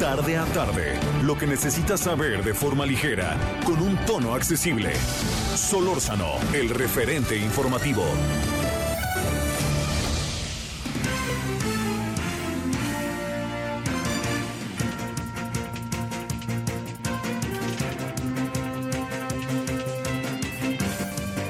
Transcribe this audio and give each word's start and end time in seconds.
Tarde 0.00 0.36
a 0.36 0.44
tarde, 0.44 1.00
lo 1.22 1.38
que 1.38 1.46
necesitas 1.46 2.00
saber 2.00 2.44
de 2.44 2.52
forma 2.52 2.84
ligera, 2.84 3.34
con 3.64 3.80
un 3.80 3.96
tono 4.04 4.34
accesible. 4.34 4.94
Solórzano, 5.54 6.34
el 6.52 6.68
referente 6.68 7.34
informativo. 7.34 8.04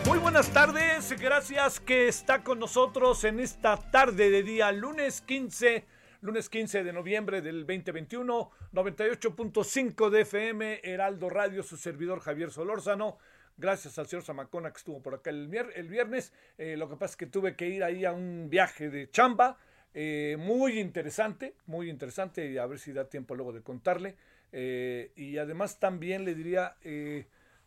Muy 0.06 0.18
buenas 0.18 0.48
tardes, 0.50 1.12
gracias 1.20 1.80
que 1.80 2.06
está 2.06 2.44
con 2.44 2.60
nosotros 2.60 3.24
en 3.24 3.40
esta 3.40 3.76
tarde 3.76 4.30
de 4.30 4.44
día 4.44 4.70
lunes 4.70 5.20
15, 5.22 5.95
lunes 6.26 6.48
15 6.48 6.82
de 6.82 6.92
noviembre 6.92 7.40
del 7.40 7.64
2021, 7.64 8.50
98.5 8.72 10.10
de 10.10 10.22
FM, 10.22 10.80
Heraldo 10.82 11.30
Radio, 11.30 11.62
su 11.62 11.76
servidor 11.76 12.18
Javier 12.18 12.50
Solórzano. 12.50 13.16
Gracias 13.56 13.96
al 14.00 14.08
señor 14.08 14.24
Zamacona 14.24 14.72
que 14.72 14.78
estuvo 14.78 15.00
por 15.00 15.14
acá 15.14 15.30
el, 15.30 15.46
viernes. 15.46 16.32
Eh, 16.58 16.76
lo 16.76 16.88
que 16.88 16.96
pasa 16.96 17.12
es 17.12 17.16
que 17.16 17.26
tuve 17.26 17.54
que 17.54 17.68
ir 17.68 17.84
ahí 17.84 18.04
a 18.04 18.12
un 18.12 18.48
viaje 18.50 18.90
de 18.90 19.08
chamba, 19.08 19.56
eh, 19.94 20.36
muy 20.36 20.80
interesante, 20.80 21.54
muy 21.66 21.88
interesante, 21.88 22.50
y 22.50 22.58
a 22.58 22.66
ver 22.66 22.80
si 22.80 22.92
da 22.92 23.08
tiempo 23.08 23.36
luego 23.36 23.52
de 23.52 23.62
contarle. 23.62 24.16
Eh, 24.50 25.12
y 25.14 25.38
además 25.38 25.78
también 25.78 26.24
le 26.24 26.34
diría, 26.34 26.74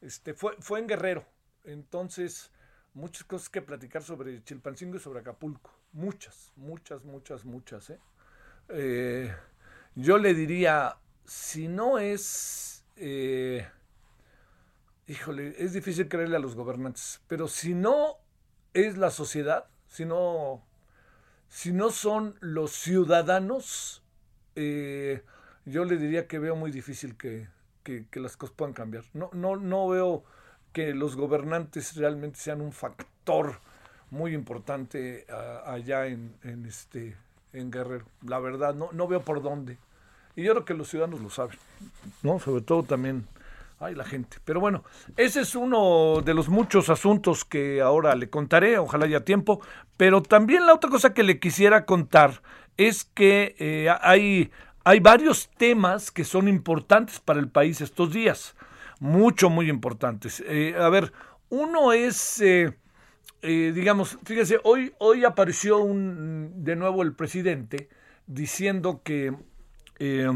este, 0.01 0.33
fue, 0.33 0.57
fue 0.59 0.79
en 0.79 0.87
Guerrero, 0.87 1.25
entonces, 1.63 2.51
muchas 2.93 3.23
cosas 3.23 3.47
que 3.47 3.61
platicar 3.61 4.03
sobre 4.03 4.43
Chilpancingo 4.43 4.97
y 4.97 4.99
sobre 4.99 5.21
Acapulco. 5.21 5.71
Muchas, 5.93 6.51
muchas, 6.57 7.05
muchas, 7.05 7.45
muchas. 7.45 7.89
¿eh? 7.89 7.99
Eh, 8.69 9.33
yo 9.95 10.17
le 10.17 10.33
diría, 10.33 10.97
si 11.25 11.67
no 11.67 11.99
es... 11.99 12.85
eh, 12.97 13.67
híjole, 15.07 15.55
es 15.57 15.73
difícil 15.73 16.07
creerle 16.07 16.35
a 16.37 16.39
los 16.39 16.55
gobernantes, 16.55 17.21
pero 17.27 17.47
si 17.47 17.73
no 17.73 18.17
es 18.73 18.97
la 18.97 19.09
sociedad, 19.11 19.65
si 19.87 20.05
no, 20.05 20.63
si 21.49 21.73
no 21.73 21.91
son 21.91 22.35
los 22.41 22.71
ciudadanos, 22.73 24.03
eh, 24.55 25.23
yo 25.65 25.85
le 25.85 25.97
diría 25.97 26.27
que 26.27 26.39
veo 26.39 26.55
muy 26.55 26.71
difícil 26.71 27.17
que, 27.17 27.49
que- 27.83 28.07
que 28.11 28.19
las 28.19 28.37
cosas 28.37 28.55
puedan 28.55 28.73
cambiar. 28.73 29.05
No, 29.13 29.29
no, 29.33 29.57
no 29.57 29.87
veo 29.89 30.23
que 30.73 30.93
los 30.93 31.15
gobernantes 31.15 31.95
realmente 31.97 32.39
sean 32.39 32.61
un 32.61 32.73
factor 32.73 33.61
muy 34.11 34.33
importante 34.35 35.25
ah, 35.29 35.63
allá 35.67 36.07
en, 36.07 36.35
en 36.43 36.65
este 36.65 37.17
en 37.53 37.71
Guerrero. 37.71 38.05
La 38.25 38.39
verdad, 38.39 38.73
no, 38.73 38.89
no 38.91 39.07
veo 39.07 39.21
por 39.21 39.41
dónde. 39.41 39.77
Y 40.35 40.43
yo 40.43 40.53
creo 40.53 40.65
que 40.65 40.73
los 40.73 40.89
ciudadanos 40.89 41.21
lo 41.21 41.29
saben, 41.29 41.57
¿no? 42.23 42.39
Sobre 42.39 42.61
todo 42.61 42.83
también 42.83 43.27
ay, 43.79 43.95
la 43.95 44.05
gente. 44.05 44.37
Pero 44.45 44.59
bueno, 44.59 44.83
ese 45.17 45.41
es 45.41 45.55
uno 45.55 46.21
de 46.23 46.33
los 46.33 46.49
muchos 46.49 46.89
asuntos 46.89 47.45
que 47.45 47.81
ahora 47.81 48.15
le 48.15 48.29
contaré, 48.29 48.77
ojalá 48.77 49.05
haya 49.05 49.23
tiempo. 49.25 49.61
Pero 49.97 50.21
también 50.21 50.65
la 50.65 50.73
otra 50.73 50.89
cosa 50.89 51.13
que 51.13 51.23
le 51.23 51.39
quisiera 51.39 51.85
contar 51.85 52.41
es 52.77 53.03
que 53.03 53.55
eh, 53.59 53.89
hay, 54.01 54.51
hay 54.83 54.99
varios 54.99 55.49
temas 55.57 56.11
que 56.11 56.23
son 56.23 56.47
importantes 56.47 57.19
para 57.19 57.39
el 57.39 57.49
país 57.49 57.81
estos 57.81 58.13
días. 58.13 58.55
Mucho, 58.99 59.49
muy 59.49 59.69
importantes. 59.69 60.43
Eh, 60.45 60.75
a 60.77 60.89
ver, 60.89 61.13
uno 61.49 61.93
es... 61.93 62.41
eh, 62.41 62.73
eh, 63.41 63.71
digamos, 63.73 64.17
fíjese, 64.25 64.59
hoy, 64.63 64.93
hoy 64.99 65.23
apareció 65.23 65.77
un, 65.79 66.63
de 66.63 66.75
nuevo 66.75 67.03
el 67.03 67.13
presidente 67.13 67.89
diciendo 68.27 69.01
que, 69.03 69.33
eh, 69.99 70.29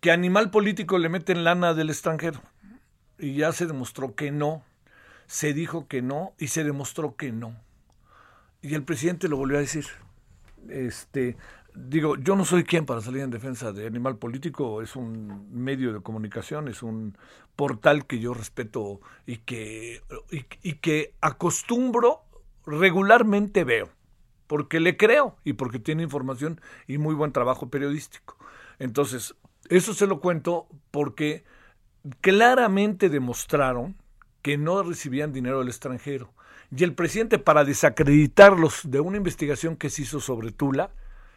que 0.00 0.10
animal 0.10 0.50
político 0.50 0.98
le 0.98 1.08
meten 1.08 1.44
lana 1.44 1.74
del 1.74 1.90
extranjero. 1.90 2.42
Y 3.18 3.34
ya 3.34 3.52
se 3.52 3.66
demostró 3.66 4.14
que 4.14 4.30
no, 4.30 4.64
se 5.26 5.52
dijo 5.52 5.86
que 5.88 6.02
no 6.02 6.34
y 6.38 6.48
se 6.48 6.64
demostró 6.64 7.16
que 7.16 7.32
no. 7.32 7.54
Y 8.62 8.74
el 8.74 8.82
presidente 8.82 9.28
lo 9.28 9.36
volvió 9.36 9.58
a 9.58 9.62
decir. 9.62 9.86
Este, 10.68 11.36
digo, 11.74 12.16
yo 12.16 12.36
no 12.36 12.44
soy 12.44 12.64
quien 12.64 12.86
para 12.86 13.00
salir 13.00 13.22
en 13.22 13.30
defensa 13.30 13.72
de 13.72 13.86
animal 13.86 14.16
político, 14.16 14.82
es 14.82 14.96
un 14.96 15.48
medio 15.52 15.92
de 15.92 16.00
comunicación, 16.00 16.68
es 16.68 16.82
un 16.82 17.16
portal 17.56 18.06
que 18.06 18.18
yo 18.18 18.34
respeto 18.34 19.00
y 19.26 19.38
que, 19.38 20.02
y, 20.30 20.74
que 20.74 21.14
acostumbro 21.20 22.22
regularmente 22.66 23.64
veo, 23.64 23.88
porque 24.46 24.80
le 24.80 24.96
creo 24.96 25.36
y 25.44 25.54
porque 25.54 25.78
tiene 25.78 26.02
información 26.02 26.60
y 26.86 26.98
muy 26.98 27.14
buen 27.14 27.32
trabajo 27.32 27.68
periodístico. 27.68 28.36
Entonces, 28.78 29.34
eso 29.68 29.94
se 29.94 30.06
lo 30.06 30.20
cuento 30.20 30.66
porque 30.90 31.44
claramente 32.20 33.08
demostraron 33.08 33.96
que 34.42 34.56
no 34.56 34.82
recibían 34.82 35.32
dinero 35.32 35.58
del 35.58 35.68
extranjero. 35.68 36.32
Y 36.74 36.84
el 36.84 36.94
presidente, 36.94 37.38
para 37.38 37.64
desacreditarlos 37.64 38.90
de 38.90 39.00
una 39.00 39.16
investigación 39.16 39.76
que 39.76 39.90
se 39.90 40.02
hizo 40.02 40.20
sobre 40.20 40.52
Tula, 40.52 40.92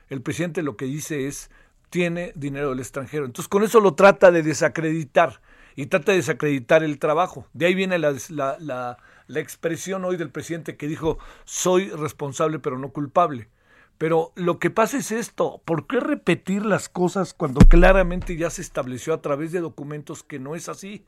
el 0.09 0.21
presidente 0.21 0.63
lo 0.63 0.77
que 0.77 0.85
dice 0.85 1.27
es, 1.27 1.49
tiene 1.89 2.31
dinero 2.35 2.69
del 2.69 2.79
extranjero. 2.79 3.25
Entonces 3.25 3.47
con 3.47 3.63
eso 3.63 3.79
lo 3.79 3.93
trata 3.93 4.31
de 4.31 4.43
desacreditar 4.43 5.41
y 5.75 5.87
trata 5.87 6.11
de 6.11 6.17
desacreditar 6.17 6.83
el 6.83 6.99
trabajo. 6.99 7.47
De 7.53 7.65
ahí 7.65 7.75
viene 7.75 7.99
la, 7.99 8.15
la, 8.29 8.97
la, 9.27 9.39
expresión 9.39 10.05
hoy 10.05 10.17
del 10.17 10.29
presidente 10.29 10.77
que 10.77 10.87
dijo, 10.87 11.17
soy 11.45 11.89
responsable 11.89 12.59
pero 12.59 12.77
no 12.77 12.89
culpable. 12.89 13.49
Pero 13.97 14.31
lo 14.35 14.59
que 14.59 14.69
pasa 14.69 14.97
es 14.97 15.11
esto, 15.11 15.61
¿por 15.65 15.87
qué 15.87 15.99
repetir 15.99 16.65
las 16.65 16.89
cosas 16.89 17.33
cuando 17.33 17.61
claramente 17.61 18.35
ya 18.35 18.49
se 18.49 18.61
estableció 18.61 19.13
a 19.13 19.21
través 19.21 19.51
de 19.51 19.61
documentos 19.61 20.23
que 20.23 20.39
no 20.39 20.55
es 20.55 20.69
así? 20.69 21.05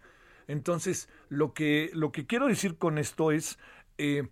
Entonces, 0.48 1.10
lo 1.30 1.54
que, 1.54 1.90
lo 1.94 2.12
que 2.12 2.28
quiero 2.28 2.48
decir 2.48 2.78
con 2.78 2.98
esto 2.98 3.32
es, 3.32 3.58
eh, 3.98 4.28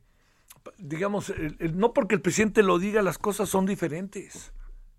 digamos, 0.78 1.34
no 1.74 1.94
porque 1.94 2.16
el 2.16 2.22
presidente 2.22 2.64
lo 2.64 2.80
diga, 2.80 3.02
las 3.02 3.18
cosas 3.18 3.50
son 3.50 3.66
diferentes. 3.66 4.54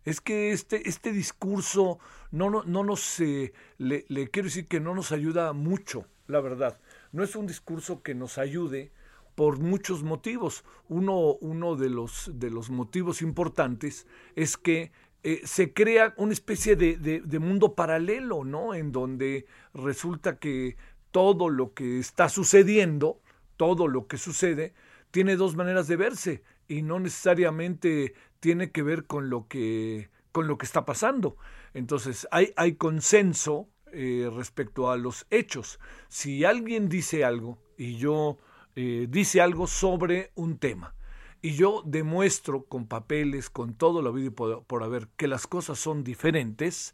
Es 0.04 0.20
que 0.20 0.52
este, 0.52 0.88
este 0.88 1.12
discurso 1.12 1.98
no, 2.30 2.50
no, 2.50 2.62
no 2.64 2.84
nos, 2.84 3.20
eh, 3.20 3.52
le, 3.78 4.04
quiero 4.30 4.46
decir 4.46 4.66
que 4.68 4.80
no 4.80 4.94
nos 4.94 5.12
ayuda 5.12 5.52
mucho, 5.54 6.06
la 6.26 6.40
verdad. 6.40 6.78
No 7.12 7.24
es 7.24 7.34
un 7.36 7.46
discurso 7.46 8.02
que 8.02 8.14
nos 8.14 8.36
ayude 8.36 8.92
por 9.34 9.58
muchos 9.58 10.02
motivos. 10.02 10.64
Uno, 10.88 11.34
uno 11.40 11.76
de, 11.76 11.88
los, 11.88 12.30
de 12.34 12.50
los 12.50 12.68
motivos 12.68 13.22
importantes 13.22 14.06
es 14.36 14.56
que 14.58 14.92
eh, 15.22 15.40
se 15.44 15.72
crea 15.72 16.12
una 16.18 16.34
especie 16.34 16.76
de- 16.76 16.96
de 16.98 17.38
mundo 17.38 17.74
paralelo, 17.74 18.44
¿no? 18.44 18.74
En 18.74 18.92
donde 18.92 19.46
resulta 19.72 20.38
que 20.38 20.76
todo 21.12 21.48
lo 21.48 21.72
que 21.72 21.98
está 21.98 22.28
sucediendo, 22.28 23.22
todo 23.56 23.88
lo 23.88 24.06
que 24.06 24.18
sucede, 24.18 24.74
tiene 25.14 25.36
dos 25.36 25.54
maneras 25.54 25.86
de 25.86 25.94
verse 25.94 26.42
y 26.66 26.82
no 26.82 26.98
necesariamente 26.98 28.14
tiene 28.40 28.72
que 28.72 28.82
ver 28.82 29.06
con 29.06 29.30
lo 29.30 29.46
que, 29.46 30.10
con 30.32 30.48
lo 30.48 30.58
que 30.58 30.66
está 30.66 30.84
pasando. 30.84 31.36
Entonces, 31.72 32.26
hay, 32.32 32.52
hay 32.56 32.74
consenso 32.74 33.68
eh, 33.92 34.28
respecto 34.34 34.90
a 34.90 34.96
los 34.96 35.24
hechos. 35.30 35.78
Si 36.08 36.44
alguien 36.44 36.88
dice 36.88 37.22
algo 37.22 37.62
y 37.78 37.94
yo 37.94 38.38
eh, 38.74 39.06
dice 39.08 39.40
algo 39.40 39.68
sobre 39.68 40.32
un 40.34 40.58
tema 40.58 40.96
y 41.40 41.52
yo 41.52 41.84
demuestro 41.86 42.64
con 42.64 42.88
papeles, 42.88 43.50
con 43.50 43.74
todo 43.74 44.02
lo 44.02 44.08
habido 44.08 44.64
por 44.64 44.82
haber, 44.82 45.06
que 45.16 45.28
las 45.28 45.46
cosas 45.46 45.78
son 45.78 46.02
diferentes, 46.02 46.92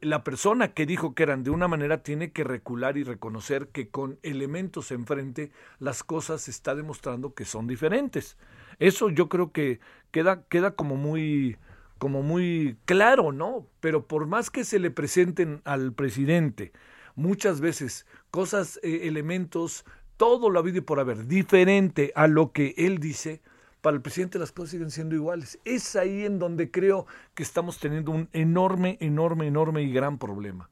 la 0.00 0.24
persona 0.24 0.72
que 0.74 0.86
dijo 0.86 1.14
que 1.14 1.22
eran 1.22 1.42
de 1.42 1.50
una 1.50 1.68
manera 1.68 2.02
tiene 2.02 2.32
que 2.32 2.44
recular 2.44 2.96
y 2.96 3.04
reconocer 3.04 3.68
que 3.68 3.88
con 3.88 4.18
elementos 4.22 4.90
enfrente 4.90 5.50
las 5.78 6.02
cosas 6.04 6.42
se 6.42 6.50
está 6.50 6.74
demostrando 6.74 7.34
que 7.34 7.44
son 7.44 7.66
diferentes. 7.66 8.36
Eso 8.78 9.10
yo 9.10 9.28
creo 9.28 9.52
que 9.52 9.80
queda, 10.10 10.44
queda 10.48 10.72
como 10.72 10.96
muy 10.96 11.56
como 11.98 12.22
muy 12.22 12.76
claro, 12.84 13.32
¿no? 13.32 13.66
Pero 13.80 14.06
por 14.06 14.26
más 14.26 14.50
que 14.50 14.64
se 14.64 14.78
le 14.78 14.90
presenten 14.90 15.60
al 15.64 15.92
presidente 15.92 16.72
muchas 17.16 17.60
veces 17.60 18.06
cosas, 18.30 18.78
eh, 18.84 19.00
elementos, 19.08 19.84
todo 20.16 20.48
lo 20.48 20.60
habido 20.60 20.78
y 20.78 20.82
por 20.82 21.00
haber, 21.00 21.26
diferente 21.26 22.12
a 22.14 22.28
lo 22.28 22.52
que 22.52 22.74
él 22.78 22.98
dice, 22.98 23.42
para 23.80 23.96
el 23.96 24.02
presidente 24.02 24.38
las 24.38 24.52
cosas 24.52 24.70
siguen 24.70 24.90
siendo 24.90 25.14
iguales. 25.14 25.58
Es 25.64 25.96
ahí 25.96 26.24
en 26.24 26.38
donde 26.38 26.70
creo 26.70 27.06
que 27.34 27.42
estamos 27.42 27.78
teniendo 27.78 28.10
un 28.10 28.28
enorme, 28.32 28.98
enorme, 29.00 29.46
enorme 29.46 29.82
y 29.82 29.92
gran 29.92 30.18
problema. 30.18 30.68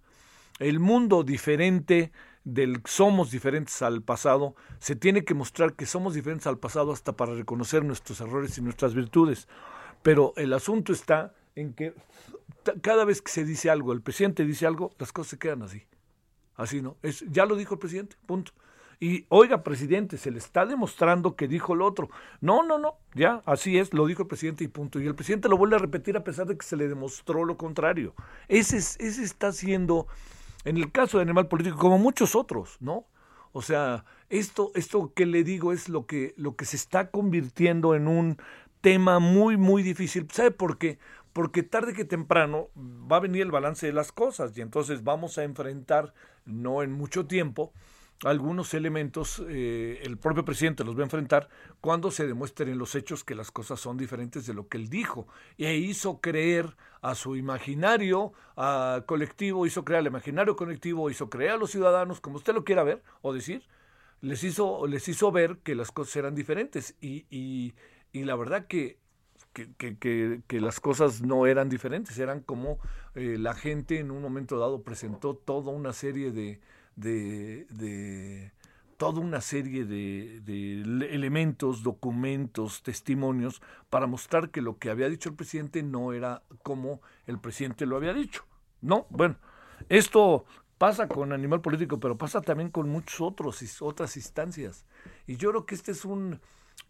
El 0.59 0.81
mundo 0.81 1.23
diferente 1.23 2.13
del 2.45 2.81
somos 2.85 3.33
diferentes 3.33 3.83
al 3.83 4.03
pasado, 4.03 4.55
se 4.79 4.95
tiene 4.95 5.25
que 5.25 5.35
mostrar 5.35 5.75
que 5.75 5.85
somos 5.85 6.15
diferentes 6.15 6.47
al 6.47 6.59
pasado 6.59 6.93
hasta 6.93 7.17
para 7.17 7.35
reconocer 7.35 7.85
nuestros 7.85 8.21
errores 8.21 8.57
y 8.57 8.63
nuestras 8.63 8.95
virtudes. 8.95 9.49
Pero 10.03 10.33
el 10.37 10.53
asunto 10.53 10.93
está 10.93 11.35
en 11.57 11.75
que 11.75 11.93
cada 12.83 13.05
vez 13.05 13.21
que 13.21 13.33
se 13.33 13.45
dice 13.45 13.69
algo, 13.69 13.93
el 13.93 14.01
presidente 14.01 14.45
dice 14.45 14.67
algo, 14.67 14.93
las 14.99 15.13
cosas 15.13 15.31
se 15.31 15.39
quedan 15.39 15.63
así. 15.63 15.83
Así 16.55 16.81
no. 16.81 16.97
Es, 17.03 17.25
ya 17.29 17.47
lo 17.47 17.57
dijo 17.57 17.75
el 17.75 17.81
presidente, 17.81 18.17
punto. 18.27 18.53
Y 18.99 19.27
oiga, 19.29 19.63
presidente, 19.63 20.17
se 20.17 20.31
le 20.31 20.39
está 20.39 20.65
demostrando 20.65 21.37
que 21.37 21.49
dijo 21.49 21.75
lo 21.75 21.87
otro. 21.87 22.09
No, 22.41 22.63
no, 22.63 22.79
no, 22.79 22.95
ya, 23.15 23.43
así 23.45 23.79
es, 23.79 23.93
lo 23.93 24.07
dijo 24.07 24.23
el 24.23 24.29
presidente 24.29 24.65
y 24.65 24.69
punto. 24.69 25.01
Y 25.01 25.07
el 25.07 25.15
presidente 25.15 25.49
lo 25.49 25.59
vuelve 25.59 25.77
a 25.77 25.81
repetir 25.81 26.17
a 26.17 26.25
pesar 26.25 26.47
de 26.47 26.57
que 26.57 26.65
se 26.65 26.77
le 26.77 26.89
demostró 26.89 27.45
lo 27.45 27.57
contrario. 27.57 28.15
Ese, 28.49 28.79
ese 28.79 29.23
está 29.23 29.53
siendo 29.53 30.07
en 30.65 30.77
el 30.77 30.91
caso 30.91 31.19
de 31.19 31.23
Animal 31.23 31.47
Político, 31.47 31.79
como 31.79 31.99
muchos 31.99 32.35
otros, 32.35 32.77
¿no? 32.81 33.07
O 33.53 33.63
sea, 33.63 34.05
esto, 34.29 34.73
esto 34.75 35.13
que 35.15 35.25
le 35.25 35.45
digo 35.45 35.73
es 35.73 35.89
lo 35.89 36.07
que, 36.07 36.35
lo 36.37 36.57
que 36.57 36.65
se 36.65 36.77
está 36.77 37.11
convirtiendo 37.11 37.95
en 37.95 38.09
un 38.09 38.37
tema 38.81 39.19
muy, 39.21 39.57
muy 39.57 39.83
difícil. 39.83 40.27
¿Sabe 40.33 40.51
por 40.51 40.77
qué? 40.77 40.99
Porque 41.33 41.63
tarde 41.63 41.95
que 41.95 42.05
temprano 42.05 42.69
va 42.77 43.17
a 43.17 43.21
venir 43.21 43.43
el 43.43 43.51
balance 43.51 43.87
de 43.87 43.93
las 43.93 44.11
cosas 44.11 44.57
y 44.59 44.61
entonces 44.61 45.05
vamos 45.05 45.39
a 45.39 45.45
enfrentar, 45.45 46.15
no 46.45 46.83
en 46.83 46.93
mucho 46.93 47.27
tiempo, 47.27 47.73
algunos 48.25 48.73
elementos 48.75 49.43
eh, 49.49 50.01
el 50.03 50.17
propio 50.17 50.45
presidente 50.45 50.85
los 50.85 50.97
va 50.97 51.01
a 51.01 51.05
enfrentar 51.05 51.49
cuando 51.81 52.11
se 52.11 52.27
demuestren 52.27 52.71
en 52.71 52.79
los 52.79 52.95
hechos 52.95 53.25
que 53.25 53.35
las 53.35 53.51
cosas 53.51 53.79
son 53.79 53.97
diferentes 53.97 54.47
de 54.47 54.55
lo 54.55 54.69
que 54.69 54.79
él 54.79 54.89
dijo. 54.89 55.29
E 55.59 55.77
hizo 55.77 56.21
creer 56.21 56.77
a 57.03 57.15
su 57.15 57.37
imaginario 57.37 58.33
colectivo, 59.07 59.67
hizo 59.67 59.85
creer 59.85 60.01
al 60.01 60.07
imaginario 60.07 60.57
colectivo, 60.57 61.11
hizo 61.11 61.29
creer 61.29 61.53
a 61.53 61.57
los 61.57 61.71
ciudadanos, 61.71 62.21
como 62.21 62.37
usted 62.37 62.55
lo 62.55 62.65
quiera 62.65 62.83
ver 62.83 63.03
o 63.21 63.33
decir, 63.33 63.63
les 64.21 64.43
hizo, 64.45 64.87
les 64.87 65.07
hizo 65.09 65.31
ver 65.31 65.59
que 65.59 65.75
las 65.75 65.93
cosas 65.93 66.17
eran 66.17 66.35
diferentes. 66.35 66.97
Y, 67.01 67.27
y, 67.31 67.75
la 68.25 68.35
verdad 68.35 68.67
que 68.67 68.99
que, 69.53 69.97
que, 69.97 70.43
que, 70.47 70.61
las 70.61 70.81
cosas 70.81 71.23
no 71.23 71.47
eran 71.47 71.71
diferentes, 71.71 72.19
eran 72.19 72.41
como 72.41 72.79
eh, 73.15 73.37
la 73.39 73.55
gente 73.55 73.99
en 73.99 74.11
un 74.11 74.21
momento 74.21 74.59
dado 74.59 74.83
presentó 74.83 75.35
toda 75.35 75.71
una 75.73 75.95
serie 75.95 76.31
de, 76.31 76.61
de, 76.97 77.67
de 77.71 78.53
toda 78.97 79.21
una 79.21 79.41
serie 79.41 79.85
de, 79.85 80.41
de, 80.41 80.81
elementos, 81.15 81.83
documentos, 81.83 82.83
testimonios 82.83 83.63
para 83.91 84.07
mostrar 84.07 84.51
que 84.51 84.63
lo 84.63 84.79
que 84.79 84.91
había 84.91 85.09
dicho 85.09 85.29
el 85.29 85.37
presidente 85.37 85.83
no 85.83 86.13
era 86.13 86.43
como 86.63 87.01
el 87.27 87.39
presidente 87.39 87.87
lo 87.87 87.97
había 87.97 88.15
dicho. 88.15 88.45
No, 88.81 89.07
bueno, 89.11 89.37
esto 89.89 90.45
pasa 90.79 91.09
con 91.09 91.33
Animal 91.33 91.61
Político, 91.61 92.01
pero 92.01 92.17
pasa 92.17 92.41
también 92.41 92.71
con 92.71 92.95
otros 93.21 93.83
otras 93.83 94.17
instancias. 94.17 94.87
Y 95.27 95.37
yo 95.37 95.51
creo 95.51 95.67
que 95.67 95.75
este 95.75 95.93
es 95.93 96.05
un 96.05 96.41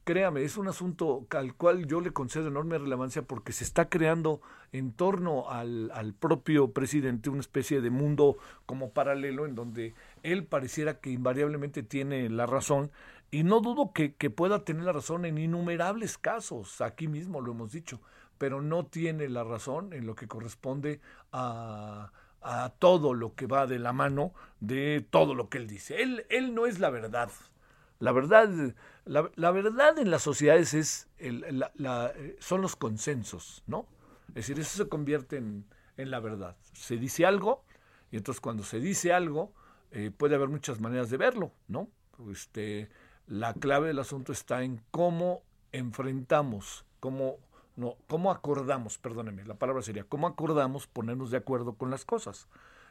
créame, 0.07 0.45
es 0.45 0.57
un 0.57 0.69
asunto 0.69 1.27
al 1.31 1.55
cual 1.55 1.87
yo 1.87 2.01
le 2.01 2.13
concedo 2.13 2.47
enorme 2.47 2.79
relevancia 2.79 3.23
porque 3.23 3.53
se 3.53 3.65
está 3.65 3.89
creando 3.89 4.41
en 4.71 4.93
torno 4.93 5.51
al, 5.51 5.91
al, 5.93 6.15
propio 6.15 6.71
presidente 6.73 7.29
una 7.29 7.41
especie 7.41 7.81
de 7.81 7.91
mundo 7.91 8.37
como 8.67 8.91
paralelo 8.91 9.47
en 9.47 9.57
donde 9.57 9.95
él 10.23 10.45
pareciera 10.45 11.01
que 11.01 11.11
invariablemente 11.11 11.83
tiene 11.83 12.31
la 12.31 12.47
razón 12.47 12.93
y 13.33 13.43
no 13.43 13.61
dudo 13.61 13.93
que, 13.93 14.15
que 14.15 14.31
pueda 14.31 14.65
tener 14.65 14.85
la 14.85 14.93
razón 14.93 15.25
en 15.25 15.39
innumerables 15.39 16.19
casos, 16.19 16.81
aquí 16.81 17.09
mismo 17.09 17.41
lo 17.41 17.51
hemos 17.51 17.73
dicho, 17.73 18.01
pero 18.39 18.63
no 18.63 18.87
tiene 18.87 19.29
la 19.29 19.43
razón 19.43 19.93
en 19.93 20.07
lo 20.07 20.15
que 20.15 20.29
corresponde 20.29 21.01
a 21.33 22.13
a 22.49 22.73
todo 22.79 23.13
lo 23.13 23.35
que 23.35 23.49
va 23.49 23.67
de 23.67 23.81
la 23.81 23.93
mano 23.93 24.33
de 24.61 25.05
todo 25.11 25.35
lo 25.35 25.49
que 25.49 25.59
él 25.59 25.67
dice. 25.67 26.01
Él, 26.01 26.27
él 26.29 26.55
no 26.55 26.67
es 26.67 26.79
la 26.79 26.91
verdad, 26.91 27.29
la 27.99 28.13
verdad, 28.13 28.49
la, 29.07 29.51
verdad 29.53 29.99
en 29.99 30.11
las 30.11 30.23
sociedades 30.23 30.75
es 30.75 31.09
la, 31.19 32.13
son 32.41 32.61
los 32.61 32.75
consensos, 32.75 33.63
¿no? 33.67 33.87
Es 34.29 34.35
decir, 34.35 34.59
eso 34.59 34.85
se 34.85 34.89
convierte 34.89 35.37
en, 35.37 35.65
la 35.97 36.21
verdad. 36.21 36.57
Se 36.73 36.97
dice 36.97 37.25
algo, 37.25 37.65
y 38.11 38.17
entonces 38.17 38.41
cuando 38.41 38.65
se 38.65 38.81
dice 38.81 39.13
algo, 39.13 39.53
eh, 39.93 40.11
puede 40.11 40.35
haber 40.35 40.49
muchas 40.49 40.81
maneras 40.81 41.09
de 41.09 41.17
verlo, 41.17 41.53
¿no? 41.69 41.89
Este, 42.31 42.91
la 43.27 43.55
clave 43.55 43.89
del 43.89 44.01
asunto 44.01 44.33
está 44.33 44.63
en 44.63 44.83
cómo 44.91 45.43
enfrentamos, 45.73 46.85
cómo, 46.99 47.37
no, 47.77 47.97
cómo 48.09 48.33
acordamos, 48.33 48.99
perdóneme, 48.99 49.45
la 49.45 49.55
palabra 49.55 49.83
sería, 49.83 50.05
cómo 50.05 50.27
acordamos 50.27 50.89
ponernos 50.89 51.31
de 51.31 51.39
acuerdo 51.39 51.75
con 51.75 51.91
las 51.91 52.05
cosas. 52.05 52.49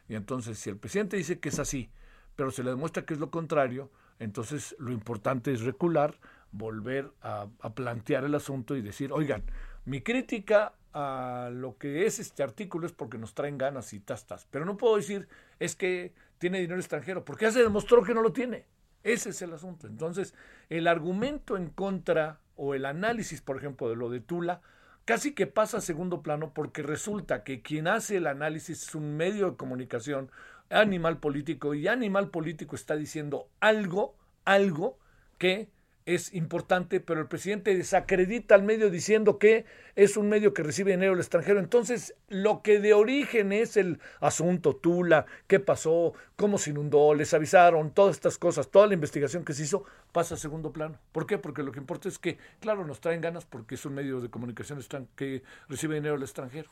Y 0.08 0.14
entonces, 0.14 0.58
si 0.58 0.70
el 0.70 0.78
presidente 0.78 1.16
dice 1.16 1.38
que 1.40 1.50
es 1.50 1.58
así, 1.58 1.90
pero 2.36 2.50
se 2.50 2.62
le 2.62 2.70
demuestra 2.70 3.04
que 3.04 3.14
es 3.14 3.20
lo 3.20 3.30
contrario, 3.30 3.90
entonces, 4.18 4.74
lo 4.78 4.92
importante 4.92 5.52
es 5.52 5.62
recular, 5.62 6.18
volver 6.52 7.12
a, 7.22 7.48
plantear 7.74 8.24
el 8.24 8.34
asunto 8.34 8.76
y 8.76 8.82
decir, 8.82 9.12
oigan, 9.12 9.42
mi 9.84 10.00
crítica 10.00 10.72
a 10.92 11.50
lo 11.52 11.76
que 11.76 12.06
es 12.06 12.18
este 12.18 12.42
artículo 12.42 12.86
es 12.86 12.92
porque 12.92 13.18
nos 13.18 13.34
traen 13.34 13.58
ganas 13.58 13.92
y 13.92 14.00
tastas. 14.00 14.46
Pero 14.50 14.64
no 14.64 14.76
puedo 14.76 14.96
decir, 14.96 15.28
es 15.58 15.76
que 15.76 16.14
tiene 16.38 16.60
dinero 16.60 16.80
extranjero, 16.80 17.24
porque 17.24 17.44
ya 17.44 17.52
se 17.52 17.62
demostró 17.62 18.02
que 18.02 18.14
no 18.14 18.22
lo 18.22 18.32
tiene. 18.32 18.64
Ese 19.02 19.30
es 19.30 19.42
el 19.42 19.52
asunto. 19.52 19.86
Entonces, 19.86 20.34
el 20.68 20.88
argumento 20.88 21.56
en 21.56 21.68
contra 21.68 22.40
o 22.56 22.74
el 22.74 22.86
análisis, 22.86 23.42
por 23.42 23.58
ejemplo, 23.58 23.88
de 23.88 23.96
lo 23.96 24.08
de 24.10 24.20
Tula, 24.20 24.62
casi 25.04 25.34
que 25.34 25.46
pasa 25.46 25.78
a 25.78 25.80
segundo 25.80 26.22
plano 26.22 26.52
porque 26.52 26.82
resulta 26.82 27.44
que 27.44 27.62
quien 27.62 27.86
hace 27.86 28.16
el 28.16 28.26
análisis 28.26 28.82
es 28.82 28.94
un 28.94 29.16
medio 29.16 29.50
de 29.50 29.56
comunicación 29.56 30.30
Animal 30.70 31.18
Político 31.18 31.74
y 31.74 31.88
Animal 31.88 32.30
Político 32.30 32.76
está 32.76 32.96
diciendo 32.96 33.48
algo, 33.60 34.16
algo 34.44 34.98
que 35.38 35.68
es 36.06 36.32
importante, 36.34 37.00
pero 37.00 37.20
el 37.20 37.26
presidente 37.26 37.76
desacredita 37.76 38.54
al 38.54 38.62
medio 38.62 38.90
diciendo 38.90 39.38
que 39.38 39.66
es 39.96 40.16
un 40.16 40.28
medio 40.28 40.54
que 40.54 40.62
recibe 40.62 40.92
dinero 40.92 41.12
del 41.12 41.20
extranjero. 41.20 41.58
Entonces, 41.58 42.14
lo 42.28 42.62
que 42.62 42.78
de 42.78 42.94
origen 42.94 43.52
es 43.52 43.76
el 43.76 43.98
asunto 44.20 44.76
Tula, 44.76 45.26
qué 45.48 45.58
pasó, 45.58 46.14
cómo 46.36 46.58
se 46.58 46.70
inundó, 46.70 47.12
les 47.12 47.34
avisaron, 47.34 47.90
todas 47.90 48.14
estas 48.14 48.38
cosas, 48.38 48.70
toda 48.70 48.86
la 48.86 48.94
investigación 48.94 49.44
que 49.44 49.52
se 49.52 49.64
hizo, 49.64 49.84
pasa 50.12 50.36
a 50.36 50.38
segundo 50.38 50.72
plano. 50.72 50.96
¿Por 51.10 51.26
qué? 51.26 51.38
Porque 51.38 51.64
lo 51.64 51.72
que 51.72 51.80
importa 51.80 52.08
es 52.08 52.20
que, 52.20 52.38
claro, 52.60 52.86
nos 52.86 53.00
traen 53.00 53.20
ganas 53.20 53.44
porque 53.44 53.74
es 53.74 53.84
un 53.84 53.94
medio 53.94 54.20
de 54.20 54.30
comunicación 54.30 54.78
que 55.16 55.42
recibe 55.68 55.96
dinero 55.96 56.14
del 56.14 56.22
extranjero. 56.22 56.70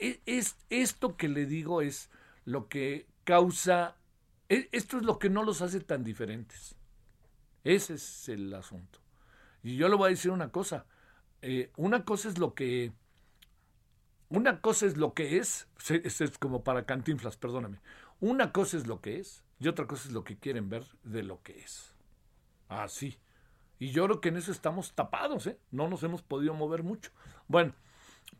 E, 0.00 0.18
es, 0.26 0.56
esto 0.70 1.16
que 1.16 1.28
le 1.28 1.46
digo 1.46 1.82
es 1.82 2.10
lo 2.44 2.68
que 2.68 3.06
causa, 3.24 3.96
e, 4.48 4.68
esto 4.72 4.98
es 4.98 5.04
lo 5.04 5.18
que 5.18 5.30
no 5.30 5.42
los 5.42 5.62
hace 5.62 5.80
tan 5.80 6.04
diferentes. 6.04 6.76
Ese 7.64 7.94
es 7.94 8.28
el 8.28 8.52
asunto. 8.54 8.98
Y 9.62 9.76
yo 9.76 9.88
le 9.88 9.96
voy 9.96 10.06
a 10.06 10.10
decir 10.10 10.30
una 10.30 10.50
cosa, 10.50 10.86
eh, 11.40 11.70
una 11.76 12.04
cosa 12.04 12.28
es 12.28 12.38
lo 12.38 12.54
que, 12.54 12.92
una 14.28 14.60
cosa 14.60 14.86
es 14.86 14.96
lo 14.96 15.14
que 15.14 15.38
es, 15.38 15.68
es 15.88 16.38
como 16.38 16.64
para 16.64 16.84
cantinflas, 16.84 17.36
perdóname, 17.36 17.78
una 18.20 18.52
cosa 18.52 18.76
es 18.76 18.86
lo 18.86 19.00
que 19.00 19.18
es 19.18 19.44
y 19.60 19.68
otra 19.68 19.86
cosa 19.86 20.08
es 20.08 20.14
lo 20.14 20.24
que 20.24 20.36
quieren 20.36 20.68
ver 20.68 20.84
de 21.04 21.22
lo 21.22 21.42
que 21.42 21.60
es. 21.60 21.94
Así. 22.68 23.18
y 23.78 23.90
yo 23.90 24.06
creo 24.06 24.20
que 24.20 24.30
en 24.30 24.38
eso 24.38 24.50
estamos 24.50 24.94
tapados, 24.94 25.46
¿eh? 25.46 25.58
No 25.70 25.88
nos 25.88 26.02
hemos 26.02 26.22
podido 26.22 26.54
mover 26.54 26.82
mucho. 26.82 27.10
Bueno, 27.48 27.74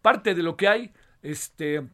parte 0.00 0.34
de 0.34 0.42
lo 0.42 0.56
que 0.56 0.68
hay, 0.68 0.92
este, 1.20 1.86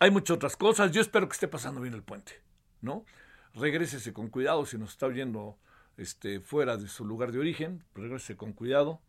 hay 0.00 0.10
muchas 0.10 0.36
otras 0.36 0.56
cosas. 0.56 0.92
Yo 0.92 1.00
espero 1.00 1.28
que 1.28 1.34
esté 1.34 1.48
pasando 1.48 1.80
bien 1.80 1.94
el 1.94 2.02
puente, 2.02 2.32
¿no? 2.80 3.04
Regrésese 3.54 4.12
con 4.12 4.28
cuidado 4.28 4.66
si 4.66 4.78
nos 4.78 4.90
está 4.90 5.06
oyendo 5.06 5.58
este, 5.96 6.40
fuera 6.40 6.76
de 6.76 6.88
su 6.88 7.04
lugar 7.04 7.32
de 7.32 7.38
origen. 7.38 7.84
Regrese 7.94 8.36
con 8.36 8.52
cuidado. 8.52 9.00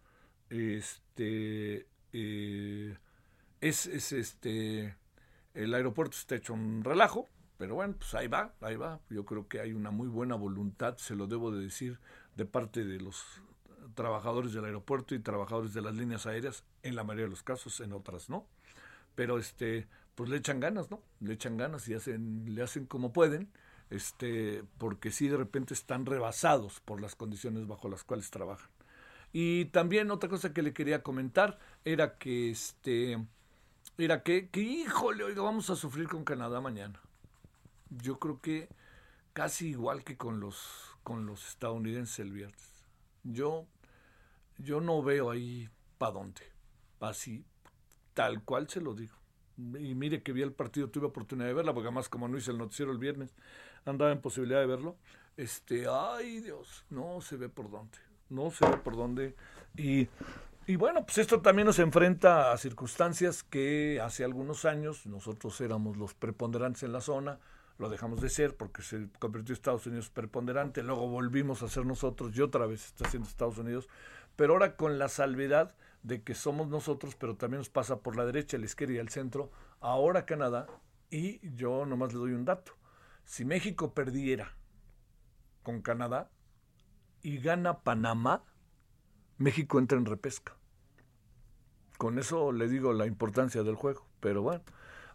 Este, 0.49 1.87
eh, 2.13 2.97
es, 3.61 3.85
es, 3.85 4.11
este, 4.11 4.95
el 5.53 5.73
aeropuerto 5.73 6.17
está 6.17 6.35
hecho 6.35 6.53
un 6.53 6.83
relajo, 6.83 7.27
pero 7.57 7.75
bueno, 7.75 7.95
pues 7.97 8.13
ahí 8.15 8.27
va, 8.27 8.53
ahí 8.61 8.75
va. 8.75 8.99
Yo 9.09 9.25
creo 9.25 9.47
que 9.47 9.59
hay 9.59 9.73
una 9.73 9.91
muy 9.91 10.07
buena 10.07 10.35
voluntad, 10.35 10.97
se 10.97 11.15
lo 11.15 11.27
debo 11.27 11.51
de 11.51 11.61
decir, 11.61 11.99
de 12.35 12.45
parte 12.45 12.83
de 12.83 12.99
los 12.99 13.23
trabajadores 13.93 14.53
del 14.53 14.65
aeropuerto 14.65 15.13
y 15.13 15.19
trabajadores 15.19 15.73
de 15.73 15.81
las 15.81 15.93
líneas 15.95 16.25
aéreas, 16.25 16.63
en 16.83 16.95
la 16.95 17.03
mayoría 17.03 17.25
de 17.25 17.31
los 17.31 17.43
casos, 17.43 17.79
en 17.81 17.93
otras 17.93 18.29
no. 18.29 18.47
Pero 19.13 19.37
este, 19.37 19.87
pues 20.19 20.29
le 20.29 20.35
echan 20.35 20.59
ganas, 20.59 20.91
¿no? 20.91 21.01
Le 21.21 21.35
echan 21.35 21.55
ganas 21.55 21.87
y 21.87 21.93
le 21.93 22.61
hacen 22.61 22.85
como 22.87 23.13
pueden, 23.13 23.49
este, 23.89 24.65
porque 24.77 25.11
sí 25.11 25.29
de 25.29 25.37
repente 25.37 25.73
están 25.73 26.05
rebasados 26.05 26.81
por 26.81 26.99
las 26.99 27.15
condiciones 27.15 27.67
bajo 27.67 27.87
las 27.87 28.03
cuales 28.03 28.29
trabajan. 28.29 28.69
Y 29.31 29.65
también 29.67 30.11
otra 30.11 30.29
cosa 30.29 30.51
que 30.51 30.61
le 30.61 30.73
quería 30.73 31.03
comentar 31.03 31.57
era 31.85 32.17
que 32.17 32.51
este 32.51 33.17
era 33.97 34.21
que, 34.21 34.49
que 34.49 34.59
híjole, 34.59 35.23
oiga, 35.23 35.41
vamos 35.41 35.69
a 35.69 35.77
sufrir 35.77 36.09
con 36.09 36.25
Canadá 36.25 36.59
mañana. 36.59 36.99
Yo 37.89 38.19
creo 38.19 38.41
que 38.41 38.67
casi 39.31 39.69
igual 39.69 40.03
que 40.03 40.17
con 40.17 40.41
los 40.41 40.97
con 41.01 41.27
los 41.27 41.47
estadounidenses 41.47 42.19
el 42.19 42.33
viernes. 42.33 42.83
Yo 43.23 43.67
yo 44.57 44.81
no 44.81 45.01
veo 45.01 45.31
ahí 45.31 45.69
para 45.97 46.11
dónde. 46.11 46.41
Así, 46.99 47.45
tal 48.13 48.43
cual 48.43 48.67
se 48.67 48.81
lo 48.81 48.93
digo. 48.93 49.18
Y 49.59 49.93
mire 49.93 50.23
que 50.23 50.31
vi 50.31 50.41
el 50.41 50.53
partido, 50.53 50.89
tuve 50.89 51.07
oportunidad 51.07 51.47
de 51.47 51.53
verla, 51.53 51.73
porque 51.73 51.87
además 51.87 52.07
como 52.07 52.27
no 52.27 52.37
hice 52.37 52.51
el 52.51 52.57
noticiero 52.57 52.91
el 52.91 52.97
viernes, 52.97 53.35
andaba 53.85 54.11
en 54.11 54.21
posibilidad 54.21 54.59
de 54.59 54.67
verlo. 54.67 54.95
Este, 55.35 55.85
ay 55.89 56.39
Dios, 56.39 56.85
no 56.89 57.21
se 57.21 57.37
ve 57.37 57.49
por 57.49 57.69
dónde, 57.69 57.97
no 58.29 58.51
se 58.51 58.65
ve 58.65 58.77
por 58.77 58.95
dónde. 58.95 59.35
Y, 59.75 60.07
y 60.65 60.75
bueno, 60.75 61.05
pues 61.05 61.17
esto 61.17 61.41
también 61.41 61.65
nos 61.65 61.79
enfrenta 61.79 62.51
a 62.51 62.57
circunstancias 62.57 63.43
que 63.43 63.99
hace 64.01 64.23
algunos 64.23 64.65
años 64.65 65.05
nosotros 65.05 65.59
éramos 65.61 65.97
los 65.97 66.13
preponderantes 66.13 66.83
en 66.83 66.93
la 66.93 67.01
zona, 67.01 67.39
lo 67.77 67.89
dejamos 67.89 68.21
de 68.21 68.29
ser 68.29 68.55
porque 68.55 68.81
se 68.81 69.07
convirtió 69.19 69.53
Estados 69.53 69.87
Unidos 69.87 70.09
preponderante, 70.09 70.83
luego 70.83 71.07
volvimos 71.07 71.63
a 71.63 71.69
ser 71.69 71.85
nosotros 71.85 72.35
y 72.35 72.41
otra 72.41 72.65
vez 72.65 72.85
está 72.85 73.09
siendo 73.09 73.27
Estados 73.27 73.57
Unidos, 73.57 73.87
pero 74.35 74.53
ahora 74.53 74.75
con 74.75 74.99
la 74.99 75.07
salvedad 75.07 75.75
de 76.03 76.23
que 76.23 76.33
somos 76.33 76.67
nosotros, 76.67 77.15
pero 77.15 77.35
también 77.35 77.59
nos 77.59 77.69
pasa 77.69 77.99
por 77.99 78.15
la 78.15 78.25
derecha, 78.25 78.57
la 78.57 78.65
izquierda 78.65 78.95
y 78.95 78.97
el 78.97 79.09
centro, 79.09 79.51
ahora 79.79 80.25
Canadá, 80.25 80.67
y 81.09 81.39
yo 81.55 81.85
nomás 81.85 82.13
le 82.13 82.19
doy 82.19 82.33
un 82.33 82.45
dato. 82.45 82.73
Si 83.25 83.45
México 83.45 83.93
perdiera 83.93 84.55
con 85.63 85.81
Canadá 85.81 86.29
y 87.21 87.39
gana 87.39 87.79
Panamá, 87.79 88.43
México 89.37 89.79
entra 89.79 89.97
en 89.97 90.05
repesca. 90.05 90.55
Con 91.97 92.17
eso 92.17 92.51
le 92.51 92.67
digo 92.69 92.93
la 92.93 93.05
importancia 93.05 93.63
del 93.63 93.75
juego, 93.75 94.07
pero 94.19 94.41
bueno 94.41 94.63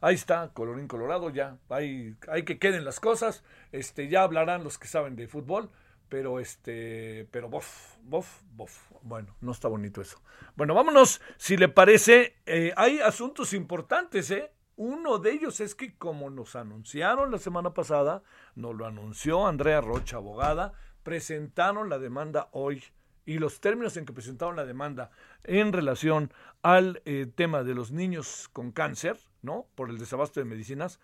ahí 0.04 0.16
está, 0.16 0.50
colorín 0.52 0.86
colorado, 0.86 1.30
ya, 1.30 1.56
hay, 1.70 2.14
hay 2.28 2.42
que 2.42 2.58
queden 2.58 2.84
las 2.84 3.00
cosas, 3.00 3.42
este, 3.72 4.08
ya 4.08 4.22
hablarán 4.22 4.62
los 4.62 4.76
que 4.76 4.86
saben 4.86 5.16
de 5.16 5.28
fútbol, 5.28 5.70
pero 6.08 6.40
este, 6.40 7.26
pero 7.30 7.48
bof, 7.48 7.96
bof, 8.02 8.42
bof, 8.52 8.92
bueno, 9.02 9.34
no 9.40 9.52
está 9.52 9.68
bonito 9.68 10.00
eso. 10.00 10.20
Bueno, 10.56 10.74
vámonos, 10.74 11.20
si 11.36 11.56
le 11.56 11.68
parece, 11.68 12.36
eh, 12.46 12.72
hay 12.76 13.00
asuntos 13.00 13.52
importantes, 13.52 14.30
¿eh? 14.30 14.50
Uno 14.76 15.18
de 15.18 15.32
ellos 15.32 15.60
es 15.60 15.74
que 15.74 15.96
como 15.96 16.30
nos 16.30 16.56
anunciaron 16.56 17.30
la 17.30 17.38
semana 17.38 17.74
pasada, 17.74 18.22
nos 18.56 18.74
lo 18.74 18.86
anunció 18.86 19.46
Andrea 19.46 19.80
Rocha, 19.80 20.16
abogada, 20.16 20.72
presentaron 21.04 21.88
la 21.88 21.98
demanda 21.98 22.48
hoy 22.50 22.82
y 23.24 23.38
los 23.38 23.60
términos 23.60 23.96
en 23.96 24.04
que 24.04 24.12
presentaron 24.12 24.56
la 24.56 24.64
demanda 24.64 25.10
en 25.44 25.72
relación 25.72 26.32
al 26.62 27.02
eh, 27.04 27.26
tema 27.26 27.62
de 27.62 27.74
los 27.74 27.92
niños 27.92 28.48
con 28.52 28.72
cáncer, 28.72 29.18
¿no? 29.42 29.66
Por 29.74 29.90
el 29.90 29.98
desabasto 29.98 30.40
de 30.40 30.46
medicinas, 30.46 31.00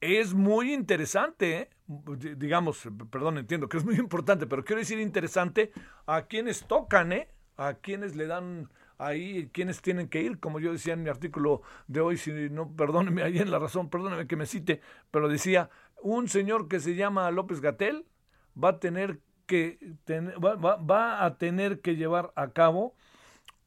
es 0.00 0.34
muy 0.34 0.72
interesante, 0.72 1.58
¿eh? 1.58 1.70
digamos, 2.36 2.88
perdón, 3.10 3.38
entiendo 3.38 3.68
que 3.68 3.78
es 3.78 3.84
muy 3.84 3.94
importante, 3.98 4.46
pero 4.46 4.64
quiero 4.64 4.80
decir 4.80 4.98
interesante 4.98 5.72
a 6.06 6.22
quienes 6.22 6.64
tocan, 6.64 7.12
¿eh? 7.12 7.28
A 7.56 7.74
quienes 7.74 8.14
le 8.14 8.26
dan 8.26 8.70
ahí, 8.98 9.48
quienes 9.52 9.80
tienen 9.80 10.08
que 10.08 10.22
ir, 10.22 10.38
como 10.38 10.60
yo 10.60 10.72
decía 10.72 10.92
en 10.92 11.02
mi 11.02 11.08
artículo 11.08 11.62
de 11.86 12.00
hoy, 12.00 12.16
si 12.16 12.30
no, 12.50 12.74
perdóneme 12.76 13.22
ahí 13.24 13.38
en 13.38 13.50
la 13.50 13.58
razón, 13.58 13.90
perdóneme 13.90 14.26
que 14.26 14.36
me 14.36 14.46
cite, 14.46 14.80
pero 15.10 15.28
decía, 15.28 15.70
un 16.02 16.28
señor 16.28 16.68
que 16.68 16.80
se 16.80 16.94
llama 16.94 17.30
López 17.30 17.60
Gatel 17.60 18.06
va 18.62 18.70
a 18.70 18.80
tener 18.80 19.20
que 19.46 19.78
va, 20.44 21.24
a 21.24 21.38
tener 21.38 21.80
que 21.80 21.96
llevar 21.96 22.32
a 22.36 22.50
cabo, 22.50 22.94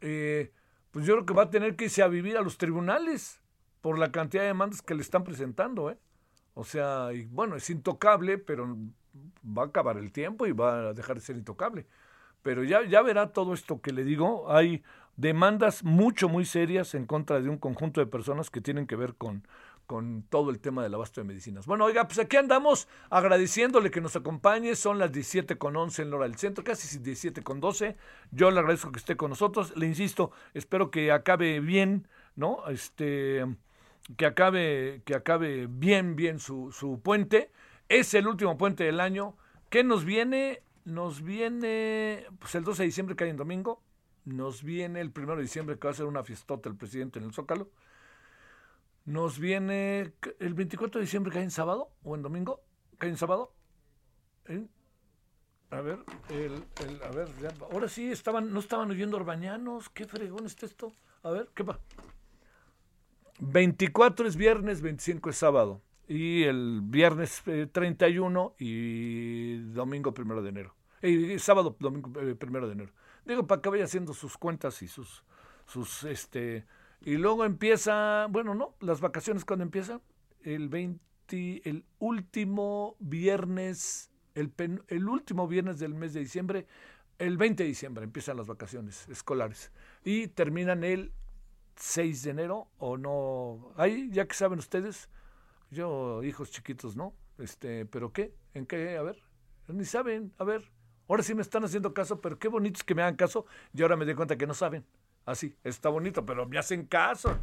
eh, 0.01 0.51
pues 0.91 1.05
yo 1.07 1.15
creo 1.15 1.25
que 1.25 1.33
va 1.33 1.43
a 1.43 1.50
tener 1.50 1.75
que 1.75 1.85
irse 1.85 2.03
a 2.03 2.07
vivir 2.07 2.38
a 2.38 2.41
los 2.41 2.59
tribunales 2.59 3.41
por 3.81 3.97
la 3.97 4.11
cantidad 4.11 4.43
de 4.43 4.50
demandas 4.50 4.83
que 4.83 4.93
le 4.93 5.01
están 5.01 5.23
presentando, 5.23 5.89
¿eh? 5.89 5.97
O 6.53 6.63
sea, 6.63 7.10
y 7.13 7.25
bueno, 7.25 7.55
es 7.55 7.70
intocable, 7.70 8.38
pero 8.38 8.77
va 9.46 9.63
a 9.63 9.65
acabar 9.67 9.98
el 9.98 10.12
tiempo 10.12 10.46
y 10.46 10.51
va 10.51 10.89
a 10.89 10.93
dejar 10.93 11.17
de 11.17 11.22
ser 11.22 11.38
intocable. 11.38 11.88
Pero 12.41 12.63
ya, 12.63 12.84
ya 12.84 13.01
verá 13.01 13.34
todo 13.34 13.53
esto 13.53 13.81
que 13.81 13.93
le 13.93 14.03
digo. 14.03 14.51
Hay 14.51 14.84
demandas 15.15 15.84
mucho, 15.84 16.29
muy 16.29 16.46
serias 16.46 16.96
en 16.96 17.05
contra 17.05 17.39
de 17.39 17.50
un 17.50 17.58
conjunto 17.58 18.01
de 18.01 18.08
personas 18.08 18.50
que 18.50 18.62
tienen 18.62 18.88
que 18.88 18.96
ver 18.96 19.15
con, 19.15 19.48
con 19.86 20.24
todo 20.24 20.50
el 20.50 20.60
tema 20.60 20.84
del 20.84 20.93
abasto 20.93 21.22
de 21.22 21.27
medicinas. 21.27 21.65
Bueno, 21.65 21.86
oiga, 21.86 22.08
pues 22.08 22.17
aquí 22.17 22.38
andamos 22.38 22.88
agradeciéndole 23.10 23.91
que 23.91 24.01
nos 24.01 24.15
acompañe. 24.15 24.75
Son 24.75 24.98
las 24.98 25.12
17 25.12 25.58
con 25.58 25.75
11 25.75 26.01
en 26.01 26.13
hora 26.13 26.24
del 26.24 26.38
centro, 26.38 26.63
casi 26.63 26.98
17 26.98 27.43
con 27.43 27.60
12. 27.60 27.96
Yo 28.31 28.50
le 28.51 28.60
agradezco 28.60 28.91
que 28.91 29.00
esté 29.00 29.15
con 29.15 29.29
nosotros. 29.29 29.75
Le 29.75 29.86
insisto, 29.86 30.31
espero 30.53 30.89
que 30.89 31.12
acabe 31.12 31.60
bien, 31.60 32.08
¿no? 32.36 32.67
Este, 32.70 33.46
que 34.17 34.25
acabe, 34.25 35.01
que 35.05 35.15
acabe 35.15 35.67
bien, 35.67 36.15
bien 36.15 36.39
su, 36.39 36.72
su 36.72 37.01
puente. 37.01 37.51
Es 37.89 38.13
el 38.13 38.27
último 38.27 38.58
puente 38.58 38.84
del 38.84 39.00
año. 39.00 39.36
¿Qué 39.70 39.84
nos 39.84 40.05
viene? 40.05 40.63
Nos 40.86 41.22
viene, 41.22 42.25
pues 42.39 42.55
el 42.55 42.63
12 42.63 42.84
de 42.84 42.88
diciembre 42.88 43.15
que 43.15 43.25
hay 43.25 43.29
en 43.29 43.38
domingo. 43.38 43.81
Nos 44.25 44.63
viene 44.63 45.01
el 45.01 45.12
1 45.15 45.36
de 45.36 45.41
diciembre 45.41 45.77
que 45.77 45.88
va 45.88 45.91
a 45.91 45.96
ser 45.96 46.05
una 46.05 46.24
fiestota 46.24 46.70
el 46.70 46.75
presidente 46.75 47.20
en 47.20 47.25
el 47.25 47.34
Zócalo 47.34 47.70
nos 49.05 49.39
viene 49.39 50.13
el 50.39 50.53
24 50.53 51.00
de 51.00 51.05
diciembre, 51.05 51.34
cae 51.34 51.43
en 51.43 51.51
sábado 51.51 51.91
o 52.03 52.15
en 52.15 52.22
domingo, 52.22 52.62
cae 52.98 53.10
en 53.10 53.17
sábado. 53.17 53.53
A 55.70 55.81
ver, 55.81 56.00
el, 56.29 56.63
a 57.03 57.12
ver, 57.12 57.29
ahora 57.72 57.88
sí 57.88 58.12
estaban, 58.12 58.51
no 58.53 58.60
estaban 58.60 58.91
oyendo 58.91 59.17
orbañanos, 59.17 59.89
qué 59.89 60.05
fregón 60.05 60.46
está 60.46 60.65
esto. 60.65 60.93
A 61.24 61.31
ver, 61.31 61.50
¿qué 61.55 61.63
va? 61.63 61.79
24 63.41 64.27
es 64.27 64.36
viernes, 64.36 64.81
25 64.81 65.31
es 65.31 65.36
sábado. 65.36 65.81
Y 66.07 66.43
el 66.43 66.81
viernes 66.83 67.41
31 67.71 68.55
eh, 68.60 68.63
y 68.63 69.57
domingo 69.74 70.13
primero 70.13 70.43
de 70.43 70.50
enero. 70.50 70.75
Y 71.01 71.39
sábado, 71.39 71.75
domingo 71.79 72.12
eh, 72.21 72.36
primero 72.36 72.67
de 72.67 72.74
enero. 72.74 72.91
Digo, 73.25 73.48
para 73.48 73.62
que 73.62 73.69
vaya 73.69 73.86
haciendo 73.86 74.13
sus 74.13 74.38
cuentas 74.38 74.81
y 74.83 74.88
sus, 74.88 75.24
sus, 75.65 76.03
este, 76.03 76.65
y 77.01 77.15
luego 77.15 77.43
empieza, 77.43 78.27
bueno, 78.29 78.53
no, 78.53 78.75
las 78.79 79.01
vacaciones 79.01 79.43
cuando 79.43 79.63
empiezan, 79.63 80.01
el 80.43 80.69
20, 80.69 81.62
el 81.67 81.86
último 81.98 82.95
viernes, 83.00 84.12
el, 84.36 84.53
el 84.88 85.10
último 85.10 85.48
viernes 85.48 85.79
del 85.79 85.95
mes 85.95 86.13
de 86.13 86.19
diciembre, 86.19 86.67
el 87.17 87.38
20 87.38 87.63
de 87.63 87.69
diciembre 87.69 88.03
empiezan 88.03 88.38
las 88.38 88.48
vacaciones 88.48 89.07
escolares 89.10 89.71
y 90.03 90.27
terminan 90.27 90.83
el 90.83 91.12
6 91.75 92.23
de 92.23 92.31
enero 92.31 92.67
o 92.77 92.97
no. 92.97 93.73
Ahí, 93.77 94.09
ya 94.11 94.27
que 94.27 94.35
saben 94.35 94.59
ustedes, 94.59 95.09
yo, 95.69 96.23
hijos 96.23 96.51
chiquitos, 96.51 96.95
¿no? 96.95 97.13
Este, 97.37 97.85
¿pero 97.85 98.11
qué? 98.11 98.33
¿En 98.53 98.65
qué? 98.65 98.97
A 98.97 99.01
ver, 99.01 99.21
ni 99.67 99.85
saben, 99.85 100.33
a 100.37 100.43
ver. 100.43 100.69
Ahora 101.07 101.23
sí 101.23 101.35
me 101.35 101.41
están 101.41 101.63
haciendo 101.63 101.93
caso, 101.93 102.21
pero 102.21 102.39
qué 102.39 102.47
bonito 102.47 102.77
es 102.77 102.83
que 102.83 102.95
me 102.95 103.01
hagan 103.01 103.15
caso 103.15 103.45
y 103.73 103.81
ahora 103.81 103.97
me 103.97 104.05
doy 104.05 104.15
cuenta 104.15 104.37
que 104.37 104.47
no 104.47 104.53
saben. 104.53 104.85
Así, 105.25 105.55
está 105.63 105.89
bonito, 105.89 106.25
pero 106.25 106.47
me 106.47 106.57
hacen 106.57 106.85
caso. 106.85 107.37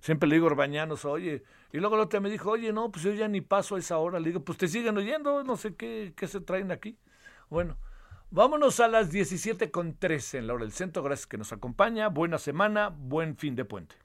Siempre 0.00 0.28
le 0.28 0.36
digo 0.36 0.46
Orbañanos, 0.46 1.04
oye. 1.04 1.42
Y 1.72 1.78
luego 1.78 1.96
el 1.96 2.02
otro 2.02 2.20
me 2.20 2.30
dijo, 2.30 2.50
oye, 2.50 2.72
no, 2.72 2.90
pues 2.92 3.04
yo 3.04 3.12
ya 3.12 3.26
ni 3.26 3.40
paso 3.40 3.76
a 3.76 3.78
esa 3.78 3.98
hora. 3.98 4.20
Le 4.20 4.28
digo, 4.28 4.40
pues 4.44 4.58
te 4.58 4.68
siguen 4.68 4.96
oyendo, 4.96 5.42
no 5.42 5.56
sé 5.56 5.74
qué, 5.74 6.12
qué 6.16 6.26
se 6.28 6.40
traen 6.40 6.70
aquí. 6.70 6.98
Bueno, 7.48 7.76
vámonos 8.30 8.80
a 8.80 8.88
las 8.88 9.10
17 9.10 9.70
con 9.70 9.96
13 9.96 10.38
en 10.38 10.46
la 10.46 10.54
hora 10.54 10.64
del 10.64 10.72
centro. 10.72 11.02
Gracias 11.02 11.26
que 11.26 11.38
nos 11.38 11.52
acompaña. 11.52 12.08
Buena 12.08 12.38
semana, 12.38 12.88
buen 12.88 13.36
fin 13.36 13.56
de 13.56 13.64
puente. 13.64 13.96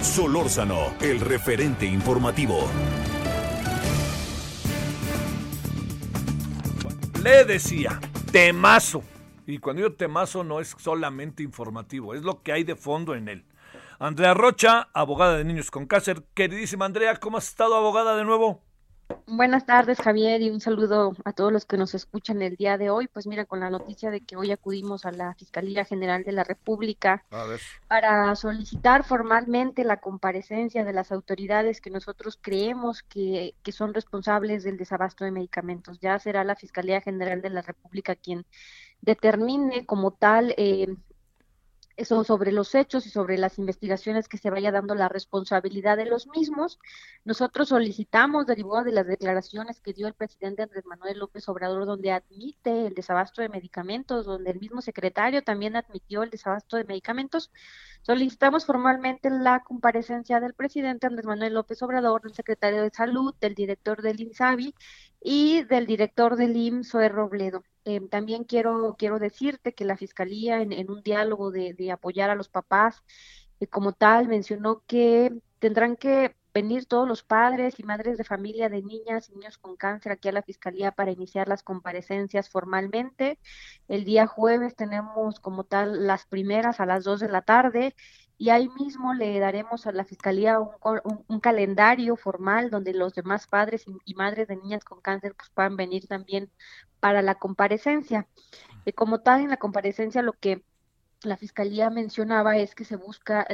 Solórzano, 0.00 0.94
el 1.00 1.20
referente 1.20 1.86
informativo. 1.86 2.68
Le 7.22 7.44
decía, 7.44 8.00
temazo 8.30 9.02
y 9.48 9.58
cuando 9.60 9.82
digo 9.82 9.94
temazo 9.94 10.44
no 10.44 10.60
es 10.60 10.76
solamente 10.78 11.42
informativo, 11.42 12.14
es 12.14 12.22
lo 12.22 12.42
que 12.42 12.52
hay 12.52 12.64
de 12.64 12.76
fondo 12.76 13.14
en 13.14 13.28
él. 13.28 13.46
Andrea 13.98 14.34
Rocha, 14.34 14.90
abogada 14.92 15.38
de 15.38 15.44
niños 15.44 15.70
con 15.70 15.86
cáncer. 15.86 16.22
Queridísima 16.34 16.84
Andrea, 16.84 17.16
¿cómo 17.16 17.38
has 17.38 17.48
estado 17.48 17.74
abogada 17.74 18.14
de 18.14 18.26
nuevo? 18.26 18.62
Buenas 19.26 19.64
tardes, 19.64 19.98
Javier, 19.98 20.42
y 20.42 20.50
un 20.50 20.60
saludo 20.60 21.14
a 21.24 21.32
todos 21.32 21.50
los 21.52 21.64
que 21.64 21.78
nos 21.78 21.94
escuchan 21.94 22.42
el 22.42 22.56
día 22.56 22.76
de 22.76 22.90
hoy. 22.90 23.08
Pues 23.08 23.26
mira, 23.26 23.46
con 23.46 23.60
la 23.60 23.70
noticia 23.70 24.10
de 24.10 24.20
que 24.20 24.36
hoy 24.36 24.50
acudimos 24.50 25.06
a 25.06 25.12
la 25.12 25.34
Fiscalía 25.34 25.84
General 25.84 26.24
de 26.24 26.32
la 26.32 26.44
República 26.44 27.24
para 27.88 28.34
solicitar 28.36 29.04
formalmente 29.04 29.84
la 29.84 29.98
comparecencia 29.98 30.84
de 30.84 30.92
las 30.92 31.10
autoridades 31.10 31.80
que 31.80 31.90
nosotros 31.90 32.38
creemos 32.40 33.02
que, 33.02 33.54
que 33.62 33.72
son 33.72 33.94
responsables 33.94 34.64
del 34.64 34.76
desabasto 34.76 35.24
de 35.24 35.30
medicamentos. 35.30 36.00
Ya 36.00 36.18
será 36.18 36.44
la 36.44 36.56
Fiscalía 36.56 37.00
General 37.00 37.40
de 37.40 37.50
la 37.50 37.62
República 37.62 38.14
quien 38.14 38.44
determine 39.00 39.86
como 39.86 40.10
tal 40.10 40.54
eh, 40.58 40.94
eso 41.98 42.22
sobre 42.22 42.52
los 42.52 42.76
hechos 42.76 43.06
y 43.06 43.10
sobre 43.10 43.36
las 43.38 43.58
investigaciones 43.58 44.28
que 44.28 44.38
se 44.38 44.50
vaya 44.50 44.70
dando 44.70 44.94
la 44.94 45.08
responsabilidad 45.08 45.96
de 45.96 46.06
los 46.06 46.28
mismos. 46.28 46.78
Nosotros 47.24 47.70
solicitamos, 47.70 48.46
derivado 48.46 48.84
de 48.84 48.92
las 48.92 49.06
declaraciones 49.06 49.80
que 49.80 49.92
dio 49.92 50.06
el 50.06 50.14
presidente 50.14 50.62
Andrés 50.62 50.86
Manuel 50.86 51.18
López 51.18 51.48
Obrador, 51.48 51.86
donde 51.86 52.12
admite 52.12 52.86
el 52.86 52.94
desabasto 52.94 53.42
de 53.42 53.48
medicamentos, 53.48 54.26
donde 54.26 54.52
el 54.52 54.60
mismo 54.60 54.80
secretario 54.80 55.42
también 55.42 55.74
admitió 55.74 56.22
el 56.22 56.30
desabasto 56.30 56.76
de 56.76 56.84
medicamentos, 56.84 57.50
solicitamos 58.02 58.64
formalmente 58.64 59.28
la 59.28 59.64
comparecencia 59.64 60.38
del 60.38 60.54
presidente 60.54 61.08
Andrés 61.08 61.26
Manuel 61.26 61.54
López 61.54 61.82
Obrador, 61.82 62.22
del 62.22 62.34
secretario 62.34 62.82
de 62.82 62.90
Salud, 62.90 63.34
del 63.40 63.56
director 63.56 64.02
del 64.02 64.20
INSABI 64.20 64.72
y 65.20 65.64
del 65.64 65.86
director 65.86 66.36
del 66.36 66.56
IMSS, 66.56 67.10
Robledo 67.10 67.64
eh, 67.88 68.00
también 68.10 68.44
quiero, 68.44 68.96
quiero 68.98 69.18
decirte 69.18 69.72
que 69.72 69.86
la 69.86 69.96
Fiscalía 69.96 70.60
en, 70.60 70.90
un 70.90 71.02
diálogo 71.02 71.50
de, 71.50 71.90
apoyar 71.90 72.28
a 72.28 72.34
los 72.34 72.50
papás, 72.50 73.02
eh, 73.60 73.66
como 73.66 73.92
tal, 73.92 74.28
mencionó 74.28 74.82
que 74.86 75.32
tendrán 75.58 75.96
que 75.96 76.36
venir 76.52 76.84
todos 76.84 77.08
los 77.08 77.22
padres 77.22 77.80
y 77.80 77.84
madres 77.84 78.18
de 78.18 78.24
familia 78.24 78.68
de 78.68 78.82
niñas 78.82 79.30
y 79.30 79.34
niños 79.36 79.56
con 79.56 79.76
cáncer 79.76 80.12
aquí 80.12 80.28
a 80.28 80.32
la 80.32 80.42
Fiscalía 80.42 80.92
para 80.92 81.12
iniciar 81.12 81.48
las 81.48 81.62
comparecencias 81.62 82.50
formalmente. 82.50 83.38
El 83.88 84.04
día 84.04 84.26
jueves 84.26 84.76
tenemos 84.76 85.40
como 85.40 85.64
tal 85.64 86.06
las 86.06 86.26
primeras 86.26 86.80
a 86.80 86.86
las 86.86 87.04
2 87.04 87.20
de 87.20 87.28
la 87.30 87.40
tarde 87.42 87.94
y 88.38 88.50
ahí 88.50 88.68
mismo 88.68 89.14
le 89.14 89.40
daremos 89.40 89.86
a 89.86 89.92
la 89.92 90.04
Fiscalía 90.04 90.60
un, 90.60 91.40
calendario 91.40 92.16
formal 92.16 92.70
donde 92.70 92.94
los 92.94 93.14
demás 93.14 93.48
padres 93.48 93.84
y, 94.04 94.14
madres 94.14 94.46
de 94.46 94.56
niñas 94.56 94.84
con 94.84 95.00
cáncer 95.00 95.34
pues 95.34 95.50
puedan 95.50 95.76
venir 95.76 96.06
también 96.06 96.50
para 97.00 97.20
la 97.20 97.34
comparecencia. 97.34 98.28
Eh, 98.86 98.92
como 98.92 99.20
tal, 99.20 99.40
en 99.40 99.50
la 99.50 99.56
comparecencia 99.56 100.22
lo 100.22 100.34
que 100.34 100.62
la 101.22 101.36
Fiscalía 101.36 101.90
mencionaba 101.90 102.58
es 102.58 102.76
que 102.76 102.84
se 102.84 102.94
busca, 102.94 103.44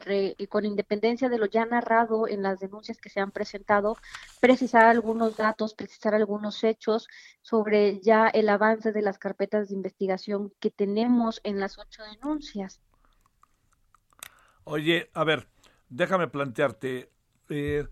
con 0.50 0.66
independencia 0.66 1.30
de 1.30 1.38
lo 1.38 1.46
ya 1.46 1.64
narrado 1.64 2.28
en 2.28 2.42
las 2.42 2.60
denuncias 2.60 3.00
que 3.00 3.08
se 3.08 3.20
han 3.20 3.30
presentado, 3.30 3.96
precisar 4.38 4.84
algunos 4.84 5.38
datos, 5.38 5.72
precisar 5.72 6.14
algunos 6.14 6.62
hechos 6.62 7.08
sobre 7.40 8.00
ya 8.00 8.28
el 8.28 8.50
avance 8.50 8.92
de 8.92 9.00
las 9.00 9.18
carpetas 9.18 9.68
de 9.68 9.76
investigación 9.76 10.52
que 10.60 10.70
tenemos 10.70 11.40
en 11.42 11.58
las 11.58 11.78
ocho 11.78 12.02
denuncias. 12.02 12.82
Oye, 14.64 15.10
a 15.14 15.24
ver, 15.24 15.46
déjame 15.88 16.28
plantearte, 16.28 17.10
eh, 17.48 17.86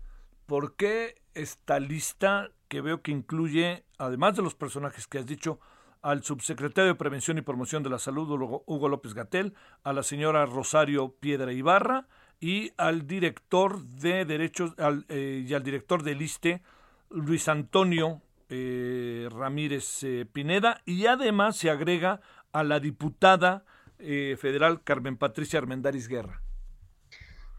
¿por 0.45 0.75
qué 0.75 1.21
esta 1.33 1.79
lista 1.79 2.49
que 2.67 2.81
veo 2.81 3.01
que 3.01 3.11
incluye, 3.11 3.85
además 3.97 4.35
de 4.35 4.41
los 4.41 4.55
personajes 4.55 5.07
que 5.07 5.19
has 5.19 5.25
dicho, 5.25 5.59
al 6.01 6.23
subsecretario 6.23 6.91
de 6.91 6.95
Prevención 6.95 7.37
y 7.37 7.41
Promoción 7.41 7.81
de 7.81 7.89
la 7.89 7.97
Salud, 7.97 8.29
Hugo 8.65 8.89
López 8.89 9.13
Gatel, 9.13 9.53
a 9.83 9.93
la 9.93 10.03
señora 10.03 10.45
Rosario 10.45 11.15
Piedra 11.19 11.53
Ibarra 11.53 12.07
y 12.39 12.73
al 12.77 13.07
director 13.07 13.81
de 13.81 14.25
Derechos 14.25 14.73
eh, 15.07 15.45
y 15.47 15.53
al 15.53 15.63
director 15.63 16.03
del 16.03 16.21
ISTE, 16.21 16.61
Luis 17.09 17.47
Antonio 17.47 18.21
eh, 18.49 19.29
Ramírez 19.31 20.03
eh, 20.03 20.25
Pineda, 20.31 20.81
y 20.85 21.05
además 21.05 21.55
se 21.55 21.69
agrega 21.69 22.19
a 22.51 22.63
la 22.63 22.79
diputada 22.79 23.65
federal 23.97 24.83
Carmen 24.83 25.15
Patricia 25.15 25.59
Armendáriz 25.59 26.09
Guerra. 26.09 26.41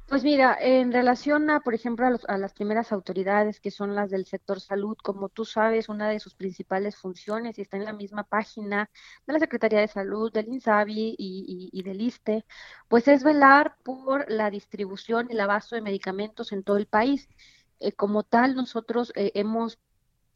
Pues 0.08 0.22
mira, 0.22 0.56
en 0.60 0.92
relación 0.92 1.48
a, 1.50 1.60
por 1.60 1.74
ejemplo, 1.74 2.06
a, 2.28 2.38
las 2.38 2.52
primeras 2.52 2.92
autoridades 2.92 3.58
que 3.58 3.70
son 3.70 3.94
las 3.94 4.10
del 4.10 4.26
sector 4.26 4.60
salud, 4.60 4.96
como 5.02 5.30
tú 5.30 5.44
sabes, 5.46 5.88
una 5.88 6.08
de 6.08 6.20
sus 6.20 6.34
principales 6.34 6.96
funciones 6.96 7.58
y 7.58 7.62
está 7.62 7.78
en 7.78 7.84
la 7.84 7.94
misma 7.94 8.24
página 8.24 8.90
de 9.26 9.32
la 9.32 9.38
Secretaría 9.38 9.80
de 9.80 9.88
Salud, 9.88 10.30
del 10.32 10.48
INSABI 10.48 11.16
y, 11.18 11.82
del 11.82 12.02
ISTE, 12.02 12.44
pues 12.88 13.08
es 13.08 13.24
velar 13.24 13.76
por 13.82 14.30
la 14.30 14.50
distribución 14.50 15.28
y 15.30 15.32
el 15.32 15.40
abasto 15.40 15.74
de 15.74 15.80
medicamentos 15.82 16.52
en 16.52 16.62
todo 16.64 16.76
el 16.76 16.86
país. 16.86 17.28
Eh, 17.80 17.92
como 17.92 18.22
tal, 18.24 18.54
nosotros 18.54 19.12
eh, 19.16 19.32
hemos 19.34 19.78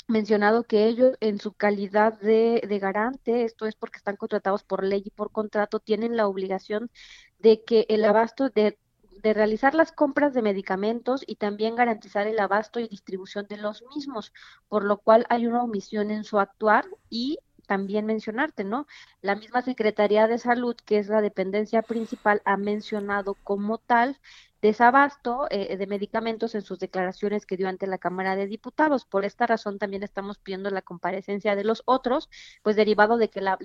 mencionado 0.09 0.65
que 0.65 0.87
ellos 0.87 1.17
en 1.21 1.39
su 1.41 1.53
calidad 1.53 2.19
de, 2.21 2.63
de, 2.67 2.79
garante, 2.79 3.45
esto 3.45 3.67
es 3.67 3.77
porque 3.77 3.99
están 3.99 4.17
contratados 4.17 4.65
por 4.65 4.85
ley 4.85 5.03
y 5.05 5.11
por 5.11 5.31
contrato, 5.33 5.81
tienen 5.81 6.17
la 6.17 6.27
obligación 6.27 6.91
de 7.39 7.65
que 7.65 7.87
el 7.91 8.05
abasto 8.05 8.51
de 8.51 8.79
de 9.23 9.35
realizar 9.35 9.75
las 9.75 9.93
compras 9.93 10.35
de 10.35 10.43
medicamentos 10.43 11.23
y 11.27 11.37
también 11.37 11.77
garantizar 11.77 12.27
el 12.27 12.39
abasto 12.41 12.81
y 12.81 12.89
distribución 12.89 13.47
de 13.49 13.57
los 13.57 13.85
mismos, 13.95 14.33
por 14.69 14.85
lo 14.85 14.99
cual 14.99 15.27
hay 15.29 15.47
una 15.47 15.63
omisión 15.63 16.11
en 16.11 16.25
su 16.25 16.39
actuar 16.39 16.87
y 17.11 17.39
también 17.69 18.07
mencionarte, 18.07 18.65
¿no? 18.65 18.87
La 19.21 19.37
misma 19.37 19.63
Secretaría 19.63 20.27
de 20.27 20.39
Salud, 20.39 20.75
que 20.87 20.99
es 20.99 21.09
la 21.09 21.21
dependencia 21.21 21.83
principal, 21.83 22.41
ha 22.47 22.57
mencionado 22.57 23.35
como 23.45 23.77
tal 23.79 24.19
desabasto 24.63 25.47
eh, 25.51 25.77
de 25.77 25.87
medicamentos 25.87 26.55
en 26.55 26.63
sus 26.63 26.79
declaraciones 26.79 27.47
que 27.47 27.57
dio 27.57 27.69
ante 27.69 27.87
la 27.87 27.99
Cámara 27.99 28.37
de 28.37 28.47
Diputados. 28.47 29.05
Por 29.05 29.25
esta 29.25 29.47
razón 29.47 29.79
también 29.79 30.03
estamos 30.03 30.39
pidiendo 30.39 30.71
la 30.71 30.83
comparecencia 30.83 31.55
de 31.57 31.65
los 31.65 31.83
otros, 31.87 32.31
pues 32.63 32.75
derivado 32.75 33.19
de 33.19 33.29
que, 33.31 33.41
la, 33.41 33.59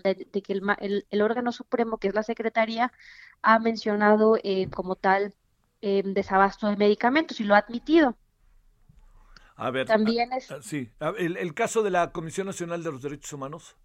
el, 0.81 1.07
el, 1.09 1.21
órgano 1.21 1.51
supremo, 1.51 1.97
que 1.97 2.09
es 2.09 2.13
la 2.13 2.23
Secretaría, 2.23 2.91
ha 3.41 3.59
mencionado 3.59 4.37
eh, 4.43 4.69
como 4.69 4.95
tal 4.95 5.33
desabasto 6.03 6.67
de 6.67 6.77
medicamentos 6.77 7.39
y 7.39 7.43
lo 7.43 7.55
ha 7.55 7.59
admitido. 7.59 8.17
A 9.55 9.69
ver, 9.69 9.85
también 9.85 10.33
es... 10.33 10.49
sí, 10.61 10.89
el, 11.17 11.37
el, 11.37 11.53
caso 11.53 11.83
de 11.83 11.91
la 11.91 12.11
Comisión 12.11 12.47
Nacional 12.47 12.83
de 12.83 12.91
los 12.91 13.01
Derechos 13.01 13.33
Humanos. 13.33 13.75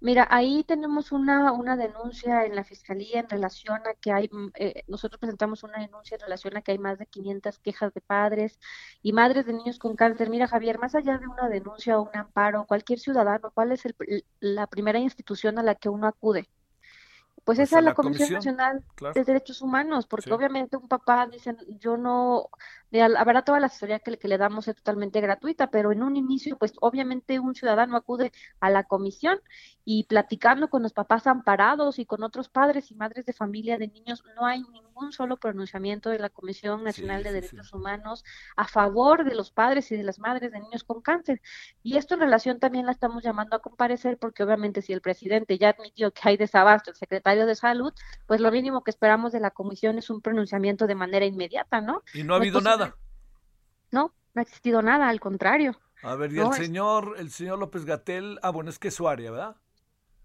Mira, 0.00 0.26
ahí 0.30 0.64
tenemos 0.64 1.12
una, 1.12 1.52
una 1.52 1.76
denuncia 1.76 2.44
en 2.44 2.54
la 2.54 2.62
Fiscalía 2.64 3.20
en 3.20 3.28
relación 3.28 3.78
a 3.86 3.94
que 3.94 4.12
hay, 4.12 4.28
mm, 4.30 4.50
eh, 4.56 4.84
nosotros 4.86 5.18
presentamos 5.18 5.62
una 5.62 5.78
denuncia 5.78 6.16
en 6.16 6.20
relación 6.20 6.56
a 6.56 6.62
que 6.62 6.72
hay 6.72 6.78
más 6.78 6.98
de 6.98 7.06
500 7.06 7.58
quejas 7.60 7.94
de 7.94 8.00
padres 8.02 8.58
y 9.02 9.12
madres 9.12 9.46
de 9.46 9.54
niños 9.54 9.78
con 9.78 9.96
cáncer. 9.96 10.28
Mira, 10.30 10.46
Javier, 10.46 10.78
más 10.78 10.94
allá 10.94 11.18
de 11.18 11.26
una 11.26 11.48
denuncia 11.48 11.98
o 11.98 12.02
un 12.02 12.16
amparo, 12.16 12.66
cualquier 12.66 12.98
ciudadano, 12.98 13.50
¿cuál 13.52 13.72
es 13.72 13.86
el, 13.86 13.96
la 14.40 14.66
primera 14.66 14.98
institución 14.98 15.58
a 15.58 15.62
la 15.62 15.74
que 15.74 15.88
uno 15.88 16.06
acude? 16.06 16.48
Pues, 17.44 17.58
esa 17.58 17.78
es 17.78 17.84
la, 17.84 17.94
Comisión, 17.94 18.32
Nacional 18.32 18.82
de 19.14 19.22
Derechos 19.22 19.60
Humanos, 19.60 20.06
porque 20.06 20.32
obviamente 20.32 20.78
un 20.78 20.88
papá 20.88 21.26
dice, 21.26 21.54
yo 21.78 21.98
no, 21.98 22.48
habrá 23.02 23.42
toda 23.42 23.60
la 23.60 23.66
asesoría 23.66 23.98
que, 23.98 24.16
que, 24.18 24.28
le 24.28 24.38
damos 24.38 24.68
es 24.68 24.76
totalmente 24.76 25.20
gratuita, 25.20 25.70
pero 25.70 25.92
en 25.92 26.02
un 26.02 26.16
inicio, 26.16 26.56
pues 26.56 26.72
obviamente 26.80 27.38
un 27.40 27.54
ciudadano 27.54 27.96
acude 27.96 28.32
a 28.60 28.70
la 28.70 28.84
comisión 28.84 29.40
y 29.84 30.04
platicando 30.04 30.68
con 30.68 30.82
los 30.82 30.92
papás 30.92 31.26
amparados 31.26 31.98
y 31.98 32.06
con 32.06 32.22
otros 32.22 32.48
padres 32.48 32.90
y 32.90 32.94
madres 32.94 33.26
de 33.26 33.32
familia 33.32 33.78
de 33.78 33.88
niños, 33.88 34.24
no 34.36 34.46
hay 34.46 34.62
ningún 34.62 35.12
solo 35.12 35.36
pronunciamiento 35.36 36.10
de 36.10 36.18
la 36.18 36.30
Comisión 36.30 36.84
Nacional 36.84 37.22
de 37.22 37.32
Derechos 37.32 37.72
Humanos 37.72 38.24
a 38.56 38.66
favor 38.66 39.24
de 39.24 39.34
los 39.34 39.50
padres 39.50 39.90
y 39.92 39.96
de 39.96 40.02
las 40.02 40.18
madres 40.18 40.52
de 40.52 40.60
niños 40.60 40.84
con 40.84 41.02
cáncer. 41.02 41.40
Y 41.82 41.96
esto 41.96 42.14
en 42.14 42.20
relación 42.20 42.58
también 42.58 42.86
la 42.86 42.92
estamos 42.92 43.22
llamando 43.22 43.56
a 43.56 43.60
comparecer, 43.60 44.18
porque 44.18 44.42
obviamente 44.42 44.82
si 44.82 44.92
el 44.92 45.00
presidente 45.00 45.58
ya 45.58 45.70
admitió 45.70 46.12
que 46.12 46.20
hay 46.24 46.36
desabasto, 46.36 46.90
el 46.90 46.96
secretario 46.96 47.46
de 47.46 47.54
Salud, 47.54 47.92
pues 48.26 48.40
lo 48.40 48.50
mínimo 48.50 48.82
que 48.82 48.90
esperamos 48.90 49.32
de 49.32 49.40
la 49.40 49.50
comisión 49.50 49.98
es 49.98 50.10
un 50.10 50.20
pronunciamiento 50.20 50.86
de 50.86 50.94
manera 50.94 51.26
inmediata, 51.26 51.80
¿no? 51.80 52.02
Y 52.12 52.22
no 52.22 52.34
ha 52.34 52.36
habido 52.38 52.60
nada. 52.60 52.83
No, 53.94 54.12
no 54.34 54.40
ha 54.40 54.42
existido 54.42 54.82
nada, 54.82 55.08
al 55.08 55.20
contrario. 55.20 55.76
A 56.02 56.16
ver, 56.16 56.32
y 56.32 56.40
el 56.40 56.52
señor, 56.52 57.14
el 57.18 57.30
señor 57.30 57.60
López 57.60 57.84
Gatel, 57.84 58.40
ah, 58.42 58.50
bueno, 58.50 58.68
es 58.68 58.80
que 58.80 58.88
es 58.88 58.94
su 58.94 59.08
área, 59.08 59.30
¿verdad? 59.30 59.56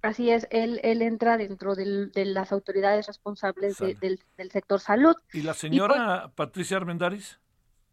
Así 0.02 0.32
es, 0.32 0.48
él, 0.50 0.80
él 0.84 1.04
entra 1.04 1.38
dentro 1.38 1.76
de 1.76 2.26
las 2.26 2.52
autoridades 2.52 3.06
responsables 3.06 3.78
del, 3.78 4.20
sector 4.52 4.80
salud. 4.80 5.16
¿Y 5.34 5.42
la 5.42 5.54
señora 5.54 6.24
pues 6.24 6.34
Patricia 6.36 6.78
Armendáriz? 6.78 7.40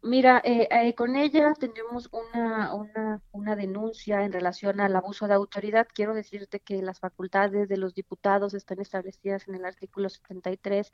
Mira, 0.02 0.40
eh, 0.44 0.68
eh, 0.70 0.94
con 0.94 1.16
ella 1.16 1.52
tenemos 1.58 2.08
una, 2.12 2.74
una, 2.74 3.22
una, 3.32 3.56
denuncia 3.56 4.24
en 4.24 4.32
relación 4.32 4.80
al 4.80 4.94
abuso 4.94 5.26
de 5.26 5.34
autoridad. 5.34 5.88
Quiero 5.92 6.14
decirte 6.14 6.60
que 6.60 6.80
las 6.80 7.00
facultades 7.00 7.68
de 7.68 7.76
los 7.76 7.94
diputados 7.94 8.54
están 8.54 8.80
establecidas 8.80 9.48
en 9.48 9.56
el 9.56 9.64
artículo 9.64 10.08
73 10.08 10.92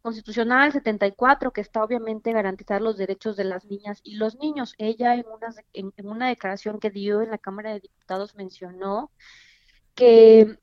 constitucional 0.00 0.72
74, 0.72 1.52
que 1.52 1.60
está 1.60 1.84
obviamente 1.84 2.32
garantizar 2.32 2.80
los 2.80 2.96
derechos 2.96 3.36
de 3.36 3.44
las 3.44 3.66
niñas 3.66 4.00
y 4.02 4.16
los 4.16 4.36
niños. 4.36 4.74
Ella 4.78 5.14
en 5.14 5.26
una, 5.28 5.54
en 5.74 6.08
una 6.08 6.28
declaración 6.28 6.80
que 6.80 6.90
dio 6.90 7.20
en 7.22 7.30
la 7.30 7.38
Cámara 7.38 7.74
de 7.74 7.80
Diputados 7.80 8.34
mencionó 8.34 9.10
que 9.94 10.58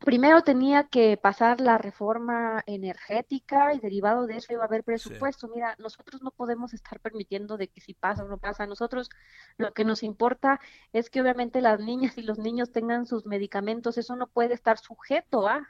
primero 0.00 0.42
tenía 0.42 0.84
que 0.84 1.16
pasar 1.16 1.60
la 1.60 1.78
reforma 1.78 2.62
energética 2.66 3.74
y 3.74 3.80
derivado 3.80 4.26
de 4.26 4.36
eso 4.36 4.52
iba 4.52 4.62
a 4.62 4.66
haber 4.66 4.84
presupuesto. 4.84 5.48
Mira, 5.48 5.76
nosotros 5.78 6.22
no 6.22 6.30
podemos 6.30 6.74
estar 6.74 7.00
permitiendo 7.00 7.56
de 7.56 7.68
que 7.68 7.80
si 7.80 7.94
pasa 7.94 8.24
o 8.24 8.28
no 8.28 8.38
pasa. 8.38 8.66
Nosotros 8.66 9.10
lo 9.56 9.72
que 9.72 9.84
nos 9.84 10.02
importa 10.02 10.60
es 10.92 11.10
que 11.10 11.20
obviamente 11.20 11.60
las 11.60 11.80
niñas 11.80 12.18
y 12.18 12.22
los 12.22 12.38
niños 12.38 12.72
tengan 12.72 13.06
sus 13.06 13.26
medicamentos. 13.26 13.98
Eso 13.98 14.16
no 14.16 14.26
puede 14.26 14.54
estar 14.54 14.78
sujeto 14.78 15.48
a 15.48 15.68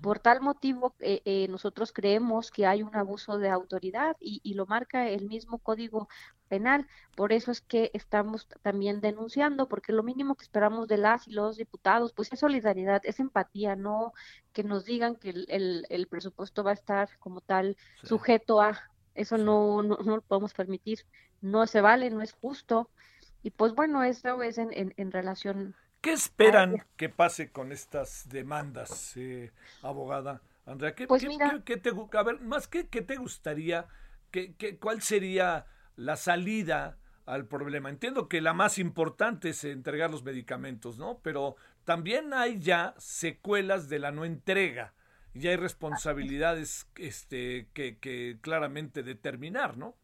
por 0.00 0.18
tal 0.18 0.40
motivo, 0.40 0.94
eh, 1.00 1.22
eh, 1.24 1.48
nosotros 1.48 1.92
creemos 1.92 2.50
que 2.50 2.66
hay 2.66 2.82
un 2.82 2.94
abuso 2.94 3.38
de 3.38 3.48
autoridad 3.48 4.16
y, 4.20 4.54
lo 4.54 4.66
marca 4.66 5.08
el 5.08 5.26
mismo 5.26 5.58
código 5.58 6.08
penal. 6.48 6.86
Por 7.16 7.32
eso 7.32 7.50
es 7.50 7.60
que 7.60 7.90
estamos 7.92 8.46
también 8.62 9.00
denunciando, 9.00 9.68
porque 9.68 9.92
lo 9.92 10.02
mínimo 10.02 10.36
que 10.36 10.44
esperamos 10.44 10.86
de 10.88 10.98
las 10.98 11.26
y 11.26 11.32
los 11.32 11.56
diputados, 11.56 12.12
pues 12.12 12.32
es 12.32 12.40
solidaridad, 12.40 13.02
es 13.04 13.18
empatía, 13.18 13.74
no 13.74 14.12
que 14.52 14.62
nos 14.62 14.84
digan 14.84 15.16
que 15.16 15.30
el, 15.30 15.86
el, 15.88 16.06
presupuesto 16.06 16.62
va 16.62 16.70
a 16.70 16.74
estar 16.74 17.08
como 17.18 17.40
tal 17.40 17.76
sujeto 18.02 18.60
a. 18.60 18.78
Eso 19.14 19.38
no, 19.38 19.82
no, 19.82 19.96
no, 20.04 20.16
lo 20.16 20.22
podemos 20.22 20.54
permitir. 20.54 21.00
No 21.40 21.66
se 21.66 21.80
vale, 21.80 22.10
no 22.10 22.22
es 22.22 22.32
justo. 22.32 22.90
Y 23.42 23.50
pues 23.50 23.74
bueno, 23.74 24.02
eso 24.02 24.42
es 24.42 24.58
en, 24.58 24.72
en, 24.72 24.94
en 24.96 25.12
relación 25.12 25.76
¿Qué 26.04 26.12
esperan 26.12 26.84
que 26.98 27.08
pase 27.08 27.50
con 27.50 27.72
estas 27.72 28.28
demandas, 28.28 29.16
eh, 29.16 29.52
abogada? 29.80 30.42
Andrea, 30.66 30.94
¿qué, 30.94 31.06
pues 31.06 31.22
te, 31.22 31.92
a 32.12 32.22
ver, 32.22 32.42
más 32.42 32.68
que 32.68 32.88
qué 32.88 33.00
te 33.00 33.16
gustaría, 33.16 33.86
qué, 34.30 34.54
cuál 34.78 35.00
sería 35.00 35.64
la 35.96 36.16
salida 36.16 36.98
al 37.24 37.46
problema? 37.46 37.88
Entiendo 37.88 38.28
que 38.28 38.42
la 38.42 38.52
más 38.52 38.78
importante 38.78 39.48
es 39.48 39.64
entregar 39.64 40.10
los 40.10 40.24
medicamentos, 40.24 40.98
¿no? 40.98 41.20
Pero, 41.22 41.56
también 41.84 42.34
hay 42.34 42.60
ya 42.60 42.94
secuelas 42.98 43.88
de 43.88 43.98
la 43.98 44.12
no 44.12 44.26
entrega. 44.26 44.92
Y 45.32 45.48
hay 45.48 45.56
responsabilidades 45.56 46.86
este, 46.96 47.68
que, 47.72 47.96
que 47.96 48.36
claramente 48.42 49.02
determinar, 49.02 49.78
¿no? 49.78 49.96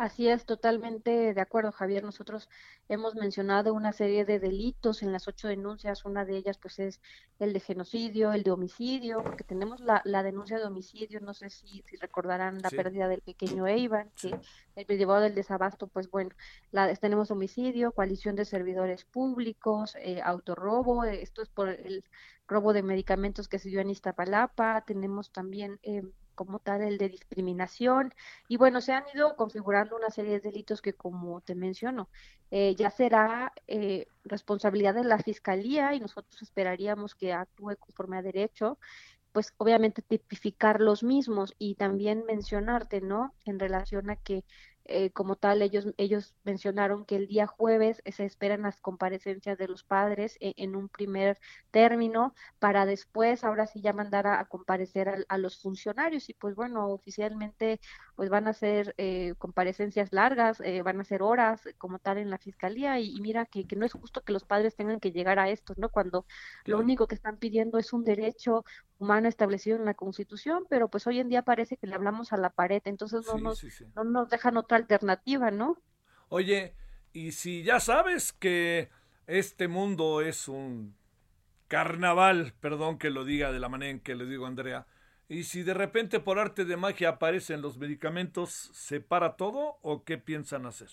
Así 0.00 0.28
es, 0.28 0.46
totalmente 0.46 1.34
de 1.34 1.40
acuerdo, 1.42 1.72
Javier. 1.72 2.02
Nosotros 2.04 2.48
hemos 2.88 3.16
mencionado 3.16 3.74
una 3.74 3.92
serie 3.92 4.24
de 4.24 4.38
delitos 4.38 5.02
en 5.02 5.12
las 5.12 5.28
ocho 5.28 5.46
denuncias. 5.46 6.06
Una 6.06 6.24
de 6.24 6.38
ellas, 6.38 6.56
pues, 6.56 6.78
es 6.78 7.02
el 7.38 7.52
de 7.52 7.60
genocidio, 7.60 8.32
el 8.32 8.42
de 8.42 8.50
homicidio, 8.50 9.22
porque 9.22 9.44
tenemos 9.44 9.80
la, 9.80 10.00
la 10.06 10.22
denuncia 10.22 10.58
de 10.58 10.64
homicidio. 10.64 11.20
No 11.20 11.34
sé 11.34 11.50
si, 11.50 11.84
si 11.86 11.96
recordarán 11.96 12.62
la 12.62 12.70
pérdida 12.70 13.08
del 13.08 13.20
pequeño 13.20 13.66
Eivan, 13.66 14.10
que 14.18 14.40
el 14.74 14.86
llevado 14.98 15.20
del 15.20 15.34
desabasto, 15.34 15.86
pues, 15.86 16.10
bueno, 16.10 16.30
la, 16.70 16.96
tenemos 16.96 17.30
homicidio, 17.30 17.92
coalición 17.92 18.36
de 18.36 18.46
servidores 18.46 19.04
públicos, 19.04 19.96
eh, 19.96 20.22
autorrobo. 20.24 21.04
esto 21.04 21.42
es 21.42 21.50
por 21.50 21.68
el 21.68 22.04
robo 22.48 22.72
de 22.72 22.82
medicamentos 22.82 23.48
que 23.48 23.58
se 23.58 23.68
dio 23.68 23.82
en 23.82 23.90
Iztapalapa. 23.90 24.82
Tenemos 24.86 25.30
también 25.30 25.78
eh, 25.82 26.04
como 26.40 26.58
tal 26.58 26.80
el 26.80 26.96
de 26.96 27.10
discriminación 27.10 28.14
y 28.48 28.56
bueno, 28.56 28.80
se 28.80 28.94
han 28.94 29.04
ido 29.14 29.36
configurando 29.36 29.94
una 29.94 30.08
serie 30.08 30.32
de 30.32 30.40
delitos 30.40 30.80
que 30.80 30.94
como 30.94 31.42
te 31.42 31.54
menciono, 31.54 32.08
eh, 32.50 32.74
ya 32.76 32.90
será 32.90 33.52
eh, 33.66 34.06
responsabilidad 34.24 34.94
de 34.94 35.04
la 35.04 35.18
Fiscalía 35.18 35.92
y 35.92 36.00
nosotros 36.00 36.40
esperaríamos 36.40 37.14
que 37.14 37.34
actúe 37.34 37.76
conforme 37.78 38.16
a 38.16 38.22
derecho 38.22 38.78
pues 39.32 39.52
obviamente 39.58 40.00
tipificar 40.00 40.80
los 40.80 41.02
mismos 41.02 41.54
y 41.58 41.74
también 41.74 42.24
mencionarte, 42.26 43.02
¿no? 43.02 43.34
En 43.44 43.58
relación 43.58 44.08
a 44.08 44.16
que 44.16 44.44
eh, 44.90 45.10
como 45.12 45.36
tal, 45.36 45.62
ellos, 45.62 45.86
ellos 45.96 46.34
mencionaron 46.42 47.04
que 47.04 47.14
el 47.14 47.28
día 47.28 47.46
jueves 47.46 48.02
se 48.04 48.24
esperan 48.24 48.62
las 48.62 48.80
comparecencias 48.80 49.56
de 49.56 49.68
los 49.68 49.84
padres 49.84 50.36
e, 50.40 50.52
en, 50.56 50.74
un 50.74 50.88
primer 50.88 51.38
término 51.70 52.34
para 52.58 52.86
después, 52.86 53.44
ahora 53.44 53.68
sí 53.68 53.80
ya 53.80 53.92
mandar 53.92 54.26
a, 54.26 54.44
comparecer 54.46 55.24
a, 55.28 55.38
los 55.38 55.62
funcionarios. 55.62 56.28
Y 56.28 56.34
pues 56.34 56.56
bueno, 56.56 56.88
oficialmente 56.88 57.80
pues 58.16 58.30
van 58.30 58.48
a 58.48 58.52
ser 58.52 58.94
eh, 58.98 59.34
comparecencias 59.38 60.12
largas, 60.12 60.60
eh, 60.60 60.82
van 60.82 61.00
a 61.00 61.04
ser 61.04 61.22
horas 61.22 61.62
como 61.78 62.00
tal 62.00 62.18
en 62.18 62.28
la 62.28 62.38
fiscalía. 62.38 62.98
Y, 62.98 63.20
mira 63.20 63.46
que, 63.46 63.66
que, 63.66 63.76
no 63.76 63.86
es 63.86 63.92
justo 63.92 64.22
que 64.22 64.32
los 64.32 64.44
padres 64.44 64.74
tengan 64.74 64.98
que 64.98 65.12
llegar 65.12 65.38
a 65.38 65.50
esto, 65.50 65.74
¿no? 65.76 65.88
Cuando 65.90 66.26
lo 66.64 66.78
único 66.80 67.06
que 67.06 67.14
están 67.14 67.36
pidiendo 67.36 67.78
es 67.78 67.92
un 67.92 68.02
derecho 68.02 68.64
humano 68.98 69.28
establecido 69.28 69.76
en 69.76 69.86
la 69.86 69.94
Constitución, 69.94 70.66
pero 70.68 70.88
pues 70.88 71.06
hoy 71.06 71.20
en 71.20 71.28
día 71.28 71.42
parece 71.42 71.76
que 71.78 71.86
le 71.86 71.94
hablamos 71.94 72.34
a 72.34 72.36
la 72.36 72.50
pared, 72.50 72.82
entonces 72.84 73.26
no, 73.26 73.38
nos, 73.38 73.64
no 73.94 74.04
nos 74.04 74.28
dejan 74.28 74.58
otra 74.58 74.79
alternativa, 74.80 75.50
¿no? 75.50 75.76
Oye, 76.28 76.74
y 77.12 77.32
si 77.32 77.62
ya 77.62 77.80
sabes 77.80 78.32
que 78.32 78.90
este 79.26 79.68
mundo 79.68 80.20
es 80.20 80.48
un 80.48 80.96
carnaval, 81.68 82.54
perdón 82.60 82.98
que 82.98 83.10
lo 83.10 83.24
diga 83.24 83.52
de 83.52 83.60
la 83.60 83.68
manera 83.68 83.90
en 83.90 84.00
que 84.00 84.14
le 84.14 84.26
digo 84.26 84.46
Andrea, 84.46 84.86
y 85.28 85.44
si 85.44 85.62
de 85.62 85.74
repente 85.74 86.18
por 86.18 86.40
arte 86.40 86.64
de 86.64 86.76
magia 86.76 87.10
aparecen 87.10 87.62
los 87.62 87.78
medicamentos, 87.78 88.70
¿se 88.72 89.00
para 89.00 89.36
todo 89.36 89.78
o 89.82 90.02
qué 90.02 90.18
piensan 90.18 90.66
hacer? 90.66 90.90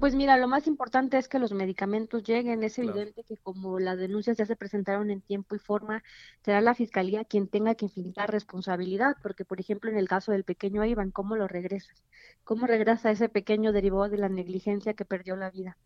Pues 0.00 0.16
mira, 0.16 0.36
lo 0.36 0.48
más 0.48 0.66
importante 0.66 1.16
es 1.16 1.28
que 1.28 1.38
los 1.38 1.52
medicamentos 1.52 2.24
lleguen. 2.24 2.64
Es 2.64 2.76
evidente 2.78 3.22
que 3.22 3.36
como 3.36 3.78
las 3.78 3.96
denuncias 3.98 4.36
ya 4.36 4.44
se 4.44 4.56
presentaron 4.56 5.10
en 5.10 5.20
tiempo 5.20 5.54
y 5.54 5.60
forma, 5.60 6.02
será 6.44 6.60
la 6.60 6.74
fiscalía 6.74 7.24
quien 7.24 7.46
tenga 7.46 7.76
que 7.76 7.84
infligir 7.84 8.14
responsabilidad, 8.26 9.16
porque 9.22 9.44
por 9.44 9.60
ejemplo 9.60 9.88
en 9.90 9.96
el 9.96 10.08
caso 10.08 10.32
del 10.32 10.42
pequeño 10.42 10.84
Iván, 10.84 11.12
¿cómo 11.12 11.36
lo 11.36 11.46
regresas? 11.46 12.04
¿Cómo 12.42 12.66
regresa 12.66 13.12
ese 13.12 13.28
pequeño 13.28 13.72
derivado 13.72 14.08
de 14.08 14.18
la 14.18 14.28
negligencia 14.28 14.94
que 14.94 15.04
perdió 15.04 15.36
la 15.36 15.50
vida? 15.50 15.76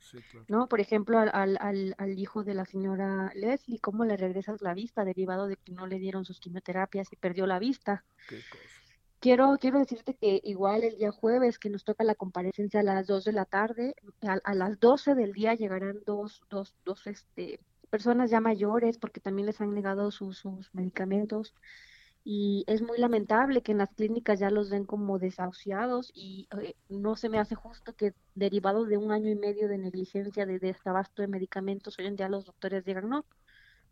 ¿No? 0.48 0.66
Por 0.66 0.80
ejemplo, 0.80 1.18
al, 1.18 1.58
al, 1.60 1.94
al, 1.98 2.18
hijo 2.18 2.42
de 2.42 2.54
la 2.54 2.64
señora 2.64 3.30
Leslie, 3.34 3.80
¿cómo 3.80 4.04
le 4.06 4.16
regresas 4.16 4.62
la 4.62 4.72
vista 4.72 5.04
derivado 5.04 5.46
de 5.46 5.56
que 5.56 5.72
no 5.72 5.86
le 5.86 5.98
dieron 5.98 6.24
sus 6.24 6.40
quimioterapias 6.40 7.12
y 7.12 7.16
perdió 7.16 7.46
la 7.46 7.58
vista? 7.58 8.04
¿Qué 8.28 8.40
Quiero, 9.20 9.58
quiero 9.60 9.78
decirte 9.78 10.14
que 10.14 10.40
igual 10.44 10.82
el 10.82 10.96
día 10.96 11.12
jueves 11.12 11.58
que 11.58 11.68
nos 11.68 11.84
toca 11.84 12.04
la 12.04 12.14
comparecencia 12.14 12.80
a 12.80 12.82
las 12.82 13.06
2 13.06 13.24
de 13.24 13.32
la 13.32 13.44
tarde, 13.44 13.94
a, 14.22 14.54
las 14.54 14.80
12 14.80 15.14
del 15.14 15.32
día 15.34 15.54
llegarán 15.54 16.00
dos, 16.06 16.40
dos, 16.48 16.74
dos 16.86 17.06
este, 17.06 17.60
personas 17.90 18.30
ya 18.30 18.40
mayores 18.40 18.96
porque 18.96 19.20
también 19.20 19.46
les 19.46 19.60
han 19.60 19.74
negado 19.74 20.10
sus, 20.10 20.38
sus 20.38 20.74
medicamentos. 20.74 21.54
Y 22.24 22.64
es 22.66 22.80
muy 22.82 22.98
lamentable 22.98 23.62
que 23.62 23.72
en 23.72 23.78
las 23.78 23.90
clínicas 23.94 24.40
ya 24.40 24.50
los 24.50 24.70
den 24.70 24.86
como 24.86 25.18
desahuciados 25.18 26.10
y 26.14 26.48
eh, 26.62 26.74
no 26.88 27.16
se 27.16 27.28
me 27.28 27.38
hace 27.38 27.54
justo 27.54 27.94
que 27.94 28.14
derivado 28.34 28.84
de 28.86 28.96
un 28.96 29.12
año 29.12 29.30
y 29.30 29.36
medio 29.36 29.68
de 29.68 29.78
negligencia 29.78 30.46
de 30.46 30.58
desabasto 30.58 31.22
de 31.22 31.28
medicamentos, 31.28 31.98
hoy 31.98 32.06
en 32.06 32.16
día 32.16 32.28
los 32.28 32.46
doctores 32.46 32.84
digan 32.84 33.08
no, 33.08 33.24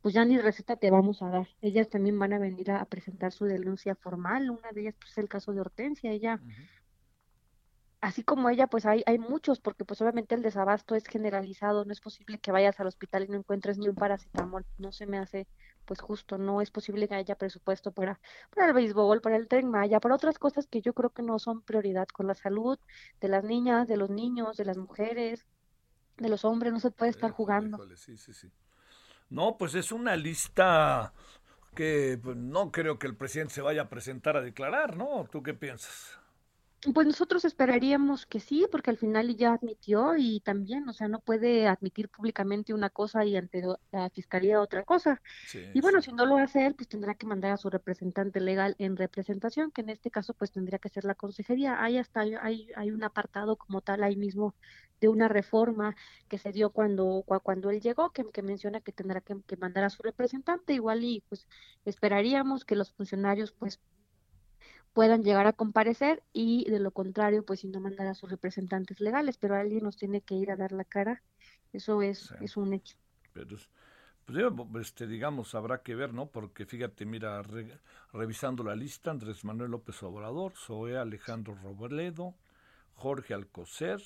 pues 0.08 0.14
ya 0.14 0.24
ni 0.24 0.38
receta 0.38 0.76
te 0.76 0.90
vamos 0.90 1.20
a 1.20 1.28
dar. 1.28 1.48
Ellas 1.60 1.90
también 1.90 2.18
van 2.18 2.32
a 2.32 2.38
venir 2.38 2.70
a, 2.70 2.82
presentar 2.86 3.30
su 3.30 3.44
denuncia 3.44 3.94
formal. 3.94 4.48
Una 4.48 4.72
de 4.72 4.80
ellas 4.80 4.94
pues, 4.98 5.12
es 5.12 5.18
el 5.18 5.28
caso 5.28 5.52
de 5.52 5.60
Hortensia. 5.60 6.10
Ella, 6.10 6.40
así 8.00 8.22
como 8.22 8.48
ella, 8.48 8.68
pues 8.68 8.86
hay, 8.86 9.02
hay 9.04 9.18
muchos, 9.18 9.60
porque 9.60 9.84
pues 9.84 10.00
obviamente 10.00 10.34
el 10.34 10.40
desabasto 10.40 10.94
es 10.94 11.04
generalizado. 11.04 11.84
No 11.84 11.92
es 11.92 12.00
posible 12.00 12.38
que 12.38 12.50
vayas 12.50 12.80
al 12.80 12.86
hospital 12.86 13.24
y 13.24 13.28
no 13.28 13.36
encuentres 13.36 13.76
ni 13.76 13.86
un 13.86 13.96
paracetamol. 13.96 14.64
No 14.78 14.92
se 14.92 15.04
me 15.04 15.18
hace 15.18 15.46
pues 15.84 16.00
justo, 16.00 16.38
no 16.38 16.62
es 16.62 16.70
posible 16.70 17.06
que 17.06 17.14
haya 17.14 17.36
presupuesto 17.36 17.92
para, 17.92 18.18
para 18.48 18.68
el 18.68 18.72
béisbol, 18.72 19.20
para 19.20 19.36
el 19.36 19.46
tren 19.46 19.68
Maya, 19.68 20.00
para 20.00 20.14
otras 20.14 20.38
cosas 20.38 20.66
que 20.66 20.80
yo 20.80 20.94
creo 20.94 21.10
que 21.10 21.22
no 21.22 21.38
son 21.38 21.60
prioridad 21.60 22.08
con 22.08 22.26
la 22.26 22.34
salud 22.34 22.78
de 23.20 23.28
las 23.28 23.44
niñas, 23.44 23.86
de 23.88 23.98
los 23.98 24.08
niños, 24.08 24.56
de 24.56 24.64
las 24.64 24.78
mujeres, 24.78 25.44
de 26.16 26.30
los 26.30 26.46
hombres, 26.46 26.72
no 26.72 26.80
se 26.80 26.92
puede 26.92 27.10
estar 27.10 27.30
jugando. 27.30 27.78
sí, 27.94 28.16
sí, 28.16 28.32
sí. 28.32 28.50
No, 29.30 29.56
pues 29.58 29.74
es 29.74 29.92
una 29.92 30.16
lista 30.16 31.12
que 31.74 32.18
pues, 32.22 32.36
no 32.36 32.72
creo 32.72 32.98
que 32.98 33.06
el 33.06 33.16
presidente 33.16 33.54
se 33.54 33.62
vaya 33.62 33.82
a 33.82 33.88
presentar 33.90 34.36
a 34.36 34.40
declarar, 34.42 34.96
¿no? 34.96 35.28
¿Tú 35.30 35.42
qué 35.42 35.54
piensas? 35.54 36.17
Pues 36.94 37.08
nosotros 37.08 37.44
esperaríamos 37.44 38.24
que 38.24 38.38
sí, 38.38 38.66
porque 38.70 38.90
al 38.90 38.98
final 38.98 39.36
ya 39.36 39.52
admitió 39.54 40.16
y 40.16 40.40
también, 40.40 40.88
o 40.88 40.92
sea, 40.92 41.08
no 41.08 41.20
puede 41.20 41.66
admitir 41.66 42.08
públicamente 42.08 42.72
una 42.72 42.88
cosa 42.88 43.24
y 43.24 43.36
ante 43.36 43.62
la 43.90 44.10
fiscalía 44.10 44.60
otra 44.60 44.84
cosa. 44.84 45.20
y 45.52 45.80
bueno, 45.80 46.00
si 46.00 46.12
no 46.12 46.24
lo 46.24 46.36
hace 46.36 46.66
él, 46.66 46.76
pues 46.76 46.88
tendrá 46.88 47.16
que 47.16 47.26
mandar 47.26 47.50
a 47.50 47.56
su 47.56 47.68
representante 47.68 48.40
legal 48.40 48.76
en 48.78 48.96
representación, 48.96 49.72
que 49.72 49.80
en 49.80 49.88
este 49.88 50.12
caso 50.12 50.34
pues 50.34 50.52
tendría 50.52 50.78
que 50.78 50.88
ser 50.88 51.04
la 51.04 51.16
consejería. 51.16 51.82
Ahí 51.82 51.98
hasta 51.98 52.20
hay, 52.20 52.68
hay 52.76 52.90
un 52.92 53.02
apartado 53.02 53.56
como 53.56 53.80
tal 53.80 54.04
ahí 54.04 54.14
mismo 54.16 54.54
de 55.00 55.08
una 55.08 55.26
reforma 55.28 55.96
que 56.28 56.38
se 56.38 56.52
dio 56.52 56.70
cuando, 56.70 57.24
cuando 57.42 57.70
él 57.70 57.80
llegó, 57.80 58.12
que, 58.12 58.24
que 58.32 58.42
menciona 58.42 58.80
que 58.80 58.92
tendrá 58.92 59.20
que, 59.20 59.36
que 59.46 59.56
mandar 59.56 59.82
a 59.84 59.90
su 59.90 60.02
representante, 60.04 60.74
igual 60.74 61.02
y 61.02 61.24
pues 61.28 61.48
esperaríamos 61.84 62.64
que 62.64 62.76
los 62.76 62.92
funcionarios 62.92 63.52
pues 63.52 63.80
puedan 64.92 65.22
llegar 65.22 65.46
a 65.46 65.52
comparecer 65.52 66.22
y 66.32 66.68
de 66.70 66.80
lo 66.80 66.90
contrario, 66.90 67.44
pues 67.44 67.60
si 67.60 67.68
no 67.68 67.80
mandar 67.80 68.06
a 68.06 68.14
sus 68.14 68.30
representantes 68.30 69.00
legales, 69.00 69.38
pero 69.38 69.54
alguien 69.54 69.84
nos 69.84 69.96
tiene 69.96 70.20
que 70.20 70.34
ir 70.34 70.50
a 70.50 70.56
dar 70.56 70.72
la 70.72 70.84
cara, 70.84 71.22
eso 71.72 72.02
es, 72.02 72.32
es 72.40 72.56
un 72.56 72.72
hecho. 72.72 72.96
Pero, 74.28 74.54
pues, 74.54 74.88
este, 74.88 75.06
digamos, 75.06 75.54
habrá 75.54 75.82
que 75.82 75.94
ver, 75.94 76.12
¿no? 76.12 76.26
Porque 76.26 76.66
fíjate, 76.66 77.06
mira, 77.06 77.42
revisando 78.12 78.62
la 78.62 78.76
lista, 78.76 79.10
Andrés 79.10 79.44
Manuel 79.44 79.70
López 79.70 80.02
Obrador, 80.02 80.52
Zoe 80.56 80.98
Alejandro 80.98 81.54
Robledo, 81.54 82.34
Jorge 82.94 83.34
Alcocer, 83.34 84.02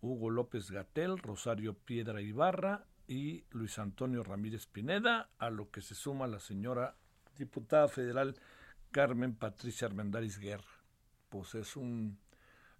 Hugo 0.00 0.30
López 0.30 0.70
Gatel, 0.70 1.18
Rosario 1.18 1.74
Piedra 1.74 2.20
Ibarra 2.20 2.84
y 3.08 3.44
Luis 3.50 3.78
Antonio 3.78 4.22
Ramírez 4.24 4.66
Pineda, 4.66 5.30
a 5.38 5.50
lo 5.50 5.70
que 5.70 5.80
se 5.80 5.94
suma 5.94 6.26
la 6.26 6.40
señora 6.40 6.96
diputada 7.38 7.88
federal 7.88 8.36
Carmen 8.96 9.34
Patricia 9.34 9.86
Armendáriz 9.86 10.38
Guerra. 10.38 10.64
Pues 11.28 11.54
es 11.54 11.76
un, 11.76 12.18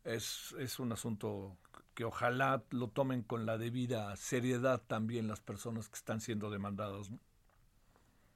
es, 0.02 0.54
es 0.58 0.78
un 0.78 0.90
asunto 0.90 1.58
que 1.92 2.06
ojalá 2.06 2.64
lo 2.70 2.88
tomen 2.88 3.22
con 3.22 3.44
la 3.44 3.58
debida 3.58 4.16
seriedad 4.16 4.80
también 4.86 5.28
las 5.28 5.42
personas 5.42 5.90
que 5.90 5.96
están 5.96 6.22
siendo 6.22 6.48
demandadas. 6.48 7.10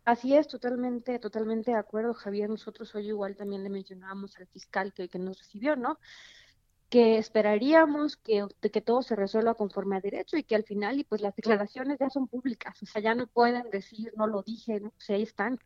Así 0.05 0.37
es, 0.37 0.47
totalmente, 0.47 1.19
totalmente 1.19 1.71
de 1.71 1.79
acuerdo, 1.79 2.13
Javier. 2.13 2.51
Nosotros 2.51 2.95
hoy 2.95 3.09
igual 3.09 3.35
también 3.35 3.63
le 3.63 3.71
mencionábamos 3.71 4.37
al 4.37 4.47
fiscal 4.49 4.93
que, 4.93 5.09
que 5.09 5.19
nos 5.19 5.39
recibió, 5.39 5.75
¿no? 5.75 5.99
que 6.91 7.17
esperaríamos 7.17 8.19
que, 8.19 8.47
que 8.61 8.81
todo 8.83 9.01
se 9.01 9.17
resuelva 9.17 9.55
conforme 9.55 9.97
a 9.97 10.01
derecho 10.01 10.37
y 10.37 10.43
que 10.43 10.57
al 10.57 10.65
final, 10.65 10.99
y 10.99 11.05
pues 11.05 11.23
las 11.23 11.35
declaraciones 11.35 11.99
ya 11.99 12.11
son 12.11 12.27
públicas, 12.27 12.83
o 12.83 12.87
sea, 12.87 13.01
ya 13.01 13.15
no 13.15 13.29
pueden 13.29 13.71
decir, 13.71 14.13
no 14.17 14.27
lo 14.27 14.43
dije, 14.43 14.81
¿no? 14.81 14.89
o 14.89 15.01
sea, 15.01 15.17
ahí 15.17 15.23
están. 15.23 15.61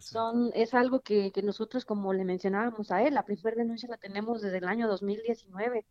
Son, 0.00 0.52
es 0.54 0.72
algo 0.72 1.00
que, 1.00 1.32
que, 1.32 1.42
nosotros, 1.42 1.84
como 1.84 2.12
le 2.12 2.24
mencionábamos 2.24 2.92
a 2.92 3.02
él, 3.02 3.14
la 3.14 3.24
primera 3.24 3.56
denuncia 3.56 3.88
la 3.88 3.96
tenemos 3.96 4.40
desde 4.40 4.58
el 4.58 4.64
año 4.64 4.86
2019. 4.86 5.84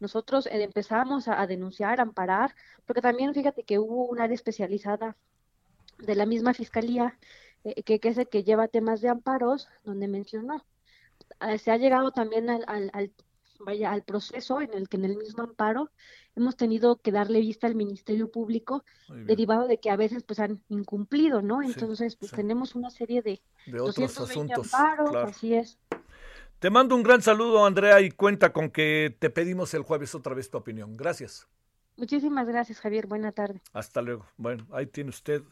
Nosotros 0.00 0.46
eh, 0.46 0.62
empezamos 0.62 1.28
a, 1.28 1.46
denunciar, 1.46 2.00
amparar, 2.00 2.54
porque 2.86 3.00
también 3.00 3.32
fíjate 3.32 3.62
que 3.62 3.78
hubo 3.78 4.06
un 4.06 4.20
área 4.20 4.34
especializada 4.34 5.16
de 5.98 6.14
la 6.16 6.26
misma 6.26 6.54
fiscalía, 6.54 7.18
eh, 7.62 7.82
que, 7.84 8.00
que, 8.00 8.08
es 8.08 8.18
el 8.18 8.28
que 8.28 8.42
lleva 8.42 8.68
temas 8.68 9.00
de 9.00 9.08
amparos, 9.08 9.68
donde 9.84 10.08
mencionó. 10.08 10.64
Ah, 11.38 11.56
se 11.58 11.70
ha 11.70 11.76
llegado 11.76 12.10
también 12.10 12.50
al, 12.50 12.64
al, 12.66 13.12
vaya 13.60 13.92
al 13.92 14.02
proceso 14.02 14.60
en 14.60 14.74
el 14.74 14.88
que 14.88 14.96
en 14.96 15.04
el 15.04 15.16
mismo 15.16 15.44
amparo 15.44 15.90
hemos 16.36 16.56
tenido 16.56 16.96
que 16.96 17.12
darle 17.12 17.40
vista 17.40 17.66
al 17.66 17.74
Ministerio 17.74 18.30
Público 18.30 18.84
derivado 19.08 19.66
de 19.66 19.78
que 19.78 19.90
a 19.90 19.96
veces 19.96 20.22
pues 20.22 20.40
han 20.40 20.62
incumplido, 20.68 21.42
¿no? 21.42 21.62
Entonces 21.62 22.16
pues 22.16 22.32
tenemos 22.32 22.74
una 22.74 22.90
serie 22.90 23.22
de, 23.22 23.40
de 23.66 23.80
otros 23.80 24.18
asuntos, 24.18 24.74
amparos, 24.74 25.14
así 25.16 25.54
es. 25.54 25.78
Te 26.58 26.70
mando 26.70 26.94
un 26.96 27.02
gran 27.02 27.20
saludo, 27.20 27.66
Andrea, 27.66 28.00
y 28.00 28.10
cuenta 28.10 28.52
con 28.52 28.70
que 28.70 29.14
te 29.18 29.28
pedimos 29.28 29.74
el 29.74 29.82
jueves 29.82 30.14
otra 30.14 30.34
vez 30.34 30.50
tu 30.50 30.56
opinión. 30.56 30.96
Gracias. 30.96 31.46
Muchísimas 31.96 32.48
gracias, 32.48 32.80
Javier. 32.80 33.06
Buena 33.06 33.32
tarde. 33.32 33.60
Hasta 33.72 34.02
luego. 34.02 34.26
Bueno, 34.36 34.66
ahí 34.72 34.86
tiene 34.86 35.10
usted 35.10 35.42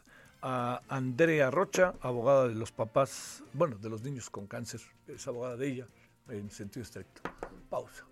a 0.41 0.81
Andrea 0.89 1.51
Rocha, 1.51 1.93
abogada 2.01 2.47
de 2.47 2.55
los 2.55 2.71
papás, 2.71 3.43
bueno, 3.53 3.77
de 3.77 3.89
los 3.89 4.01
niños 4.01 4.29
con 4.29 4.47
cáncer. 4.47 4.81
Es 5.07 5.27
abogada 5.27 5.55
de 5.55 5.67
ella 5.67 5.87
en 6.29 6.49
sentido 6.49 6.83
estricto. 6.83 7.21
Pausa. 7.69 8.05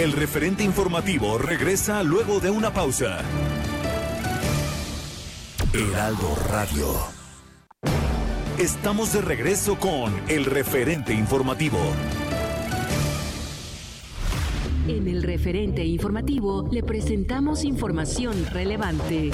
El 0.00 0.12
referente 0.12 0.64
informativo 0.64 1.36
regresa 1.36 2.02
luego 2.02 2.40
de 2.40 2.48
una 2.48 2.72
pausa. 2.72 3.18
Heraldo 5.74 6.38
Radio. 6.48 6.86
Estamos 8.56 9.12
de 9.12 9.20
regreso 9.20 9.78
con 9.78 10.18
el 10.26 10.46
referente 10.46 11.12
informativo. 11.12 11.78
En 14.88 15.06
el 15.06 15.22
referente 15.22 15.84
informativo 15.84 16.66
le 16.72 16.82
presentamos 16.82 17.62
información 17.62 18.46
relevante. 18.54 19.32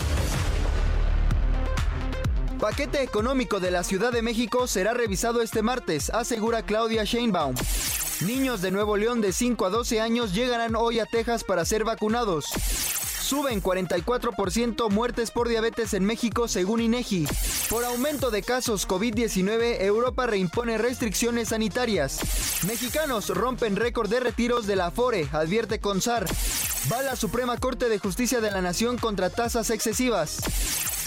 Paquete 2.58 3.04
económico 3.04 3.60
de 3.60 3.70
la 3.70 3.84
Ciudad 3.84 4.10
de 4.10 4.20
México 4.20 4.66
será 4.66 4.94
revisado 4.94 5.42
este 5.42 5.62
martes, 5.62 6.10
asegura 6.10 6.62
Claudia 6.62 7.04
Sheinbaum. 7.04 7.54
Niños 8.22 8.62
de 8.62 8.70
Nuevo 8.70 8.96
León 8.96 9.20
de 9.20 9.30
5 9.32 9.66
a 9.66 9.70
12 9.70 10.00
años 10.00 10.32
llegarán 10.32 10.74
hoy 10.74 11.00
a 11.00 11.06
Texas 11.06 11.44
para 11.44 11.66
ser 11.66 11.84
vacunados. 11.84 12.46
Suben 12.46 13.62
44% 13.62 14.88
muertes 14.88 15.30
por 15.30 15.48
diabetes 15.48 15.92
en 15.92 16.04
México 16.04 16.48
según 16.48 16.80
INEGI. 16.80 17.26
Por 17.68 17.84
aumento 17.84 18.30
de 18.30 18.42
casos 18.42 18.88
COVID-19, 18.88 19.82
Europa 19.82 20.26
reimpone 20.26 20.78
restricciones 20.78 21.48
sanitarias. 21.48 22.64
Mexicanos 22.66 23.28
rompen 23.28 23.76
récord 23.76 24.08
de 24.08 24.20
retiros 24.20 24.66
de 24.66 24.76
la 24.76 24.86
Afore, 24.86 25.28
advierte 25.32 25.80
CONSAR. 25.80 26.26
Va 26.90 27.02
la 27.02 27.16
Suprema 27.16 27.58
Corte 27.58 27.88
de 27.88 27.98
Justicia 27.98 28.40
de 28.40 28.50
la 28.50 28.62
Nación 28.62 28.96
contra 28.96 29.28
tasas 29.28 29.68
excesivas. 29.70 30.38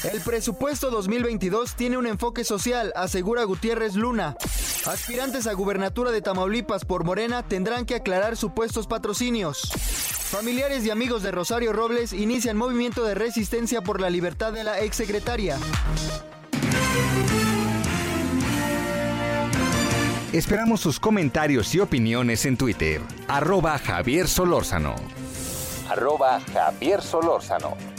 El 0.03 0.21
presupuesto 0.21 0.89
2022 0.91 1.75
tiene 1.75 1.97
un 1.97 2.07
enfoque 2.07 2.45
social, 2.45 2.93
asegura 2.95 3.43
Gutiérrez 3.43 3.95
Luna. 3.95 4.37
Aspirantes 4.85 5.45
a 5.45 5.53
gubernatura 5.53 6.11
de 6.11 6.21
Tamaulipas 6.21 6.85
por 6.85 7.03
Morena 7.03 7.43
tendrán 7.43 7.85
que 7.85 7.95
aclarar 7.95 8.37
supuestos 8.37 8.87
patrocinios. 8.87 9.69
Familiares 9.69 10.85
y 10.85 10.89
amigos 10.89 11.21
de 11.21 11.31
Rosario 11.31 11.73
Robles 11.73 12.13
inician 12.13 12.55
movimiento 12.55 13.03
de 13.03 13.13
resistencia 13.13 13.81
por 13.81 13.99
la 13.99 14.09
libertad 14.09 14.53
de 14.53 14.63
la 14.63 14.79
exsecretaria. 14.79 15.57
Esperamos 20.31 20.79
sus 20.79 20.99
comentarios 20.99 21.75
y 21.75 21.81
opiniones 21.81 22.45
en 22.45 22.55
Twitter. 22.55 23.01
Arroba 23.27 23.77
Javier 23.77 24.29
Solórzano. 24.29 24.95
Arroba 25.89 26.39
Javier 26.53 27.01
Solórzano. 27.01 27.98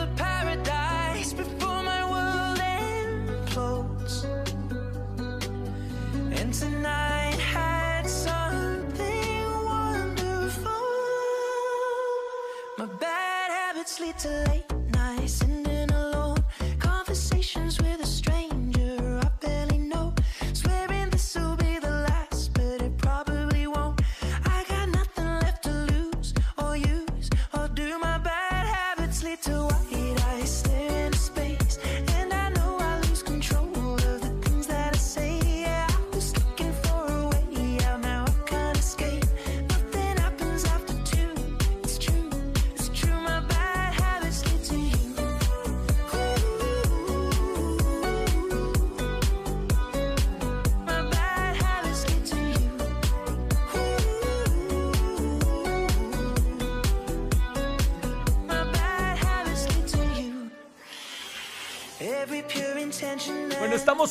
too 14.21 14.29
late 14.29 14.60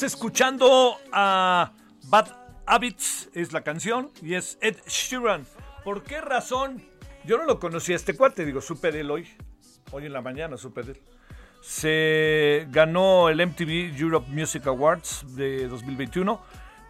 escuchando 0.03 0.97
a 1.13 1.73
Bad 2.05 2.29
Habits, 2.67 3.29
es 3.35 3.53
la 3.53 3.63
canción, 3.63 4.11
y 4.23 4.35
es 4.35 4.59
Ed 4.61 4.77
Sheeran. 4.87 5.47
¿Por 5.85 6.03
qué 6.03 6.21
razón? 6.21 6.83
Yo 7.25 7.37
no 7.39 7.45
lo 7.45 7.59
conocía 7.59 7.97
este 7.97 8.17
cuate, 8.17 8.45
digo, 8.45 8.61
supe 8.61 8.93
de 8.93 9.01
él 9.01 9.11
hoy. 9.11 9.29
Hoy 9.93 10.07
en 10.07 10.13
la 10.13 10.23
mañana 10.23 10.57
supe 10.57 10.83
de 10.83 10.93
él. 10.93 11.03
Se 11.61 12.67
ganó 12.71 13.29
el 13.29 13.47
MTV 13.47 13.99
Europe 13.99 14.29
Music 14.31 14.67
Awards 14.67 15.37
de 15.37 15.69
2021. 15.69 16.41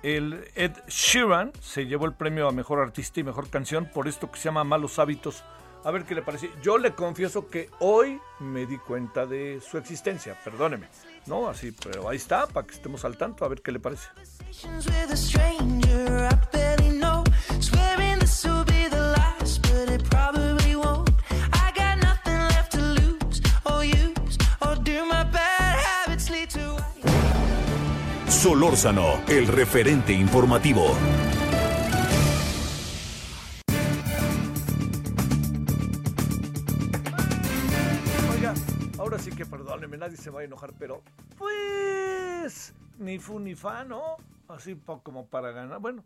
El 0.02 0.44
Ed 0.54 0.72
Sheeran 0.86 1.52
se 1.60 1.86
llevó 1.86 2.06
el 2.06 2.14
premio 2.14 2.48
a 2.48 2.52
Mejor 2.52 2.80
Artista 2.80 3.20
y 3.20 3.24
Mejor 3.24 3.50
Canción 3.50 3.86
por 3.92 4.08
esto 4.08 4.30
que 4.30 4.38
se 4.38 4.44
llama 4.44 4.64
Malos 4.64 4.98
Hábitos. 4.98 5.42
A 5.84 5.90
ver 5.90 6.04
qué 6.04 6.14
le 6.14 6.22
parece. 6.22 6.50
Yo 6.62 6.78
le 6.78 6.92
confieso 6.92 7.48
que 7.48 7.70
hoy 7.80 8.20
me 8.38 8.66
di 8.66 8.78
cuenta 8.78 9.26
de 9.26 9.60
su 9.60 9.78
existencia, 9.78 10.38
perdóneme. 10.44 10.88
No, 11.26 11.48
así, 11.48 11.72
pero 11.72 12.08
ahí 12.08 12.16
está, 12.16 12.46
para 12.46 12.66
que 12.66 12.74
estemos 12.74 13.04
al 13.04 13.16
tanto, 13.16 13.44
a 13.44 13.48
ver 13.48 13.62
qué 13.62 13.72
le 13.72 13.80
parece. 13.80 14.08
Conversations 14.14 14.86
with 14.86 15.12
a 15.12 15.16
stranger 15.16 16.30
ni 43.10 43.18
fu 43.18 43.38
ni 43.40 43.54
fa, 43.54 43.84
¿no? 43.84 44.16
Así 44.48 44.76
como 45.02 45.28
para 45.28 45.50
ganar. 45.52 45.80
Bueno, 45.80 46.04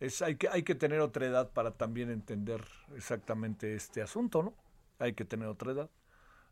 es, 0.00 0.22
hay, 0.22 0.36
que, 0.36 0.48
hay 0.48 0.62
que 0.62 0.74
tener 0.74 1.00
otra 1.00 1.26
edad 1.26 1.50
para 1.52 1.72
también 1.72 2.10
entender 2.10 2.64
exactamente 2.96 3.74
este 3.74 4.02
asunto, 4.02 4.42
¿no? 4.42 4.54
Hay 4.98 5.14
que 5.14 5.24
tener 5.24 5.48
otra 5.48 5.72
edad. 5.72 5.90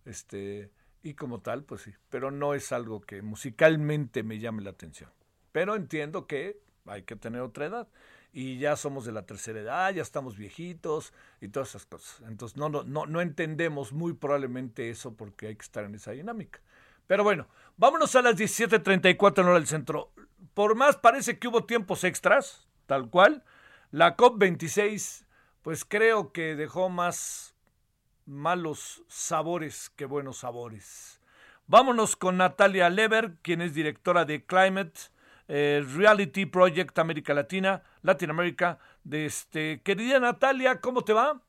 Este, 0.04 0.70
Y 1.02 1.14
como 1.14 1.40
tal, 1.40 1.64
pues 1.64 1.82
sí, 1.82 1.92
pero 2.10 2.30
no 2.30 2.54
es 2.54 2.72
algo 2.72 3.00
que 3.00 3.22
musicalmente 3.22 4.22
me 4.22 4.38
llame 4.38 4.62
la 4.62 4.70
atención. 4.70 5.10
Pero 5.52 5.76
entiendo 5.76 6.26
que 6.26 6.60
hay 6.86 7.02
que 7.02 7.16
tener 7.16 7.40
otra 7.42 7.66
edad. 7.66 7.88
Y 8.32 8.58
ya 8.58 8.76
somos 8.76 9.04
de 9.04 9.12
la 9.12 9.26
tercera 9.26 9.60
edad, 9.60 9.92
ya 9.92 10.02
estamos 10.02 10.36
viejitos 10.36 11.12
y 11.40 11.48
todas 11.48 11.70
esas 11.70 11.86
cosas. 11.86 12.22
Entonces 12.28 12.56
no, 12.56 12.68
no, 12.70 12.82
no, 12.84 13.06
no 13.06 13.20
entendemos 13.20 13.92
muy 13.92 14.14
probablemente 14.14 14.90
eso 14.90 15.14
porque 15.14 15.48
hay 15.48 15.56
que 15.56 15.62
estar 15.62 15.84
en 15.84 15.94
esa 15.94 16.12
dinámica. 16.12 16.60
Pero 17.12 17.24
bueno, 17.24 17.46
vámonos 17.76 18.16
a 18.16 18.22
las 18.22 18.36
17.34 18.36 19.40
en 19.40 19.44
hora 19.44 19.56
del 19.56 19.66
centro. 19.66 20.14
Por 20.54 20.74
más 20.76 20.96
parece 20.96 21.38
que 21.38 21.46
hubo 21.46 21.66
tiempos 21.66 22.04
extras, 22.04 22.66
tal 22.86 23.10
cual. 23.10 23.44
La 23.90 24.16
COP26, 24.16 25.26
pues 25.60 25.84
creo 25.84 26.32
que 26.32 26.56
dejó 26.56 26.88
más 26.88 27.54
malos 28.24 29.02
sabores 29.08 29.90
que 29.90 30.06
buenos 30.06 30.38
sabores. 30.38 31.20
Vámonos 31.66 32.16
con 32.16 32.38
Natalia 32.38 32.88
Lever, 32.88 33.34
quien 33.42 33.60
es 33.60 33.74
directora 33.74 34.24
de 34.24 34.46
Climate 34.46 34.98
eh, 35.48 35.84
Reality 35.94 36.46
Project 36.46 36.98
América 36.98 37.34
Latina, 37.34 37.82
Latinoamérica. 38.00 38.78
De 39.04 39.26
este, 39.26 39.82
querida 39.82 40.18
Natalia, 40.18 40.80
¿cómo 40.80 41.04
te 41.04 41.12
va? 41.12 41.42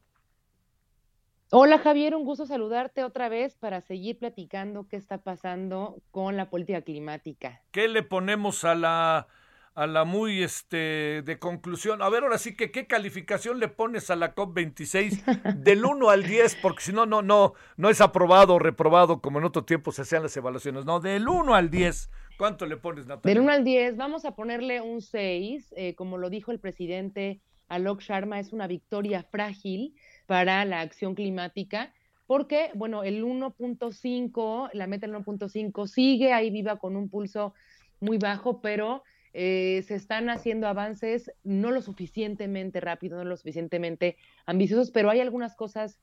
Hola 1.55 1.77
Javier, 1.77 2.15
un 2.15 2.25
gusto 2.25 2.47
saludarte 2.47 3.03
otra 3.03 3.29
vez 3.29 3.55
para 3.55 3.79
seguir 3.79 4.17
platicando 4.17 4.87
qué 4.87 4.95
está 4.95 5.19
pasando 5.19 6.01
con 6.09 6.35
la 6.35 6.49
política 6.49 6.81
climática. 6.81 7.61
¿Qué 7.69 7.87
le 7.87 8.01
ponemos 8.01 8.63
a 8.63 8.73
la 8.73 9.27
a 9.75 9.85
la 9.85 10.03
muy 10.03 10.41
este 10.41 11.21
de 11.21 11.37
conclusión? 11.37 12.01
A 12.01 12.09
ver, 12.09 12.23
ahora 12.23 12.39
sí 12.39 12.55
que 12.55 12.71
qué 12.71 12.87
calificación 12.87 13.59
le 13.59 13.67
pones 13.67 14.09
a 14.09 14.15
la 14.15 14.33
COP26 14.33 15.53
del 15.63 15.85
1 15.85 16.09
al 16.09 16.23
10, 16.23 16.55
porque 16.55 16.81
si 16.81 16.91
no 16.91 17.05
no 17.05 17.21
no 17.21 17.53
no 17.77 17.91
es 17.91 18.01
aprobado 18.01 18.55
o 18.55 18.59
reprobado 18.59 19.21
como 19.21 19.37
en 19.37 19.45
otro 19.45 19.63
tiempo 19.63 19.91
se 19.91 20.01
hacían 20.01 20.23
las 20.23 20.35
evaluaciones. 20.35 20.85
No, 20.85 21.01
del 21.01 21.27
1 21.27 21.53
al 21.53 21.69
10. 21.69 22.09
¿Cuánto 22.35 22.65
le 22.65 22.77
pones, 22.77 23.05
Natalia? 23.05 23.31
Del 23.31 23.43
1 23.43 23.51
al 23.51 23.63
10, 23.63 23.95
vamos 23.95 24.25
a 24.25 24.33
ponerle 24.33 24.81
un 24.81 25.03
6, 25.03 25.75
eh, 25.77 25.93
como 25.93 26.17
lo 26.17 26.31
dijo 26.31 26.51
el 26.51 26.57
presidente 26.57 27.41
Alok 27.67 28.01
Sharma, 28.01 28.39
es 28.39 28.53
una 28.53 28.65
victoria 28.65 29.21
frágil 29.21 29.93
para 30.25 30.65
la 30.65 30.81
acción 30.81 31.15
climática, 31.15 31.93
porque, 32.25 32.71
bueno, 32.73 33.03
el 33.03 33.23
1.5, 33.23 34.69
la 34.73 34.87
meta 34.87 35.07
del 35.07 35.15
1.5 35.15 35.87
sigue 35.87 36.33
ahí 36.33 36.49
viva 36.49 36.77
con 36.77 36.95
un 36.95 37.09
pulso 37.09 37.53
muy 37.99 38.17
bajo, 38.17 38.61
pero 38.61 39.03
eh, 39.33 39.83
se 39.87 39.95
están 39.95 40.29
haciendo 40.29 40.67
avances 40.67 41.31
no 41.43 41.71
lo 41.71 41.81
suficientemente 41.81 42.79
rápido, 42.79 43.17
no 43.17 43.25
lo 43.25 43.35
suficientemente 43.35 44.17
ambiciosos, 44.45 44.91
pero 44.91 45.09
hay 45.09 45.19
algunas 45.19 45.55
cosas 45.55 45.99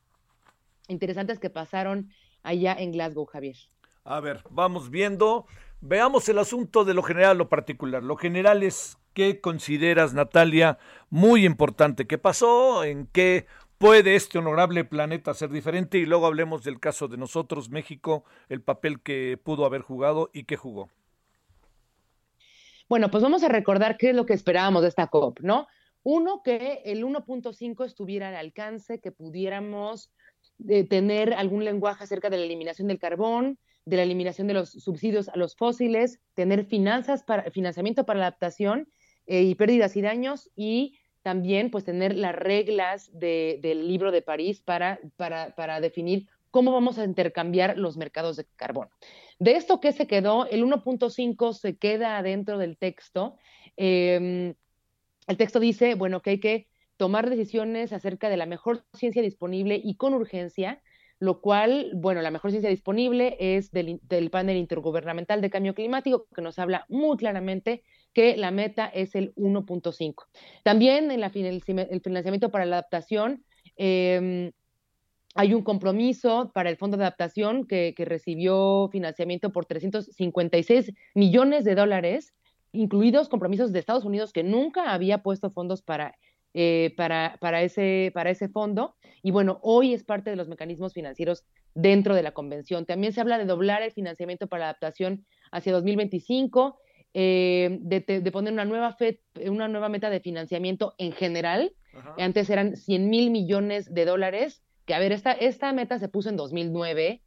interesantes 0.89 1.39
que 1.39 1.51
pasaron 1.51 2.11
allá 2.43 2.75
en 2.79 2.93
Glasgow, 2.93 3.27
Javier. 3.27 3.57
A 4.05 4.21
ver, 4.21 4.43
vamos 4.51 4.91
viendo, 4.91 5.47
veamos 5.81 6.29
el 6.29 6.39
asunto 6.39 6.85
de 6.85 6.95
lo 6.95 7.03
general 7.03 7.39
lo 7.39 7.49
particular. 7.49 8.03
Lo 8.03 8.17
general 8.17 8.63
es 8.63 8.99
qué 9.15 9.41
consideras, 9.41 10.15
Natalia, 10.15 10.79
muy 11.09 11.45
importante. 11.45 12.07
¿Qué 12.07 12.19
pasó? 12.19 12.83
¿En 12.83 13.07
qué 13.07 13.47
¿Puede 13.81 14.15
este 14.15 14.37
honorable 14.37 14.85
planeta 14.85 15.33
ser 15.33 15.49
diferente? 15.49 15.97
Y 15.97 16.05
luego 16.05 16.27
hablemos 16.27 16.63
del 16.63 16.79
caso 16.79 17.09
de 17.09 17.17
nosotros, 17.17 17.71
México, 17.71 18.25
el 18.51 18.61
papel 18.61 19.01
que 19.01 19.39
pudo 19.43 19.65
haber 19.65 19.81
jugado 19.81 20.29
y 20.35 20.45
que 20.45 20.59
jugó. 20.59 20.91
Bueno, 22.91 23.11
pues 23.11 23.23
vamos 23.23 23.43
a 23.43 23.49
recordar 23.49 23.97
qué 23.97 24.11
es 24.11 24.15
lo 24.15 24.27
que 24.27 24.35
esperábamos 24.35 24.83
de 24.83 24.89
esta 24.89 25.07
COP, 25.07 25.41
¿no? 25.41 25.67
Uno, 26.03 26.43
que 26.45 26.83
el 26.85 27.03
1.5 27.03 27.87
estuviera 27.87 28.29
al 28.29 28.37
alcance, 28.37 29.01
que 29.01 29.13
pudiéramos 29.13 30.11
eh, 30.69 30.87
tener 30.87 31.33
algún 31.33 31.65
lenguaje 31.65 32.05
acerca 32.05 32.29
de 32.29 32.37
la 32.37 32.45
eliminación 32.45 32.87
del 32.87 32.99
carbón, 32.99 33.59
de 33.87 33.97
la 33.97 34.03
eliminación 34.03 34.47
de 34.47 34.53
los 34.53 34.73
subsidios 34.73 35.31
a 35.31 35.37
los 35.37 35.57
fósiles, 35.57 36.21
tener 36.35 36.67
finanzas 36.67 37.23
para, 37.23 37.51
financiamiento 37.51 38.05
para 38.05 38.21
la 38.21 38.27
adaptación 38.27 38.91
eh, 39.27 39.41
y 39.41 39.55
pérdidas 39.55 39.97
y 39.97 40.03
daños 40.03 40.51
y 40.55 40.99
también 41.23 41.71
pues 41.71 41.85
tener 41.85 42.15
las 42.17 42.35
reglas 42.35 43.11
del 43.13 43.89
libro 43.89 44.11
de 44.11 44.23
París 44.23 44.61
para, 44.61 45.01
para, 45.17 45.81
definir 45.81 46.29
cómo 46.51 46.73
vamos 46.73 46.99
a 46.99 47.05
intercambiar 47.05 47.79
los 47.79 47.97
mercados 47.97 48.37
de 48.37 48.47
carbón. 48.57 48.89
De 49.39 49.53
esto 49.53 49.81
que 49.81 49.93
se 49.93 50.07
quedó, 50.07 50.47
el 50.47 50.65
1.5 50.65 51.53
se 51.55 51.77
queda 51.77 52.23
dentro 52.23 52.59
del 52.59 52.77
texto. 52.77 53.37
Em, 53.77 54.55
el 55.27 55.37
texto 55.37 55.61
dice, 55.61 55.95
bueno, 55.95 56.23
que 56.23 56.31
hay 56.31 56.41
que 56.41 56.69
tomar 56.97 57.31
decisiones 57.31 57.93
acerca 57.93 58.29
de 58.29 58.37
la 58.37 58.47
mejor 58.47 58.85
ciencia 58.93 59.23
disponible 59.23 59.81
y 59.83 59.95
con 59.95 60.13
urgencia, 60.13 60.83
lo 61.21 61.43
cual, 61.43 61.93
bueno, 61.95 62.23
la 62.23 62.31
mejor 62.31 62.51
ciencia 62.51 62.71
disponible 62.71 63.37
es 63.39 63.71
del, 63.71 64.01
panel 64.31 64.57
intergubernamental 64.57 65.43
de 65.43 65.51
cambio 65.51 65.75
climático, 65.75 66.27
que 66.35 66.41
nos 66.41 66.59
habla 66.59 66.87
muy 66.89 67.19
claramente 67.19 67.85
que 68.15 68.39
la 68.39 68.51
meta 68.51 68.87
es 68.87 69.15
el 69.15 69.35
1.5. 69.35 70.15
También 70.65 71.11
en 71.11 71.21
la, 71.21 71.31
el 71.35 71.63
financiamiento 71.63 72.51
para 72.51 72.65
la 72.65 72.79
adaptación, 72.79 73.45
em, 73.77 74.51
hay 75.35 75.53
un 75.53 75.63
compromiso 75.63 76.51
para 76.55 76.71
el 76.71 76.79
Fondo 76.79 76.97
de 76.97 77.05
Adaptación 77.05 77.67
que, 77.67 77.95
recibió 77.99 78.89
financiamiento 78.91 79.53
por 79.53 79.67
356 79.67 80.95
millones 81.15 81.65
de 81.65 81.75
dólares, 81.75 82.33
incluidos 82.73 83.29
compromisos 83.29 83.73
de 83.73 83.79
Estados 83.79 84.07
Unidos 84.07 84.33
que 84.33 84.43
nunca 84.43 84.93
había 84.93 85.23
puesto 85.23 85.51
fondos 85.51 85.83
para, 85.83 86.17
eh, 86.55 86.95
para, 86.97 87.37
para, 87.41 87.63
ese, 87.63 88.11
para 88.15 88.31
ese 88.31 88.49
fondo. 88.49 88.97
Y 89.23 89.31
bueno, 89.31 89.61
hoy 89.63 89.95
es 89.95 90.05
parte 90.05 90.31
de 90.31 90.37
los 90.37 90.49
mecanismos 90.49 90.93
financieros 90.93 91.45
dentro 91.75 92.15
de 92.15 92.23
la 92.23 92.33
convención. 92.33 92.87
También 92.87 93.13
se 93.13 93.21
habla 93.21 93.39
de 93.39 93.45
doblar 93.45 93.83
el 93.83 93.93
financiamiento 93.93 94.49
para 94.49 94.61
la 94.61 94.67
adaptación 94.71 95.25
hacia 95.53 95.73
2025 95.73 96.79
eh, 97.13 97.79
de, 97.81 98.31
poner 98.31 98.53
una 98.53 98.65
nueva, 98.65 98.97
una 99.47 99.69
nueva 99.69 99.89
meta 99.89 100.11
de 100.11 100.21
financiamiento 100.21 100.95
en 100.99 101.13
general. 101.13 101.73
Antes 102.19 102.51
eran 102.51 102.77
100 102.77 103.11
mil 103.11 103.31
millones 103.31 103.93
de 103.93 104.05
dólares, 104.05 104.63
que 104.87 104.95
a 104.95 105.01
ver, 105.01 105.13
esta, 105.13 105.33
esta 105.33 105.73
meta 105.73 105.99
se 105.99 106.09
puso 106.09 106.29
en 106.29 106.37
2009, 106.37 107.21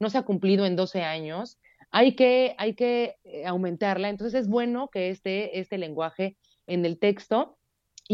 no 0.00 0.10
se 0.10 0.18
ha 0.18 0.22
cumplido 0.22 0.66
en 0.66 0.74
12 0.74 1.02
años, 1.02 1.58
hay 1.92 2.16
que, 2.16 2.56
hay 2.58 2.74
que 2.74 3.16
eh, 3.22 3.46
aumentarla, 3.46 4.08
entonces 4.08 4.40
es 4.40 4.48
bueno 4.48 4.88
que 4.88 5.10
esté 5.10 5.60
este 5.60 5.78
lenguaje 5.78 6.36
en 6.66 6.84
el 6.84 6.98
texto 6.98 7.58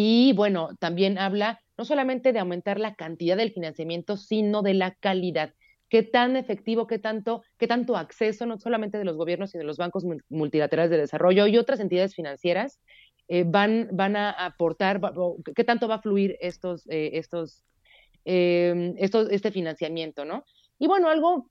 y 0.00 0.32
bueno, 0.32 0.70
también 0.78 1.18
habla 1.18 1.60
no 1.76 1.84
solamente 1.84 2.32
de 2.32 2.38
aumentar 2.38 2.78
la 2.78 2.94
cantidad 2.94 3.36
del 3.36 3.50
financiamiento, 3.50 4.16
sino 4.16 4.62
de 4.62 4.74
la 4.74 4.94
calidad 4.94 5.54
qué 5.88 6.04
tan 6.04 6.36
efectivo, 6.36 6.86
qué 6.86 7.00
tanto, 7.00 7.42
qué 7.58 7.66
tanto 7.66 7.96
acceso, 7.96 8.46
no 8.46 8.58
solamente 8.58 8.96
de 8.96 9.04
los 9.04 9.16
gobiernos, 9.16 9.50
sino 9.50 9.62
de 9.62 9.66
los 9.66 9.76
bancos 9.76 10.04
multilaterales 10.28 10.92
de 10.92 10.98
desarrollo 10.98 11.48
y 11.48 11.58
otras 11.58 11.80
entidades 11.80 12.14
financieras, 12.14 12.78
eh, 13.26 13.42
van, 13.44 13.88
van 13.90 14.14
a 14.14 14.30
aportar, 14.30 15.00
qué 15.56 15.64
tanto 15.64 15.88
va 15.88 15.96
a 15.96 16.02
fluir 16.02 16.36
estos, 16.40 16.86
eh, 16.88 17.10
estos, 17.14 17.64
em, 18.24 18.94
estos, 18.98 19.28
este 19.32 19.50
financiamiento, 19.50 20.24
¿no? 20.24 20.44
Y 20.78 20.86
bueno, 20.86 21.08
algo 21.08 21.48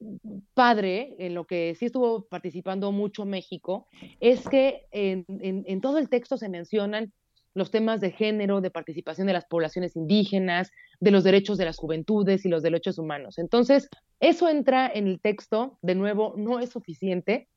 padre, 0.54 1.16
en 1.20 1.34
lo 1.34 1.46
que 1.46 1.76
sí 1.76 1.88
estuvo 1.88 2.28
participando 2.28 2.94
mucho 2.94 3.26
México, 3.26 3.88
es 4.22 4.48
que 4.48 4.86
en, 4.92 5.26
en 5.28 5.82
todo 5.82 5.98
el 5.98 6.08
texto 6.08 6.38
se 6.38 6.48
mencionan 6.48 7.12
los 7.58 7.72
temas 7.72 8.00
de 8.02 8.12
género, 8.12 8.62
de 8.62 8.72
participación 8.72 9.28
de 9.28 9.34
las 9.34 9.46
poblaciones 9.46 9.96
indígenas, 9.96 10.72
de 11.00 11.12
los 11.12 11.24
derechos 11.24 11.58
de 11.58 11.66
las 11.66 11.78
juventudes 11.78 12.46
y 12.46 12.50
los 12.50 12.64
derechos 12.64 12.98
humanos. 12.98 13.38
Entonces, 13.38 13.90
eso 14.20 14.48
entra 14.48 14.90
en 14.94 15.08
el 15.08 15.20
texto, 15.20 15.78
de 15.82 15.96
nuevo, 15.96 16.34
no 16.38 16.60
es 16.60 16.70
suficiente, 16.70 17.48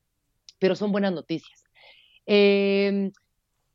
pero 0.59 0.75
son 0.75 0.91
buenas 0.91 1.13
noticias. 1.13 1.63
Eh, 2.25 3.11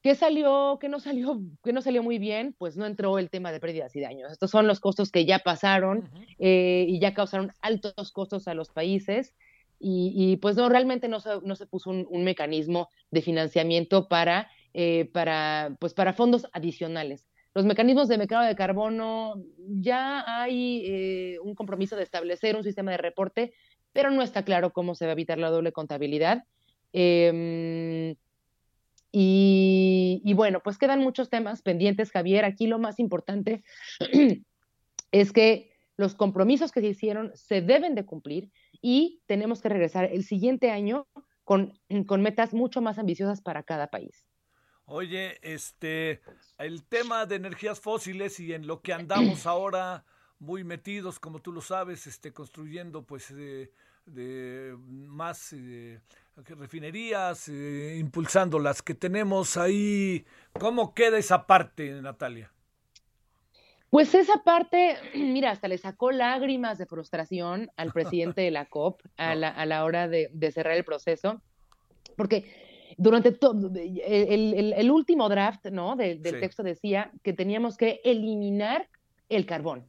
¿Qué 0.07 0.15
salió, 0.15 0.79
qué 0.81 0.89
no 0.89 1.01
salió, 1.01 1.41
qué 1.65 1.73
no 1.73 1.83
salió 1.83 2.01
muy 2.01 2.19
bien? 2.19 2.55
Pues 2.59 2.77
no 2.77 2.87
entró 2.87 3.19
el 3.19 3.29
tema 3.29 3.51
de 3.51 3.59
pérdidas 3.59 3.97
y 3.97 4.01
daños. 4.01 4.31
Estos 4.31 4.53
son 4.53 4.69
los 4.69 4.79
costos 4.79 5.11
que 5.11 5.25
ya 5.25 5.41
pasaron 5.41 6.09
eh, 6.39 6.85
y 6.87 7.01
ya 7.01 7.13
causaron 7.13 7.51
altos 7.61 8.13
costos 8.13 8.47
a 8.47 8.55
los 8.55 8.71
países. 8.71 9.35
Y, 9.81 10.37
pues 10.37 10.55
no, 10.55 10.69
realmente 10.69 11.09
no 11.09 11.19
se, 11.19 11.41
no 11.43 11.57
se 11.57 11.67
puso 11.67 11.91
un, 11.91 12.23
mecanismo 12.23 12.89
de 13.11 13.21
financiamiento 13.21 14.07
para 14.07 14.49
eh, 14.79 15.09
para, 15.11 15.75
pues 15.81 15.95
para 15.95 16.13
fondos 16.13 16.47
adicionales. 16.53 17.27
Los 17.55 17.65
mecanismos 17.65 18.09
de 18.09 18.19
mercado 18.19 18.45
de 18.45 18.55
carbono, 18.55 19.43
ya 19.57 20.23
hay 20.27 20.83
eh, 20.85 21.39
un 21.43 21.55
compromiso 21.55 21.97
de 21.97 22.03
establecer 22.03 22.57
un 22.57 22.63
sistema 22.63 22.91
de 22.91 22.99
reporte, 22.99 23.55
pero 23.95 24.11
no 24.11 24.21
está 24.21 24.45
claro 24.45 24.75
cómo 24.75 24.95
se 24.95 25.07
va 25.07 25.13
a 25.13 25.15
evitar 25.15 25.39
la 25.39 25.49
doble 25.49 25.73
contabilidad. 25.73 26.45
Em, 26.93 28.17
y, 29.13 30.21
y, 30.23 30.35
bueno, 30.35 30.61
pues 30.63 30.77
quedan 30.77 31.01
muchos 31.01 31.31
temas 31.31 31.63
pendientes, 31.63 32.11
Javier. 32.11 32.45
Aquí 32.45 32.67
lo 32.67 32.79
más 32.79 33.01
importante 33.01 33.65
es 35.11 35.33
que 35.33 35.71
los 35.97 36.15
compromisos 36.15 36.71
que 36.71 36.83
se 36.83 36.89
hicieron 36.89 37.31
se 37.35 37.63
deben 37.63 37.95
de 37.95 38.05
cumplir 38.05 38.51
y 38.83 39.23
tenemos 39.25 39.63
que 39.63 39.71
regresar 39.71 40.05
el 40.05 40.23
siguiente 40.23 40.71
año 40.71 41.09
con, 41.45 41.81
con 42.05 42.21
metas 42.21 42.53
mucho 42.53 42.83
más 42.83 42.99
ambiciosas 42.99 43.41
para 43.41 43.63
cada 43.63 43.87
país. 43.87 44.27
Oye, 44.87 45.39
este, 45.43 46.21
el 46.59 46.85
tema 46.85 47.27
de 47.27 47.37
energías 47.37 47.81
fósiles 47.81 48.41
y 48.41 48.53
en 48.53 48.67
lo 48.67 48.81
que 48.81 48.93
andamos 48.93 49.47
ahora, 49.47 50.05
muy 50.39 50.65
metidos, 50.65 51.19
como 51.19 51.41
tú 51.41 51.53
lo 51.53 51.61
sabes, 51.61 52.07
este, 52.07 52.33
construyendo 52.33 53.05
pues 53.05 53.35
de 53.35 54.77
más 54.79 55.53
eh, 55.53 56.01
refinerías, 56.37 57.49
eh, 57.49 57.97
impulsando 57.99 58.59
las 58.59 58.83
que 58.83 58.95
tenemos 58.95 59.57
ahí. 59.57 60.25
¿Cómo 60.53 60.95
queda 60.95 61.19
esa 61.19 61.47
parte, 61.47 61.91
Natalia? 62.01 62.53
Pues 63.91 64.15
esa 64.15 64.43
parte, 64.45 64.97
mira, 65.15 65.51
hasta 65.51 65.69
le 65.69 65.79
sacó 65.79 66.11
lágrimas 66.13 66.79
de 66.79 66.87
frustración 66.87 67.71
al 67.77 67.93
presidente 67.93 68.43
de 68.43 68.51
la 68.51 68.67
COP 68.67 69.01
a, 69.17 69.35
la, 69.35 69.49
a 69.49 69.67
la 69.67 69.85
hora 69.85 70.09
de, 70.09 70.31
cerrar 70.53 70.77
el 70.77 70.85
proceso, 70.85 71.41
porque 72.17 72.66
durante 72.97 73.33
todo 73.33 73.71
el, 73.75 74.73
el, 74.77 74.91
último 74.91 75.29
draft 75.29 75.67
¿no? 75.67 75.97
del 75.97 76.21
texto 76.23 76.63
decía 76.63 77.11
que 77.23 77.33
teníamos 77.33 77.77
que 77.77 78.01
eliminar 78.05 78.89
el 79.29 79.47
carbón 79.47 79.85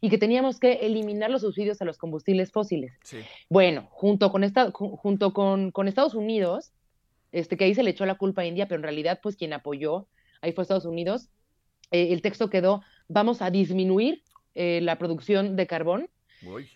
y 0.00 0.10
que 0.10 0.18
teníamos 0.18 0.58
que 0.58 0.72
eliminar 0.82 1.30
los 1.30 1.42
subsidios 1.42 1.80
a 1.80 1.84
los 1.84 1.96
combustibles 1.96 2.50
fósiles. 2.50 2.92
Bueno, 3.48 3.86
junto 3.90 4.32
con, 4.32 4.42
esta, 4.42 4.70
junto 4.72 5.32
con, 5.32 5.70
con, 5.70 5.86
Estados 5.86 6.14
Unidos, 6.14 6.72
este, 7.30 7.56
que 7.56 7.64
ahí 7.64 7.74
se 7.74 7.84
le 7.84 7.90
echó 7.90 8.04
la 8.04 8.16
culpa 8.16 8.42
a 8.42 8.46
India, 8.46 8.66
pero 8.66 8.80
en 8.80 8.82
realidad, 8.82 9.20
pues 9.22 9.36
quien 9.36 9.52
apoyó, 9.52 10.08
ahí 10.40 10.52
fue 10.52 10.62
Estados 10.62 10.86
Unidos, 10.86 11.28
eh, 11.92 12.12
el 12.12 12.20
texto 12.20 12.50
quedó, 12.50 12.82
vamos 13.06 13.42
a 13.42 13.50
disminuir 13.50 14.22
eh, 14.56 14.80
la 14.82 14.98
producción 14.98 15.54
de 15.54 15.68
carbón 15.68 16.10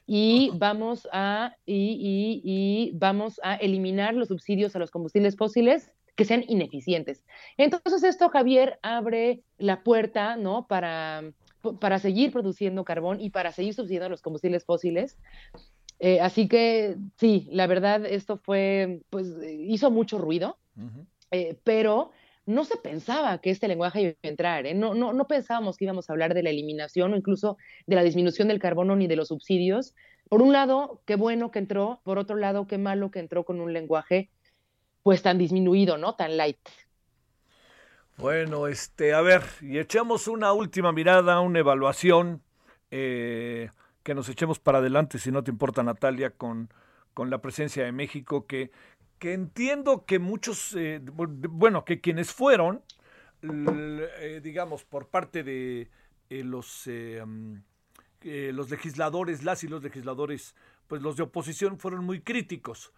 y 0.07 0.51
vamos 0.55 1.09
a 1.13 1.57
y, 1.65 2.41
y, 2.45 2.93
vamos 2.97 3.41
a 3.43 3.57
eliminar 3.57 4.15
los 4.15 4.29
subsidios 4.29 4.77
a 4.77 4.79
los 4.79 4.91
combustibles 4.91 5.37
fósiles 5.37 5.93
que 6.15 6.25
sean 6.25 6.45
ineficientes. 6.49 7.25
Entonces 7.59 8.03
esto, 8.05 8.29
Javier, 8.31 8.79
abre 8.83 9.43
la 9.59 9.83
puerta, 9.83 10.37
¿no? 10.37 10.67
Para 10.67 11.23
para 11.75 11.99
seguir 11.99 12.33
produciendo 12.33 12.85
carbón 12.85 13.21
y 13.21 13.31
para 13.31 13.53
seguir 13.53 13.75
subsidiando 13.75 14.09
los 14.09 14.23
combustibles 14.23 14.65
fósiles. 14.65 15.19
Eh, 15.99 16.21
así 16.21 16.49
que 16.49 16.97
sí, 17.17 17.49
la 17.51 17.67
verdad, 17.67 18.05
esto 18.05 18.37
fue, 18.37 19.01
pues 19.11 19.35
hizo 19.59 19.91
mucho 19.91 20.19
ruido, 20.19 20.59
eh, 21.31 21.59
pero 21.65 22.11
no 22.47 22.65
se 22.65 22.77
pensaba 22.77 23.39
que 23.39 23.51
este 23.51 23.69
lenguaje 23.69 24.01
iba 24.01 24.11
a 24.11 24.29
entrar, 24.29 24.67
¿eh? 24.67 24.75
no, 24.75 24.95
no, 24.95 25.13
no 25.13 25.27
pensábamos 25.27 25.77
que 25.77 25.85
íbamos 25.85 26.09
a 26.09 26.13
hablar 26.13 26.33
de 26.33 26.45
la 26.45 26.51
eliminación 26.51 27.13
o 27.13 27.17
incluso 27.17 27.59
de 27.87 27.97
la 27.97 28.05
disminución 28.05 28.49
del 28.49 28.61
carbono 28.61 28.95
ni 28.97 29.09
de 29.09 29.17
los 29.17 29.29
subsidios. 29.29 29.95
Por 30.29 30.43
un 30.43 30.53
lado, 30.53 31.03
qué 31.07 31.17
bueno 31.17 31.51
que 31.51 31.59
entró, 31.59 32.01
por 32.05 32.19
otro 32.19 32.37
lado, 32.37 32.67
qué 32.67 32.79
malo 32.79 33.11
que 33.11 33.19
entró 33.19 33.45
con 33.45 33.61
un 33.61 33.73
lenguaje 33.73 34.31
pues 35.03 35.23
tan 35.23 35.39
disminuido, 35.39 35.99
¿no? 35.99 36.15
Tan 36.15 36.37
light. 36.37 36.59
Bueno, 38.17 38.67
este, 38.67 39.13
a 39.13 39.21
ver, 39.21 39.43
y 39.61 39.79
echamos 39.79 40.27
una 40.27 40.53
última 40.53 40.91
mirada, 40.91 41.41
una 41.41 41.59
evaluación 41.59 42.43
eh, 42.91 43.71
que 44.03 44.15
nos 44.15 44.29
echemos 44.29 44.59
para 44.59 44.79
adelante, 44.79 45.19
si 45.19 45.31
no 45.31 45.45
te 45.45 45.51
importa, 45.51 45.83
Natalia, 45.83 46.31
con, 46.31 46.71
con 47.13 47.29
la 47.29 47.39
presencia 47.39 47.85
de 47.85 47.93
México, 47.93 48.47
que, 48.47 48.71
que 49.19 49.33
entiendo 49.33 50.05
que 50.05 50.19
muchos, 50.19 50.75
eh, 50.75 51.01
bueno, 51.03 51.85
que 51.85 52.01
quienes 52.01 52.33
fueron, 52.33 52.83
eh, 53.43 54.41
digamos, 54.43 54.85
por 54.85 55.09
parte 55.09 55.43
de 55.43 55.89
los, 56.31 56.89
los 58.23 58.71
legisladores, 58.71 59.45
las 59.45 59.65
y 59.65 59.69
los 59.69 59.83
legisladores, 59.83 60.55
pues 60.87 61.03
los 61.03 61.17
de 61.17 61.23
oposición 61.23 61.79
fueron 61.79 62.05
muy 62.05 62.21
críticos. 62.21 62.93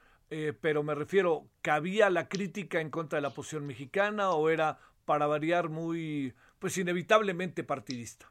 pero 0.60 0.82
me 0.82 0.94
refiero, 0.94 1.48
¿cabía 1.62 2.10
la 2.10 2.28
crítica 2.28 2.80
en 2.80 2.90
contra 2.90 3.18
de 3.18 3.22
la 3.22 3.30
posición 3.30 3.66
mexicana 3.66 4.30
o 4.32 4.50
era 4.50 4.78
para 5.04 5.26
variar 5.26 5.68
muy, 5.68 6.34
pues 6.58 6.76
inevitablemente 6.78 7.64
partidista? 7.64 8.30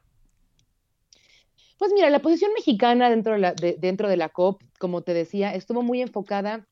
Pues 1.78 1.92
mira, 1.94 2.10
la 2.10 2.20
posición 2.20 2.52
mexicana 2.54 3.10
dentro 3.10 3.38
de 3.40 3.78
dentro 3.80 4.10
de 4.10 4.18
la 4.18 4.30
COP, 4.30 4.64
como 4.80 5.04
te 5.04 5.14
decía, 5.14 5.54
estuvo 5.54 5.84
muy 5.84 6.02
enfocada 6.02 6.68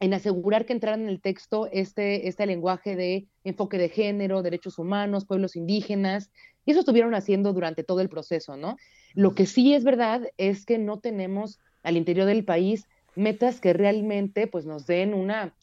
en 0.00 0.14
asegurar 0.14 0.64
que 0.64 0.72
entrara 0.72 1.00
en 1.00 1.08
el 1.08 1.20
texto 1.20 1.68
este, 1.72 2.28
este 2.28 2.46
lenguaje 2.46 2.94
de 2.94 3.26
enfoque 3.44 3.78
de 3.78 3.88
género, 3.88 4.42
derechos 4.42 4.78
humanos, 4.78 5.24
pueblos 5.24 5.56
indígenas, 5.56 6.30
y 6.64 6.70
eso 6.70 6.80
estuvieron 6.80 7.14
haciendo 7.14 7.52
durante 7.52 7.82
todo 7.82 8.00
el 8.00 8.08
proceso, 8.08 8.56
¿no? 8.56 8.76
Lo 9.14 9.34
que 9.34 9.46
sí 9.46 9.74
es 9.74 9.84
verdad 9.84 10.22
es 10.36 10.66
que 10.66 10.78
no 10.78 11.00
tenemos 11.00 11.58
al 11.82 11.96
interior 11.96 12.26
del 12.26 12.44
país 12.44 12.86
metas 13.16 13.60
que 13.60 13.72
realmente 13.72 14.46
pues 14.46 14.66
nos 14.66 14.86
den 14.86 15.14
una, 15.14 15.54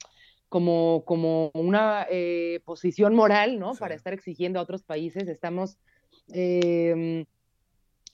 como, 0.50 1.04
como 1.06 1.52
una 1.54 2.06
eh, 2.10 2.60
posición 2.66 3.16
moral, 3.16 3.60
¿no? 3.60 3.74
Para 3.76 3.96
estar 3.96 4.14
exigiendo 4.14 4.60
a 4.60 4.64
otros 4.64 4.84
países. 4.84 5.28
Estamos, 5.30 5.78
em, 6.34 7.26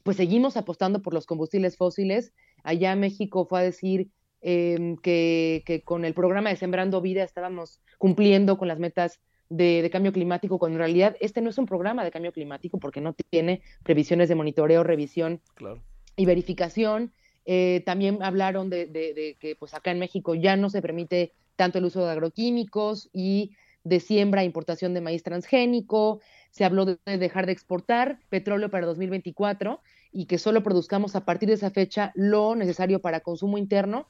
pues 0.04 0.18
seguimos 0.18 0.58
apostando 0.58 1.02
por 1.02 1.14
los 1.14 1.26
combustibles 1.26 1.78
fósiles. 1.78 2.34
Allá 2.64 2.96
México 2.96 3.46
fue 3.46 3.62
a 3.62 3.64
decir 3.64 4.10
em, 4.42 4.98
que, 4.98 5.64
que, 5.66 5.82
con 5.82 6.06
el 6.06 6.14
programa 6.14 6.50
de 6.50 6.56
Sembrando 6.56 7.02
Vida 7.02 7.24
estábamos 7.24 7.82
cumpliendo 7.98 8.58
con 8.58 8.68
las 8.68 8.80
metas 8.80 9.20
de, 9.52 9.90
cambio 9.92 10.14
climático, 10.14 10.58
cuando 10.58 10.78
en 10.78 10.80
realidad 10.80 11.18
este 11.20 11.42
no 11.42 11.50
es 11.50 11.58
un 11.58 11.66
programa 11.66 12.04
de 12.04 12.12
cambio 12.12 12.32
climático 12.32 12.80
porque 12.80 13.02
no 13.02 13.14
tiene 13.14 13.62
previsiones 13.84 14.30
de 14.30 14.36
monitoreo, 14.36 14.84
revisión 14.84 15.42
y 16.16 16.26
verificación. 16.26 17.12
Eh, 17.46 17.84
también 17.86 18.24
hablaron 18.24 18.70
de, 18.70 18.86
de, 18.86 19.36
que 19.40 19.56
pues 19.56 19.74
acá 19.74 19.92
en 19.92 20.00
México 20.00 20.36
ya 20.36 20.56
no 20.56 20.70
se 20.70 20.82
permite 20.82 21.34
tanto 21.58 21.80
el 21.80 21.86
uso 21.86 22.06
de 22.06 22.12
agroquímicos 22.12 23.10
y 23.14 23.52
de 23.84 24.00
siembra 24.00 24.42
e 24.42 24.46
importación 24.46 24.94
de 24.94 25.02
maíz 25.02 25.22
transgénico. 25.24 26.22
Se 26.52 26.64
habló 26.64 26.86
de 26.86 26.98
dejar 27.18 27.46
de 27.46 27.52
exportar 27.52 28.20
petróleo 28.30 28.70
para 28.70 28.86
2024 28.86 29.82
y 30.14 30.26
que 30.26 30.38
solo 30.38 30.64
produzcamos 30.64 31.16
a 31.16 31.26
partir 31.26 31.50
de 31.50 31.56
esa 31.56 31.72
fecha 31.72 32.12
lo 32.16 32.56
necesario 32.56 33.02
para 33.02 33.20
consumo 33.20 33.58
interno. 33.58 34.08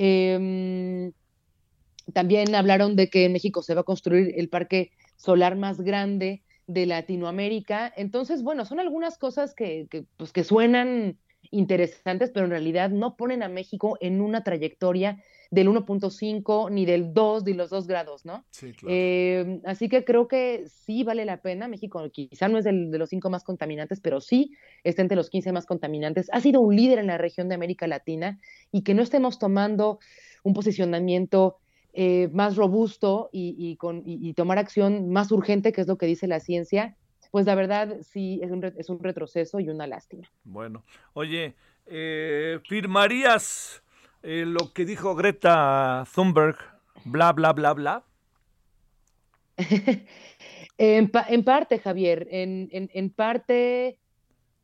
Em, 0.00 1.12
también 2.14 2.54
hablaron 2.54 2.94
de 2.94 3.10
que 3.10 3.24
en 3.24 3.32
México 3.32 3.62
se 3.62 3.74
va 3.74 3.80
a 3.80 3.84
construir 3.84 4.32
el 4.36 4.48
parque 4.48 4.92
solar 5.16 5.56
más 5.56 5.80
grande 5.80 6.44
de 6.68 6.86
Latinoamérica. 6.86 7.92
Entonces, 7.96 8.44
bueno, 8.44 8.64
son 8.64 8.78
algunas 8.78 9.18
cosas 9.18 9.54
que, 9.54 9.88
que, 9.90 10.04
pues, 10.16 10.32
que 10.32 10.44
suenan 10.44 11.18
interesantes, 11.50 12.30
pero 12.30 12.44
en 12.46 12.52
realidad 12.52 12.90
no 12.90 13.16
ponen 13.16 13.42
a 13.42 13.48
México 13.48 13.98
en 14.00 14.20
una 14.20 14.44
trayectoria 14.44 15.22
del 15.50 15.68
1.5 15.68 16.70
ni 16.70 16.84
del 16.84 17.14
2 17.14 17.44
ni 17.44 17.54
los 17.54 17.70
2 17.70 17.86
grados, 17.86 18.24
¿no? 18.24 18.44
Sí, 18.50 18.72
claro. 18.72 18.94
Eh, 18.94 19.60
así 19.64 19.88
que 19.88 20.04
creo 20.04 20.28
que 20.28 20.64
sí 20.68 21.04
vale 21.04 21.24
la 21.24 21.40
pena. 21.40 21.68
México 21.68 22.02
quizá 22.10 22.48
no 22.48 22.58
es 22.58 22.64
del, 22.64 22.90
de 22.90 22.98
los 22.98 23.08
5 23.08 23.30
más 23.30 23.44
contaminantes, 23.44 24.00
pero 24.00 24.20
sí 24.20 24.52
está 24.84 25.02
entre 25.02 25.16
los 25.16 25.30
15 25.30 25.52
más 25.52 25.64
contaminantes. 25.64 26.28
Ha 26.32 26.40
sido 26.40 26.60
un 26.60 26.76
líder 26.76 26.98
en 26.98 27.06
la 27.06 27.18
región 27.18 27.48
de 27.48 27.54
América 27.54 27.86
Latina 27.86 28.38
y 28.70 28.82
que 28.82 28.94
no 28.94 29.02
estemos 29.02 29.38
tomando 29.38 29.98
un 30.42 30.54
posicionamiento 30.54 31.56
eh, 31.94 32.28
más 32.32 32.56
robusto 32.56 33.30
y, 33.32 33.76
con, 33.76 34.02
y, 34.04 34.32
tomar 34.34 34.58
acción 34.58 35.10
más 35.10 35.32
urgente, 35.32 35.72
que 35.72 35.80
es 35.80 35.88
lo 35.88 35.96
que 35.96 36.06
dice 36.06 36.28
la 36.28 36.38
ciencia, 36.38 36.96
pues 37.30 37.46
la 37.46 37.54
verdad 37.54 37.96
sí 38.02 38.40
es 38.42 38.50
un, 38.50 38.62
es 38.64 38.88
un 38.88 39.02
retroceso 39.02 39.58
y 39.58 39.68
una 39.68 39.86
lástima. 39.86 40.30
Bueno, 40.44 40.84
oye, 41.14 41.54
eh, 41.86 42.60
¿firmarías 42.68 43.82
eh, 44.22 44.44
lo 44.46 44.72
que 44.72 44.84
dijo 44.84 45.14
Greta 45.14 46.04
Thunberg, 46.14 46.56
bla, 47.04 47.32
bla, 47.32 47.52
bla, 47.52 47.72
bla? 47.74 48.04
en, 50.78 51.10
parte, 51.44 51.78
Javier, 51.78 52.28
en, 52.30 52.68
en, 52.70 53.10
parte 53.10 53.98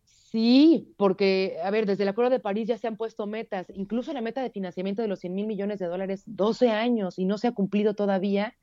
sí, 0.04 0.94
porque, 0.96 1.56
a 1.62 1.70
ver, 1.70 1.86
desde 1.86 2.04
el 2.04 2.08
Acuerdo 2.08 2.30
de 2.30 2.40
París 2.40 2.68
ya 2.68 2.78
se 2.78 2.86
han 2.86 2.96
puesto 2.96 3.26
metas, 3.26 3.66
incluso 3.74 4.12
la 4.12 4.20
meta 4.20 4.42
de 4.42 4.50
financiamiento 4.50 5.02
de 5.02 5.08
los 5.08 5.20
100 5.20 5.34
mil 5.34 5.46
millones 5.46 5.78
de 5.78 5.86
dólares, 5.86 6.22
12 6.26 6.70
años 6.70 7.18
y 7.18 7.24
no 7.24 7.38
se 7.38 7.48
ha 7.48 7.52
cumplido 7.52 7.94
todavía. 7.94 8.54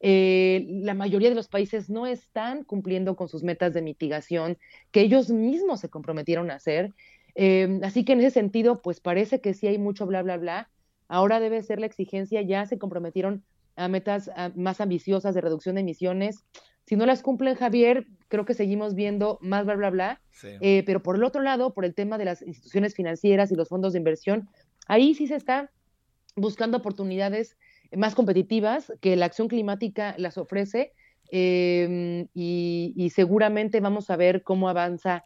Eh, 0.00 0.64
la 0.68 0.94
mayoría 0.94 1.28
de 1.28 1.34
los 1.34 1.48
países 1.48 1.90
no 1.90 2.06
están 2.06 2.62
cumpliendo 2.62 3.16
con 3.16 3.28
sus 3.28 3.42
metas 3.42 3.74
de 3.74 3.82
mitigación 3.82 4.56
que 4.92 5.00
ellos 5.00 5.30
mismos 5.30 5.80
se 5.80 5.88
comprometieron 5.88 6.50
a 6.50 6.54
hacer. 6.54 6.92
Em, 7.40 7.80
así 7.84 8.04
que 8.04 8.14
en 8.14 8.18
ese 8.18 8.30
sentido, 8.30 8.82
pues 8.82 8.98
parece 8.98 9.40
que 9.40 9.54
sí 9.54 9.68
hay 9.68 9.78
mucho 9.78 10.06
bla, 10.06 10.22
bla, 10.22 10.36
bla. 10.38 10.70
Ahora 11.06 11.38
debe 11.38 11.62
ser 11.62 11.78
la 11.78 11.86
exigencia, 11.86 12.42
ya 12.42 12.66
se 12.66 12.78
comprometieron 12.78 13.44
a 13.76 13.86
metas 13.86 14.28
más 14.56 14.80
ambiciosas 14.80 15.36
de 15.36 15.40
reducción 15.40 15.76
de 15.76 15.82
emisiones. 15.82 16.44
Si 16.84 16.96
no 16.96 17.06
las 17.06 17.22
cumplen, 17.22 17.54
Javier, 17.54 18.08
creo 18.26 18.44
que 18.44 18.54
seguimos 18.54 18.96
viendo 18.96 19.38
más 19.40 19.64
bla, 19.64 19.76
bla, 19.76 19.90
bla. 19.90 20.20
Eh, 20.60 20.82
pero 20.84 21.00
por 21.00 21.14
el 21.14 21.22
otro 21.22 21.40
lado, 21.40 21.74
por 21.74 21.84
el 21.84 21.94
tema 21.94 22.18
de 22.18 22.24
las 22.24 22.42
instituciones 22.42 22.96
financieras 22.96 23.52
y 23.52 23.54
los 23.54 23.68
fondos 23.68 23.92
de 23.92 24.00
inversión, 24.00 24.48
ahí 24.88 25.14
sí 25.14 25.28
se 25.28 25.36
está 25.36 25.70
buscando 26.34 26.78
oportunidades 26.78 27.56
más 27.96 28.16
competitivas 28.16 28.92
que 29.00 29.14
la 29.14 29.26
acción 29.26 29.46
climática 29.46 30.16
las 30.18 30.38
ofrece 30.38 30.92
em, 31.30 32.26
y, 32.34 33.12
seguramente 33.14 33.78
vamos 33.78 34.10
a 34.10 34.16
ver 34.16 34.42
cómo 34.42 34.68
avanza 34.68 35.24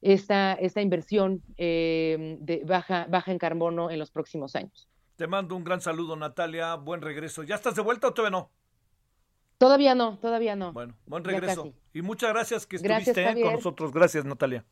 esta, 0.00 0.54
esta 0.54 0.80
inversión 0.80 1.42
eh, 1.56 2.36
de 2.40 2.62
baja, 2.64 3.06
baja 3.08 3.32
en 3.32 3.38
carbono 3.38 3.90
en 3.90 3.98
los 3.98 4.10
próximos 4.10 4.54
años. 4.56 4.88
Te 5.16 5.26
mando 5.26 5.56
un 5.56 5.64
gran 5.64 5.80
saludo, 5.80 6.14
Natalia. 6.16 6.74
Buen 6.76 7.02
regreso. 7.02 7.42
¿Ya 7.42 7.56
estás 7.56 7.74
de 7.74 7.82
vuelta 7.82 8.08
o 8.08 8.14
todavía 8.14 8.38
no? 8.38 8.50
Todavía 9.58 9.94
no, 9.96 10.18
todavía 10.18 10.54
no. 10.54 10.72
Bueno, 10.72 10.94
buen 11.06 11.24
regreso. 11.24 11.72
Y 11.92 12.02
muchas 12.02 12.30
gracias 12.30 12.66
que 12.66 12.76
estuviste 12.76 13.24
eh, 13.24 13.42
con 13.42 13.54
nosotros. 13.54 13.92
Gracias, 13.92 14.24
Natalia. 14.24 14.64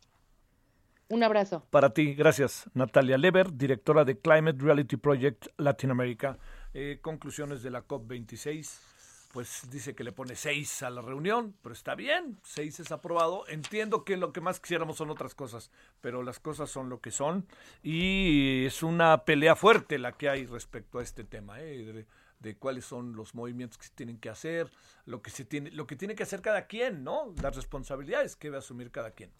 Un 1.08 1.22
abrazo. 1.24 1.66
Para 1.70 1.90
ti, 1.90 2.14
gracias. 2.14 2.70
Natalia 2.74 3.18
Lever, 3.18 3.52
directora 3.52 4.04
de 4.04 4.18
Climate 4.18 4.58
Reality 4.60 4.96
Project 4.96 5.46
Latinoamérica. 5.56 6.38
Eh, 6.74 6.98
conclusiones 7.00 7.62
de 7.62 7.70
la 7.70 7.86
COP26 7.86 8.95
pues 9.36 9.68
dice 9.70 9.94
que 9.94 10.02
le 10.02 10.12
pone 10.12 10.34
seis 10.34 10.82
a 10.82 10.88
la 10.88 11.02
reunión, 11.02 11.54
pero 11.60 11.74
está 11.74 11.94
bien, 11.94 12.38
seis 12.42 12.80
es 12.80 12.90
aprobado. 12.90 13.46
Entiendo 13.48 14.02
que 14.02 14.16
lo 14.16 14.32
que 14.32 14.40
más 14.40 14.60
quisiéramos 14.60 14.96
son 14.96 15.10
otras 15.10 15.34
cosas, 15.34 15.70
pero 16.00 16.22
las 16.22 16.40
cosas 16.40 16.70
son 16.70 16.88
lo 16.88 17.02
que 17.02 17.10
son 17.10 17.46
y 17.82 18.64
es 18.64 18.82
una 18.82 19.26
pelea 19.26 19.54
fuerte 19.54 19.98
la 19.98 20.12
que 20.12 20.30
hay 20.30 20.46
respecto 20.46 21.00
a 21.00 21.02
este 21.02 21.22
tema, 21.22 21.60
¿eh? 21.60 22.06
de, 22.38 22.56
cuáles 22.56 22.86
son 22.86 23.14
los 23.14 23.34
movimientos 23.34 23.76
que 23.76 23.84
se 23.84 23.92
tienen 23.94 24.16
que 24.16 24.30
hacer, 24.30 24.70
lo 25.04 25.20
que 25.20 25.28
se 25.28 25.44
tiene, 25.44 25.70
lo 25.70 25.86
que 25.86 25.96
tiene 25.96 26.14
que 26.14 26.22
hacer 26.22 26.40
cada 26.40 26.66
quien, 26.66 27.04
¿no? 27.04 27.34
Las 27.42 27.56
responsabilidades 27.56 28.36
que 28.36 28.48
debe 28.48 28.56
asumir 28.56 28.90
cada 28.90 29.10
quien. 29.10 29.32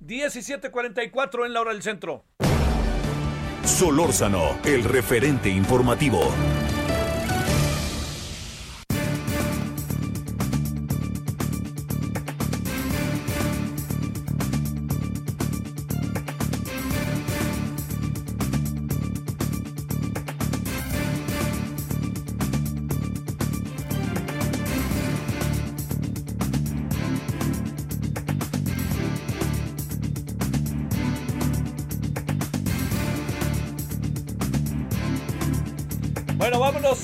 17:44 0.00 1.46
en 1.46 1.52
la 1.52 1.60
hora 1.60 1.72
del 1.72 1.84
centro. 1.84 2.24
Solórzano, 3.62 4.58
el 4.64 4.82
referente 4.82 5.48
informativo. 5.48 6.34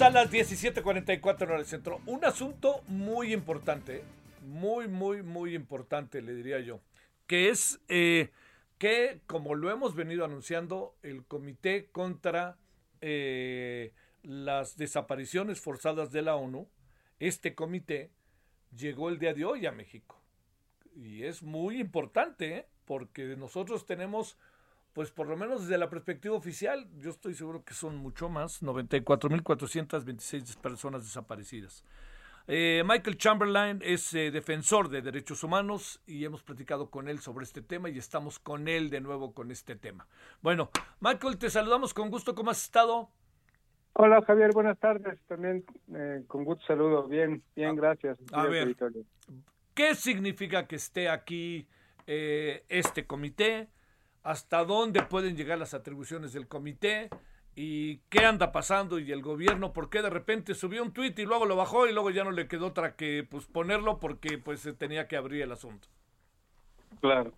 A 0.00 0.10
las 0.10 0.30
17:44 0.30 1.52
en 1.52 1.58
el 1.60 1.66
centro. 1.66 2.00
Un 2.06 2.24
asunto 2.24 2.82
muy 2.88 3.32
importante, 3.32 4.02
muy, 4.46 4.88
muy, 4.88 5.22
muy 5.22 5.54
importante, 5.54 6.22
le 6.22 6.34
diría 6.34 6.60
yo, 6.60 6.80
que 7.26 7.48
es 7.50 7.80
eh, 7.88 8.30
que, 8.78 9.20
como 9.26 9.54
lo 9.54 9.70
hemos 9.70 9.94
venido 9.94 10.24
anunciando, 10.24 10.94
el 11.02 11.24
Comité 11.24 11.88
contra 11.92 12.56
eh, 13.00 13.92
las 14.22 14.76
Desapariciones 14.76 15.60
Forzadas 15.60 16.12
de 16.12 16.22
la 16.22 16.36
ONU, 16.36 16.68
este 17.18 17.54
comité 17.54 18.10
llegó 18.76 19.08
el 19.08 19.18
día 19.18 19.34
de 19.34 19.44
hoy 19.44 19.66
a 19.66 19.72
México. 19.72 20.20
Y 20.94 21.24
es 21.24 21.42
muy 21.42 21.80
importante, 21.80 22.56
¿eh? 22.56 22.66
porque 22.84 23.36
nosotros 23.36 23.86
tenemos 23.86 24.36
pues 24.98 25.12
por 25.12 25.28
lo 25.28 25.36
menos 25.36 25.62
desde 25.62 25.78
la 25.78 25.88
perspectiva 25.88 26.34
oficial, 26.34 26.88
yo 26.96 27.10
estoy 27.10 27.32
seguro 27.32 27.62
que 27.62 27.72
son 27.72 27.98
mucho 27.98 28.28
más, 28.28 28.64
94.426 28.64 30.56
personas 30.60 31.04
desaparecidas. 31.04 31.84
Eh, 32.48 32.82
Michael 32.84 33.16
Chamberlain 33.16 33.78
es 33.80 34.12
eh, 34.14 34.32
defensor 34.32 34.88
de 34.88 35.00
derechos 35.00 35.44
humanos 35.44 36.02
y 36.04 36.24
hemos 36.24 36.42
platicado 36.42 36.90
con 36.90 37.06
él 37.06 37.20
sobre 37.20 37.44
este 37.44 37.62
tema 37.62 37.88
y 37.88 37.96
estamos 37.96 38.40
con 38.40 38.66
él 38.66 38.90
de 38.90 39.00
nuevo 39.00 39.32
con 39.34 39.52
este 39.52 39.76
tema. 39.76 40.08
Bueno, 40.42 40.68
Michael, 40.98 41.38
te 41.38 41.48
saludamos 41.48 41.94
con 41.94 42.10
gusto. 42.10 42.34
¿Cómo 42.34 42.50
has 42.50 42.64
estado? 42.64 43.08
Hola 43.92 44.20
Javier, 44.22 44.50
buenas 44.52 44.80
tardes. 44.80 45.20
También 45.28 45.64
eh, 45.94 46.24
con 46.26 46.42
gusto 46.42 46.66
saludo. 46.66 47.06
Bien, 47.06 47.40
bien, 47.54 47.70
ah, 47.70 47.74
gracias. 47.76 48.18
A 48.32 48.48
ver, 48.48 48.74
¿qué 49.74 49.94
significa 49.94 50.66
que 50.66 50.74
esté 50.74 51.08
aquí 51.08 51.68
este 52.04 53.06
comité? 53.06 53.68
Hasta 54.28 54.62
dónde 54.62 55.00
pueden 55.04 55.38
llegar 55.38 55.58
las 55.58 55.72
atribuciones 55.72 56.34
del 56.34 56.48
comité 56.48 57.08
y 57.56 58.00
qué 58.10 58.26
anda 58.26 58.52
pasando 58.52 58.98
y 58.98 59.10
el 59.10 59.22
gobierno, 59.22 59.72
por 59.72 59.88
qué 59.88 60.02
de 60.02 60.10
repente 60.10 60.52
subió 60.52 60.82
un 60.82 60.92
tuit 60.92 61.18
y 61.18 61.24
luego 61.24 61.46
lo 61.46 61.56
bajó 61.56 61.86
y 61.86 61.94
luego 61.94 62.10
ya 62.10 62.24
no 62.24 62.30
le 62.30 62.46
quedó 62.46 62.66
otra 62.66 62.94
que 62.94 63.26
pues 63.28 63.46
ponerlo 63.46 63.98
porque 63.98 64.36
pues 64.36 64.60
se 64.60 64.74
tenía 64.74 65.08
que 65.08 65.16
abrir 65.16 65.40
el 65.40 65.52
asunto. 65.52 65.88
Claro. 67.00 67.32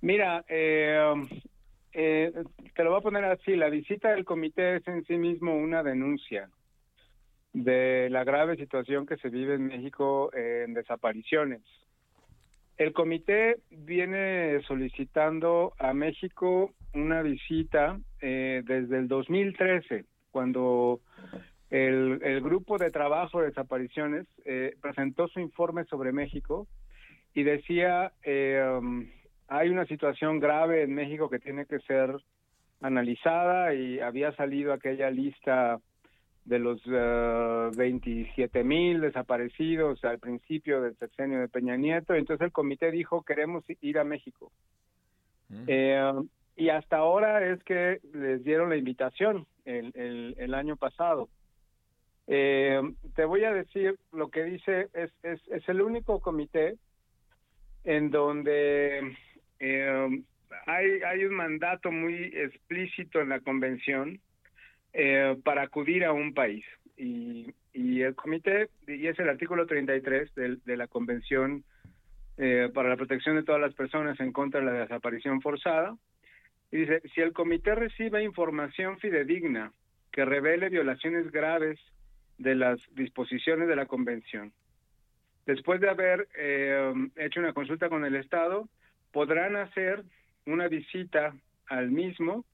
Mira, 0.00 0.46
eh, 0.48 1.12
eh, 1.92 2.32
te 2.74 2.84
lo 2.84 2.90
voy 2.92 3.00
a 3.00 3.02
poner 3.02 3.24
así, 3.26 3.54
la 3.54 3.68
visita 3.68 4.12
del 4.12 4.24
comité 4.24 4.76
es 4.76 4.88
en 4.88 5.04
sí 5.04 5.18
mismo 5.18 5.54
una 5.54 5.82
denuncia 5.82 6.48
de 7.52 8.08
la 8.08 8.24
grave 8.24 8.56
situación 8.56 9.04
que 9.04 9.18
se 9.18 9.28
vive 9.28 9.56
en 9.56 9.66
México 9.66 10.30
en 10.32 10.72
desapariciones. 10.72 11.60
El 12.76 12.92
comité 12.92 13.56
viene 13.70 14.60
solicitando 14.66 15.74
a 15.78 15.92
México 15.92 16.72
una 16.94 17.22
visita 17.22 17.98
eh, 18.20 18.62
desde 18.64 18.98
el 18.98 19.08
2013, 19.08 20.04
cuando 20.30 21.00
el, 21.70 22.40
grupo 22.40 22.78
de 22.78 22.90
trabajo 22.90 23.40
de 23.40 23.48
desapariciones 23.48 24.26
eh, 24.44 24.74
presentó 24.80 25.28
su 25.28 25.40
informe 25.40 25.84
sobre 25.84 26.12
México 26.12 26.66
y 27.34 27.44
decía, 27.44 28.12
eh, 28.22 28.62
um, 28.78 29.06
hay 29.48 29.70
una 29.70 29.86
situación 29.86 30.38
grave 30.38 30.82
en 30.82 30.94
México 30.94 31.30
que 31.30 31.38
tiene 31.38 31.66
que 31.66 31.78
ser 31.80 32.14
analizada 32.80 33.74
y 33.74 34.00
había 34.00 34.32
salido 34.32 34.72
aquella 34.72 35.10
lista 35.10 35.78
de 36.44 36.58
los 36.58 36.82
27 37.76 38.60
eh, 38.60 38.64
mil 38.64 39.00
desaparecidos 39.00 40.04
al 40.04 40.18
principio 40.18 40.82
del 40.82 40.96
sexenio 40.96 41.40
de 41.40 41.48
Peña 41.48 41.76
Nieto. 41.76 42.14
Entonces 42.14 42.44
el 42.44 42.52
comité 42.52 42.90
dijo, 42.90 43.22
queremos 43.22 43.64
ir 43.80 43.98
a 43.98 44.04
México. 44.04 44.50
Mm. 45.48 45.64
Eh, 45.66 46.12
y 46.56 46.68
hasta 46.68 46.96
ahora 46.96 47.46
es 47.46 47.62
que 47.64 48.00
les 48.12 48.42
dieron 48.44 48.70
la 48.70 48.76
invitación 48.76 49.46
el, 49.64 50.34
el, 50.36 50.54
año 50.54 50.76
pasado. 50.76 51.28
Eh, 52.26 52.80
te 53.14 53.24
voy 53.24 53.44
a 53.44 53.52
decir 53.52 53.98
lo 54.12 54.28
que 54.28 54.44
dice, 54.44 54.88
es, 54.92 55.10
es, 55.22 55.40
es 55.48 55.68
el 55.68 55.80
único 55.80 56.20
comité 56.20 56.76
en 57.84 58.10
donde 58.10 59.16
hay, 60.66 61.02
hay 61.02 61.24
un 61.24 61.34
mandato 61.34 61.90
muy 61.90 62.14
explícito 62.34 63.20
en 63.20 63.28
la 63.28 63.40
convención 63.40 64.20
eh, 64.92 65.36
para 65.44 65.62
acudir 65.62 66.04
a 66.04 66.12
un 66.12 66.34
país. 66.34 66.64
Y, 66.96 67.54
el 67.74 68.14
comité, 68.14 68.68
y 68.86 69.06
es 69.06 69.18
el 69.18 69.28
artículo 69.28 69.66
33 69.66 70.34
de, 70.34 70.56
de 70.64 70.76
la 70.76 70.88
Convención 70.88 71.64
eh, 72.36 72.70
para 72.72 72.88
la 72.88 72.96
Protección 72.96 73.36
de 73.36 73.42
todas 73.42 73.60
las 73.60 73.74
Personas 73.74 74.18
en 74.20 74.32
contra 74.32 74.60
de 74.60 74.66
la 74.66 74.72
desaparición 74.72 75.40
forzada, 75.40 75.96
y 76.70 76.78
dice, 76.78 77.02
si 77.14 77.20
el 77.20 77.32
comité 77.32 77.74
recibe 77.74 78.24
información 78.24 78.98
fidedigna 78.98 79.72
que 80.10 80.24
revele 80.24 80.68
violaciones 80.70 81.30
graves 81.30 81.78
de 82.38 82.54
las 82.54 82.80
disposiciones 82.94 83.68
de 83.68 83.76
la 83.76 83.86
Convención, 83.86 84.52
después 85.46 85.80
de 85.80 85.90
haber 85.90 86.28
eh, 86.36 86.92
hecho 87.16 87.40
una 87.40 87.52
consulta 87.52 87.88
con 87.88 88.04
el 88.04 88.16
Estado, 88.16 88.68
podrán 89.12 89.56
hacer 89.56 90.02
una 90.46 90.68
visita 90.68 91.34
al 91.66 91.90
mismo 91.90 92.44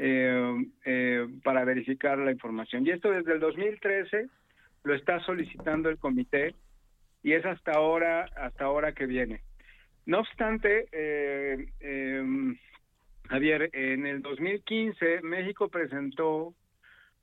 eh, 0.00 0.64
eh, 0.84 1.26
para 1.42 1.64
verificar 1.64 2.18
la 2.18 2.30
información. 2.30 2.86
Y 2.86 2.90
esto 2.90 3.10
desde 3.10 3.32
el 3.32 3.40
2013 3.40 4.28
lo 4.84 4.94
está 4.94 5.18
solicitando 5.24 5.88
el 5.88 5.98
comité 5.98 6.54
y 7.24 7.32
es 7.32 7.44
hasta 7.44 7.72
ahora, 7.72 8.26
hasta 8.36 8.64
ahora 8.64 8.92
que 8.92 9.06
viene. 9.06 9.42
No 10.06 10.20
obstante, 10.20 10.86
eh, 10.92 11.72
em, 11.80 12.56
Javier, 13.28 13.70
en 13.72 14.06
el 14.06 14.22
2015 14.22 15.20
México 15.22 15.68
presentó 15.68 16.54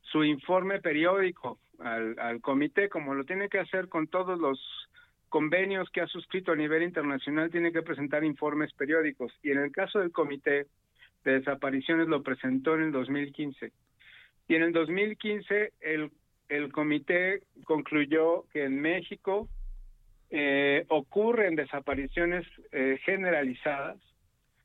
su 0.02 0.26
informe 0.26 0.82
periódico 0.82 1.58
al 1.80 2.42
comité, 2.42 2.90
como 2.90 3.14
lo 3.14 3.24
tiene 3.24 3.48
que 3.48 3.60
hacer 3.60 3.88
con 3.88 4.08
todos 4.08 4.38
los 4.38 4.60
convenios 5.30 5.90
que 5.92 6.02
ha 6.02 6.08
suscrito 6.08 6.52
a 6.52 6.56
nivel 6.58 6.84
internacional, 6.84 7.50
tiene 7.52 7.72
que 7.72 7.82
presentar 7.82 8.24
informes 8.26 8.74
periódicos. 8.74 9.34
Y 9.44 9.52
en 9.52 9.60
el 9.60 9.72
caso 9.72 10.00
del 10.00 10.12
comité, 10.12 10.68
de 11.26 11.40
desapariciones 11.40 12.08
lo 12.08 12.24
presentó 12.24 12.76
en 12.76 12.84
el 12.84 12.92
2015. 12.92 13.74
Y 14.48 14.56
en 14.56 14.62
el 14.62 14.72
2015 14.72 15.74
el, 15.82 16.12
el 16.48 16.72
comité 16.72 17.42
concluyó 17.66 18.46
que 18.54 18.64
en 18.64 18.80
México 18.80 19.50
eh, 20.30 20.86
ocurren 20.90 21.56
desapariciones 21.56 22.46
eh, 22.72 23.00
generalizadas 23.04 23.98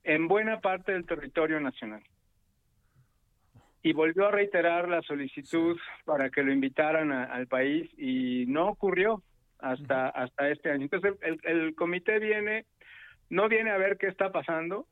en 0.05 0.29
buena 0.29 0.61
parte 0.61 0.93
del 0.93 1.07
territorio 1.07 1.59
nacional. 1.61 2.03
Y 3.83 3.95
volvió 3.95 4.27
a 4.27 4.31
reiterar 4.31 4.89
la 4.89 5.01
solicitud 5.03 5.79
para 6.05 6.29
que 6.29 6.43
lo 6.43 6.53
invitaran 6.53 7.13
al 7.13 7.47
país 7.47 7.91
y 7.97 8.45
no 8.47 8.69
ocurrió 8.69 9.23
hasta, 9.59 10.09
hasta 10.09 10.51
este 10.51 10.71
año. 10.71 10.85
Entonces 10.85 11.15
el, 11.23 11.41
el 11.45 11.75
comité 11.75 12.19
viene, 12.19 12.67
no 13.31 13.49
viene 13.49 13.71
a 13.71 13.79
ver 13.79 13.97
qué 13.97 14.09
está 14.09 14.31
pasando, 14.31 14.87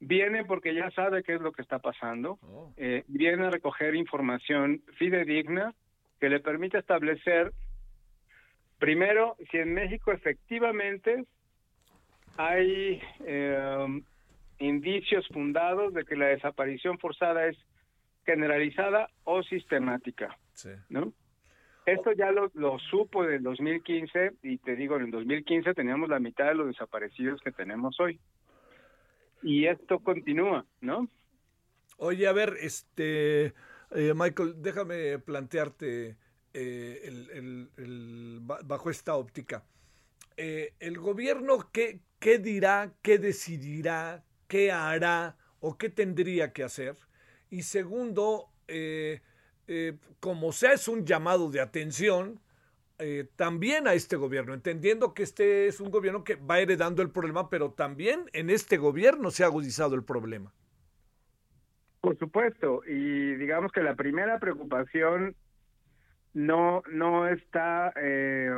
Viene 0.00 0.44
porque 0.44 0.74
ya 0.74 0.90
sabe 0.92 1.22
qué 1.22 1.34
es 1.34 1.40
lo 1.40 1.52
que 1.52 1.62
está 1.62 1.80
pasando. 1.80 2.38
Oh. 2.42 2.72
Eh, 2.76 3.04
viene 3.08 3.46
a 3.46 3.50
recoger 3.50 3.94
información 3.94 4.82
fidedigna 4.96 5.74
que 6.20 6.28
le 6.28 6.40
permite 6.40 6.78
establecer, 6.78 7.52
primero, 8.78 9.36
si 9.50 9.58
en 9.58 9.74
México 9.74 10.12
efectivamente 10.12 11.24
hay 12.36 13.00
eh, 13.20 14.02
indicios 14.58 15.26
fundados 15.28 15.94
de 15.94 16.04
que 16.04 16.16
la 16.16 16.26
desaparición 16.26 16.98
forzada 16.98 17.46
es 17.46 17.56
generalizada 18.24 19.08
o 19.24 19.42
sistemática, 19.42 20.36
¿no? 20.88 21.12
Esto 21.86 22.12
ya 22.12 22.30
lo, 22.30 22.50
lo 22.52 22.78
supo 22.78 23.24
en 23.24 23.32
el 23.32 23.42
2015 23.42 24.32
y 24.42 24.58
te 24.58 24.76
digo, 24.76 24.96
en 24.96 25.04
el 25.04 25.10
2015 25.10 25.72
teníamos 25.72 26.10
la 26.10 26.20
mitad 26.20 26.46
de 26.46 26.54
los 26.54 26.66
desaparecidos 26.66 27.40
que 27.40 27.50
tenemos 27.50 27.98
hoy. 27.98 28.20
Y 29.42 29.66
esto 29.66 30.00
continúa, 30.00 30.64
¿no? 30.80 31.08
Oye, 31.98 32.26
a 32.26 32.32
ver, 32.32 32.56
este, 32.60 33.54
eh, 33.90 34.12
Michael, 34.14 34.54
déjame 34.62 35.18
plantearte 35.18 36.16
eh, 36.54 37.00
el, 37.04 38.40
bajo 38.40 38.90
esta 38.90 39.16
óptica. 39.16 39.64
Eh, 40.36 40.74
¿El 40.78 40.98
gobierno 40.98 41.70
qué, 41.72 42.00
qué 42.20 42.38
dirá, 42.38 42.94
qué 43.02 43.18
decidirá, 43.18 44.24
qué 44.46 44.70
hará 44.70 45.36
o 45.60 45.76
qué 45.76 45.88
tendría 45.88 46.52
que 46.52 46.62
hacer? 46.62 46.96
Y 47.50 47.62
segundo, 47.62 48.52
como 50.20 50.52
sea 50.52 50.74
es 50.74 50.86
un 50.86 51.04
llamado 51.04 51.50
de 51.50 51.60
atención, 51.60 52.40
también 53.36 53.86
a 53.86 53.94
este 53.94 54.16
gobierno, 54.16 54.54
entendiendo 54.54 55.14
que 55.14 55.22
este 55.22 55.66
es 55.66 55.80
un 55.80 55.90
gobierno 55.90 56.24
que 56.24 56.34
va 56.34 56.58
heredando 56.58 57.02
el 57.02 57.10
problema, 57.10 57.48
pero 57.48 57.70
también 57.70 58.24
en 58.32 58.50
este 58.50 58.76
gobierno 58.76 59.30
se 59.30 59.44
ha 59.44 59.46
agudizado 59.46 59.94
el 59.94 60.04
problema. 60.04 60.52
Por 62.00 62.16
supuesto, 62.18 62.82
y 62.86 63.34
digamos 63.34 63.72
que 63.72 63.82
la 63.82 63.94
primera 63.94 64.38
preocupación 64.38 65.34
no, 66.32 66.82
no 66.90 67.26
está 67.26 67.92
eh, 67.96 68.48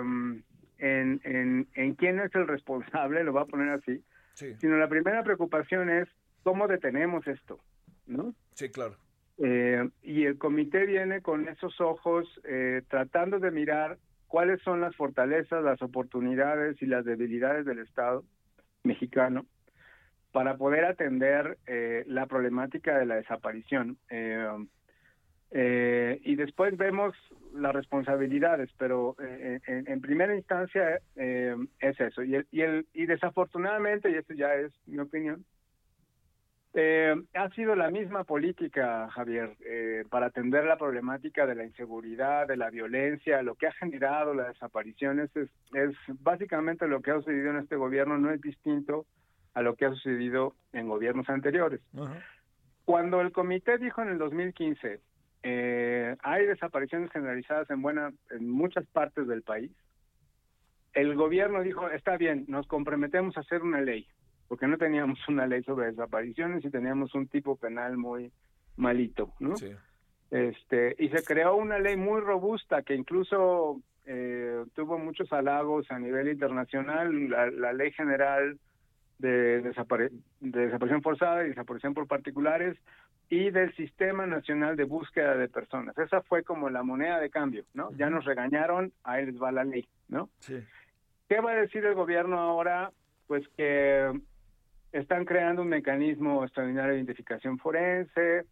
en, 0.78 1.20
en, 1.24 1.66
en, 1.74 1.95
quién 1.95 2.20
es 2.20 2.34
el 2.34 2.47
responsable, 2.47 3.24
lo 3.24 3.32
voy 3.32 3.43
a 3.43 3.47
poner 3.47 3.70
así, 3.70 4.03
sino 4.34 4.76
la 4.76 4.88
primera 4.88 5.22
preocupación 5.22 5.91
es 5.91 6.09
cómo 6.43 6.68
detenemos 6.68 7.26
esto, 7.26 7.59
¿no? 8.07 8.34
Sí, 8.55 8.70
claro. 8.70 8.97
Eh, 9.38 9.88
y 10.03 10.26
el 10.26 10.36
comité 10.36 10.84
viene 10.84 11.22
con 11.22 11.49
esos 11.49 11.80
ojos 11.80 12.28
eh, 12.45 12.82
tratando 12.88 13.38
de 13.38 13.51
mirar 13.51 13.99
cuáles 14.31 14.62
son 14.62 14.81
las 14.81 14.95
fortalezas, 14.95 15.62
las 15.62 15.83
oportunidades 15.83 16.81
y 16.81 16.87
las 16.87 17.05
debilidades 17.05 17.66
del 17.66 17.81
Estado 17.81 18.22
mexicano 18.85 19.45
para 20.31 20.57
poder 20.57 20.85
atender 20.85 21.59
eh, 21.66 22.05
la 22.07 22.26
problemática 22.26 22.97
de 22.97 23.07
la 23.07 23.16
desaparición. 23.16 23.99
Eh, 24.09 24.47
eh, 25.51 26.20
y 26.22 26.37
después 26.37 26.76
vemos 26.76 27.12
las 27.53 27.74
responsabilidades, 27.74 28.70
pero 28.78 29.16
en, 29.18 30.01
primera 30.01 30.37
instancia 30.37 31.01
es 31.16 32.01
eso. 32.01 32.22
Y, 32.22 32.37
el, 32.37 32.47
y, 32.53 32.61
el, 32.61 32.87
y 32.95 33.07
desafortunadamente, 33.07 34.11
y 34.11 34.14
esto 34.14 34.33
ya 34.35 34.55
es 34.55 34.72
mi 34.87 35.01
opinión, 35.01 35.45
ha 36.75 37.51
sido 37.51 37.75
la 37.75 37.91
misma 37.91 38.25
política, 38.25 39.09
Javier, 39.11 39.57
para 40.09 40.27
atender 40.27 40.64
la 40.64 40.77
problemática 40.77 41.47
de 41.47 41.55
la 41.57 41.64
inseguridad, 41.64 42.47
de 42.47 42.57
la 42.57 42.71
violencia, 42.71 43.43
lo 43.43 43.57
que 43.57 43.66
ha 43.66 43.73
generado 43.73 44.35
las 44.35 44.49
desapariciones, 44.49 45.35
es, 45.37 45.49
es 45.75 45.97
básicamente 46.21 46.87
lo 46.87 47.03
que 47.03 47.11
ha 47.11 47.14
sucedido 47.16 47.51
en 47.51 47.59
este 47.59 47.77
gobierno, 47.77 48.18
no 48.18 48.31
es 48.31 48.41
distinto 48.41 49.07
a 49.55 49.62
lo 49.62 49.75
que 49.75 49.87
ha 49.87 49.91
sucedido 49.91 50.55
en 50.73 50.89
gobiernos 50.89 51.29
anteriores. 51.29 51.81
Cuando 52.85 53.21
el 53.21 53.33
comité 53.33 53.79
dijo 53.79 54.03
en 54.03 54.09
el 54.09 54.18
2015, 54.18 55.01
eh, 55.43 56.16
hay 56.23 56.47
desapariciones 56.47 57.11
generalizadas 57.11 57.71
en, 57.71 57.83
buena, 57.83 58.12
en 58.31 58.51
muchas 58.51 58.87
partes 58.87 59.27
del 59.27 59.43
país, 59.43 59.71
el 60.93 61.14
gobierno 61.14 61.62
dijo, 61.62 61.89
está 61.91 62.16
bien, 62.16 62.45
nos 62.49 62.66
comprometemos 62.66 63.37
a 63.37 63.41
hacer 63.41 63.62
una 63.62 63.81
ley, 63.81 64.09
porque 64.51 64.66
no 64.66 64.76
teníamos 64.76 65.16
una 65.28 65.46
ley 65.46 65.62
sobre 65.62 65.86
desapariciones 65.86 66.64
y 66.64 66.70
teníamos 66.70 67.14
un 67.14 67.28
tipo 67.28 67.57
penal 67.57 67.96
muy 67.96 68.32
malito, 68.76 69.32
¿no? 69.38 69.55
Este, 70.30 70.96
y 70.98 71.09
se 71.09 71.24
creó 71.24 71.57
una 71.57 71.78
ley 71.78 71.96
muy 71.96 72.20
robusta 72.20 72.82
que 72.82 72.94
incluso 72.94 73.80
eh, 74.07 74.64
tuvo 74.74 74.98
muchos 74.98 75.32
halagos 75.32 75.90
a 75.90 75.98
nivel 75.98 76.28
internacional, 76.28 77.30
la, 77.30 77.51
la 77.51 77.72
ley 77.72 77.92
general 77.92 78.59
de, 79.18 79.61
desaparición 79.61 81.03
forzada 81.03 81.44
y 81.44 81.51
desaparición 81.51 81.94
por 81.94 82.09
particulares 82.09 82.76
y 83.28 83.51
del 83.51 83.72
Sistema 83.76 84.26
Nacional 84.26 84.76
de 84.76 84.84
Búsqueda 84.84 85.36
de 85.36 85.48
Personas. 85.48 85.96
Esa 85.96 86.22
fue 86.22 86.42
como 86.42 86.70
la 86.70 86.82
moneda 86.82 87.20
de 87.20 87.30
cambio, 87.30 87.64
¿no? 87.74 87.92
Ya 87.92 88.11
nos 88.11 88.24
regañaron, 88.24 88.92
ahí 89.05 89.26
les 89.26 89.40
va 89.40 89.53
la 89.53 89.62
ley, 89.62 89.86
¿no? 90.09 90.28
Sí. 90.40 90.61
¿Qué 91.28 91.40
va 91.40 91.53
a 91.53 91.61
decir 91.61 91.84
el 91.84 91.94
gobierno 91.94 92.40
ahora? 92.40 92.90
Pues 93.28 93.46
que 93.57 94.12
están 94.93 95.24
creando 95.24 95.62
un 95.62 95.68
mecanismo 95.68 96.43
extraordinario 96.45 96.93
de 96.93 96.99
identificación 96.99 97.59
forense, 97.59 98.45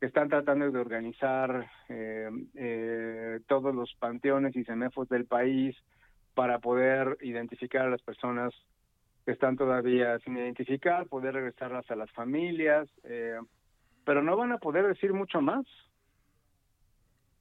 están 0.00 0.28
tratando 0.28 0.70
de 0.70 0.78
organizar 0.78 1.70
eh, 1.88 2.30
eh, 2.54 3.40
todos 3.46 3.74
los 3.74 3.94
panteones 3.98 4.56
y 4.56 4.64
semefos 4.64 5.08
del 5.08 5.26
país 5.26 5.76
para 6.34 6.58
poder 6.58 7.18
identificar 7.20 7.86
a 7.86 7.90
las 7.90 8.02
personas 8.02 8.54
que 9.26 9.32
están 9.32 9.56
todavía 9.56 10.18
sin 10.20 10.38
identificar, 10.38 11.06
poder 11.06 11.34
regresarlas 11.34 11.90
a 11.90 11.96
las 11.96 12.10
familias, 12.12 12.88
eh, 13.04 13.38
pero 14.04 14.22
no 14.22 14.36
van 14.36 14.52
a 14.52 14.58
poder 14.58 14.86
decir 14.86 15.12
mucho 15.12 15.40
más. 15.40 15.66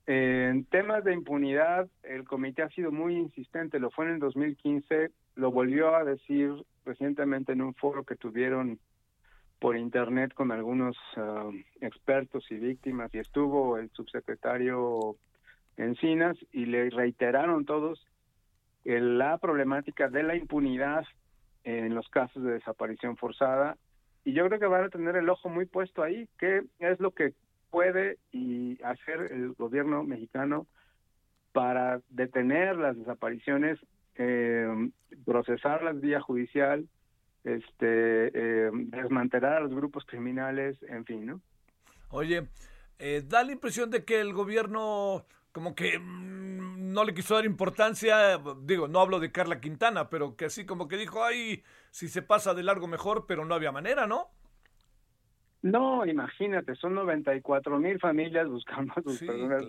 en 0.08 0.66
temas 0.66 1.04
de 1.04 1.14
impunidad, 1.14 1.88
el 2.02 2.24
comité 2.24 2.64
ha 2.64 2.70
sido 2.70 2.92
muy 2.92 3.16
insistente, 3.16 3.80
lo 3.80 3.92
fue 3.92 4.06
en 4.06 4.14
el 4.14 4.20
2015, 4.20 5.12
lo 5.36 5.52
volvió 5.52 5.96
a 5.96 6.04
decir 6.04 6.52
recientemente 6.86 7.54
en 7.54 7.62
un 7.62 7.74
foro 7.74 8.04
que 8.04 8.16
tuvieron 8.16 8.80
por 9.60 9.76
internet 9.76 10.34
con 10.34 10.52
algunos 10.52 10.96
ah, 11.18 11.50
expertos 11.82 12.46
y 12.50 12.56
víctimas 12.56 13.14
y 13.14 13.20
estuvo 13.20 13.78
el 13.78 13.90
subsecretario 13.92 15.18
Encinas 15.78 16.38
y 16.52 16.66
le 16.66 16.90
reiteraron 16.90 17.66
todos 17.66 18.06
la 18.84 19.38
problemática 19.38 20.10
de 20.10 20.24
la 20.24 20.36
impunidad 20.36 21.06
en 21.64 21.94
los 21.94 22.08
casos 22.10 22.44
de 22.44 22.54
desaparición 22.54 23.18
forzada. 23.18 23.78
Y 24.26 24.34
yo 24.34 24.48
creo 24.48 24.60
que 24.60 24.66
van 24.66 24.86
a 24.86 24.90
tener 24.90 25.16
el 25.16 25.30
ojo 25.30 25.50
muy 25.50 25.66
puesto 25.66 26.04
ahí, 26.04 26.28
qué 26.38 26.64
es 26.80 27.00
lo 27.00 27.12
que 27.12 27.34
puede 27.70 28.18
y 28.32 28.82
hacer 28.84 29.32
el 29.32 29.54
gobierno 29.54 30.04
mexicano 30.04 30.66
para 31.52 32.02
detener 32.10 32.78
las 32.78 32.98
desapariciones, 32.98 33.80
eh, 34.20 34.92
procesarlas 35.26 36.00
vía 36.02 36.20
judicial, 36.20 36.88
este, 37.46 38.28
eh, 38.34 38.70
desmantelar 38.74 39.54
a 39.54 39.60
los 39.62 39.74
grupos 39.74 40.06
criminales, 40.06 40.78
en 40.84 41.06
fin, 41.06 41.26
¿no? 41.26 41.42
Oye, 42.10 42.48
eh, 43.00 43.24
da 43.26 43.44
la 43.44 43.54
impresión 43.54 43.90
de 43.90 44.04
que 44.04 44.20
el 44.20 44.34
gobierno 44.34 45.26
como 45.54 45.74
que 45.74 45.98
mm, 45.98 46.92
no 46.92 47.06
le 47.06 47.14
quiso 47.14 47.36
dar 47.36 47.46
importancia, 47.46 48.40
digo, 48.62 48.90
no 48.90 49.00
hablo 49.00 49.22
de 49.22 49.32
Carla 49.32 49.62
Quintana, 49.62 50.10
pero 50.10 50.36
que 50.36 50.46
así 50.46 50.66
como 50.66 50.90
que 50.90 50.98
dijo, 50.98 51.24
ay, 51.24 51.64
si 51.90 52.10
se 52.10 52.22
pasa 52.22 52.54
de 52.54 52.64
largo 52.64 52.88
mejor, 52.88 53.26
pero 53.26 53.46
no 53.46 53.56
había 53.56 53.72
manera, 53.72 54.06
¿no? 54.06 54.28
No, 55.62 56.06
imagínate, 56.06 56.76
son 56.76 56.94
94 56.96 57.80
mil 57.80 58.00
familias 58.00 58.50
buscando 58.50 58.94
a 58.98 59.02
sus 59.02 59.20
personas 59.20 59.64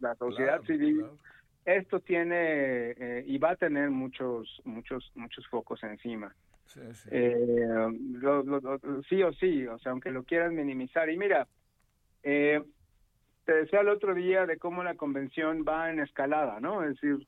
la 0.00 0.14
sociedad 0.14 0.62
civil. 0.62 1.04
Esto 1.66 1.98
tiene 1.98 2.92
eh, 2.92 3.24
y 3.26 3.38
va 3.38 3.50
a 3.50 3.56
tener 3.56 3.90
muchos, 3.90 4.62
muchos, 4.64 5.10
muchos 5.16 5.44
focos 5.48 5.82
encima. 5.82 6.32
Sí, 6.66 6.80
sí. 6.94 7.08
Eh, 7.10 7.88
sí 9.08 9.22
o 9.24 9.32
sí, 9.32 9.66
o 9.66 9.76
sea, 9.80 9.90
aunque 9.90 10.12
lo 10.12 10.22
quieran 10.22 10.54
minimizar. 10.54 11.10
Y 11.10 11.18
mira, 11.18 11.48
eh, 12.22 12.62
te 13.44 13.52
decía 13.52 13.80
el 13.80 13.88
otro 13.88 14.14
día 14.14 14.46
de 14.46 14.58
cómo 14.58 14.84
la 14.84 14.94
convención 14.94 15.64
va 15.66 15.90
en 15.90 15.98
escalada, 15.98 16.60
¿no? 16.60 16.84
Es 16.84 17.00
decir, 17.00 17.26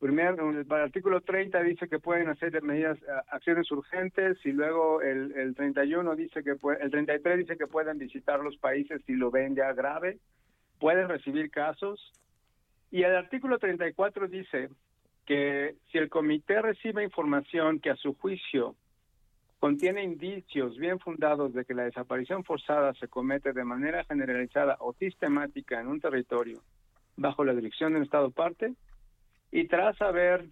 primero, 0.00 0.50
el, 0.50 0.66
artículo 0.72 1.20
30 1.20 1.62
dice 1.62 1.88
que 1.88 2.00
pueden 2.00 2.28
hacer 2.28 2.60
medidas, 2.64 2.98
acciones 3.28 3.70
urgentes 3.70 4.44
y 4.44 4.50
luego 4.50 5.02
el, 5.02 5.30
el 5.36 5.54
31 5.54 6.16
dice 6.16 6.42
que 6.42 6.56
el 6.80 6.90
33 6.90 7.38
dice 7.38 7.56
que 7.56 7.68
pueden 7.68 7.98
visitar 7.98 8.40
los 8.40 8.56
países 8.56 9.02
si 9.06 9.12
lo 9.12 9.30
ven 9.30 9.54
ya 9.54 9.72
grave, 9.72 10.18
pueden 10.80 11.08
recibir 11.08 11.48
casos 11.52 12.12
y 12.90 13.02
el 13.02 13.14
artículo 13.14 13.58
34 13.58 14.28
dice 14.28 14.70
que 15.26 15.76
si 15.90 15.98
el 15.98 16.08
comité 16.08 16.62
recibe 16.62 17.04
información 17.04 17.80
que 17.80 17.90
a 17.90 17.96
su 17.96 18.14
juicio 18.14 18.74
contiene 19.58 20.04
indicios 20.04 20.76
bien 20.76 20.98
fundados 20.98 21.52
de 21.52 21.64
que 21.64 21.74
la 21.74 21.84
desaparición 21.84 22.44
forzada 22.44 22.94
se 22.94 23.08
comete 23.08 23.52
de 23.52 23.64
manera 23.64 24.04
generalizada 24.04 24.76
o 24.80 24.94
sistemática 24.94 25.80
en 25.80 25.88
un 25.88 26.00
territorio 26.00 26.62
bajo 27.16 27.44
la 27.44 27.54
dirección 27.54 27.92
del 27.92 28.04
Estado 28.04 28.30
parte 28.30 28.74
y 29.50 29.66
tras 29.66 30.00
haber 30.00 30.46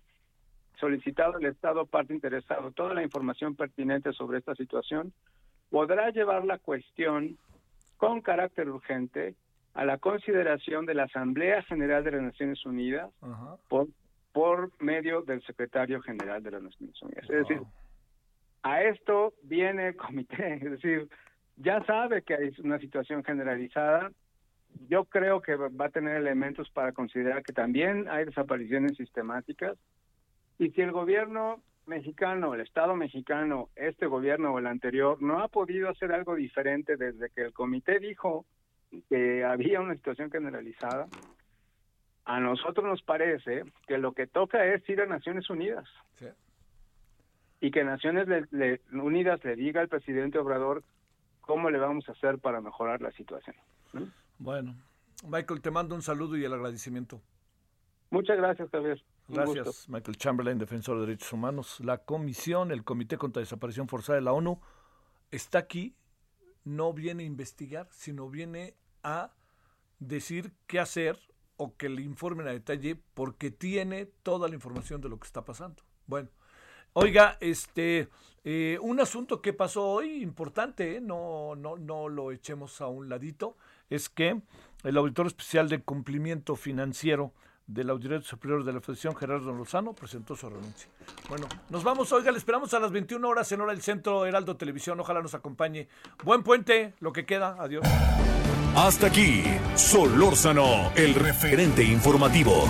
solicitado 0.79 1.37
al 1.37 1.47
Estado 1.47 1.87
parte 1.87 2.13
interesado 2.13 2.71
toda 2.73 2.95
la 2.95 3.03
información 3.03 3.55
pertinente 3.55 4.13
sobre 4.13 4.39
esta 4.39 4.55
situación, 4.55 5.13
podrá 5.71 6.11
llevar 6.11 6.45
la 6.45 6.59
cuestión 6.59 7.39
con 7.97 8.21
carácter 8.21 8.69
urgente 8.69 9.35
a 9.77 9.85
la 9.85 9.99
consideración 9.99 10.87
de 10.87 10.95
la 10.95 11.05
Asamblea 11.05 11.63
General 11.65 12.03
de 12.03 12.13
las 12.13 12.23
Naciones 12.23 12.65
Unidas 12.65 13.11
por, 13.69 13.89
por 14.33 14.71
medio 14.83 15.21
del 15.21 15.43
Secretario 15.43 16.01
General 16.01 16.43
de 16.43 16.51
las 16.51 16.63
Naciones 16.63 17.03
Unidas. 17.03 17.25
Es 17.25 17.47
decir, 17.47 17.61
A 18.63 18.83
esto 18.83 19.35
viene 19.43 19.89
el 19.89 19.97
comité, 19.97 20.55
es 20.63 20.71
decir, 20.71 21.09
ya 21.57 21.85
sabe 21.85 22.23
que 22.23 22.35
hay 22.35 22.55
una 22.65 22.79
situación 22.79 23.23
generalizada. 23.23 24.11
Yo 24.89 25.05
creo 25.05 25.43
que 25.43 25.57
va 25.57 25.87
a 25.87 25.91
tener 25.91 26.17
elementos 26.17 26.71
para 26.71 26.93
considerar 26.93 27.43
que 27.43 27.53
también 27.53 28.09
hay 28.09 28.25
desapariciones 28.25 28.97
sistemáticas. 28.97 29.77
Y 30.59 30.71
si 30.71 30.81
el 30.81 30.93
gobierno 30.93 31.61
mexicano, 31.85 32.55
el 32.55 32.63
Estado 32.63 32.97
mexicano, 32.97 33.69
este 33.77 34.07
gobierno 34.07 34.55
o 34.55 34.59
el 34.59 34.67
anterior, 34.67 35.21
no 35.21 35.41
ha 35.41 35.49
podido 35.49 35.91
hacer 35.91 36.13
algo 36.13 36.35
diferente 36.35 36.97
desde 36.97 37.29
que 37.29 37.43
el 37.43 37.53
comité 37.53 38.01
dijo 38.01 38.47
que 39.09 39.45
había 39.45 39.81
una 39.81 39.95
situación 39.95 40.31
generalizada, 40.31 41.09
a 42.25 42.41
nosotros 42.41 42.85
nos 42.85 43.03
parece 43.03 43.65
que 43.87 43.99
lo 43.99 44.13
que 44.13 44.27
toca 44.27 44.65
es 44.67 44.89
ir 44.89 45.01
a 45.01 45.07
Naciones 45.07 45.49
Unidas. 45.49 45.89
Y 47.61 47.71
que 47.71 47.85
Naciones 47.85 48.27
Unidas 48.93 49.45
le 49.45 49.57
diga 49.57 49.81
al 49.81 49.89
presidente 49.89 50.39
Obrador 50.39 50.83
cómo 51.41 51.71
le 51.71 51.79
vamos 51.79 52.09
a 52.09 52.13
hacer 52.13 52.39
para 52.39 52.61
mejorar 52.61 53.01
la 53.01 53.13
situación. 53.13 53.57
Bueno, 54.39 54.75
Michael, 55.27 55.63
te 55.63 55.71
mando 55.71 55.95
un 55.95 56.03
saludo 56.03 56.37
y 56.37 56.45
el 56.45 56.53
agradecimiento. 56.53 57.23
Muchas 58.11 58.37
gracias, 58.37 58.69
Javier. 58.71 59.03
Gracias, 59.29 59.89
Michael 59.89 60.17
Chamberlain, 60.17 60.59
defensor 60.59 61.01
de 61.01 61.07
derechos 61.07 61.33
humanos. 61.33 61.81
La 61.81 61.99
comisión, 61.99 62.71
el 62.71 62.85
Comité 62.85 63.17
contra 63.17 63.41
Desaparición 63.41 63.89
Forzada 63.89 64.17
de 64.17 64.23
la 64.23 64.33
ONU, 64.33 64.61
está 65.31 65.59
aquí, 65.59 65.95
no 66.67 66.93
viene 66.93 67.23
a 67.23 67.27
investigar, 67.27 67.89
sino 67.93 68.29
viene 68.29 68.75
a 69.03 69.33
decir 70.01 70.53
qué 70.67 70.81
hacer 70.81 71.17
o 71.57 71.77
que 71.77 71.89
le 71.89 72.03
informen 72.03 72.49
a 72.49 72.53
detalle 72.53 73.01
porque 73.15 73.51
tiene 73.51 74.07
toda 74.23 74.49
la 74.49 74.57
información 74.57 75.01
de 75.01 75.09
lo 75.09 75.19
que 75.19 75.29
está 75.29 75.45
pasando. 75.45 75.83
Bueno, 76.07 76.29
oiga, 76.93 77.39
este, 77.41 78.09
eh, 78.45 78.79
un 78.83 79.01
asunto 79.01 79.41
que 79.41 79.53
pasó 79.53 79.87
hoy 79.87 80.23
importante, 80.23 80.97
¿eh? 80.97 81.01
no, 81.01 81.55
no, 81.55 81.77
no 81.77 82.09
lo 82.09 82.33
echemos 82.33 82.81
a 82.81 82.89
un 82.89 83.09
ladito, 83.09 83.57
es 83.89 84.09
que 84.09 84.43
el 84.83 84.97
auditor 84.97 85.29
especial 85.29 85.69
de 85.69 85.83
cumplimiento 85.83 86.57
financiero 86.57 87.33
del 87.67 87.91
Auditorio 87.91 88.23
Superior 88.23 88.65
de 88.65 88.73
la 88.73 88.81
Federación, 88.81 89.17
Gerardo 89.17 89.53
Lozano, 89.53 89.93
presentó 89.93 90.37
su 90.37 90.49
renuncia. 90.49 90.89
Bueno, 91.29 91.47
nos 91.69 91.83
vamos, 91.83 92.13
oiga, 92.13 92.31
le 92.31 92.39
esperamos 92.39 92.73
a 92.75 92.81
las 92.81 92.93
21 92.93 93.29
horas 93.29 93.51
en 93.53 93.61
hora 93.61 93.73
del 93.73 93.83
Centro 93.83 94.25
Heraldo 94.25 94.57
Televisión, 94.57 95.01
ojalá 95.01 95.21
nos 95.21 95.35
acompañe. 95.35 95.89
Buen 96.25 96.43
puente, 96.43 96.95
lo 97.01 97.13
que 97.13 97.27
queda, 97.27 97.57
adiós. 97.59 97.85
Hasta 98.77 99.09
aquí, 99.09 99.43
Solórzano, 99.75 100.93
el 100.95 101.15
referente 101.15 101.83
informativo. 101.83 102.69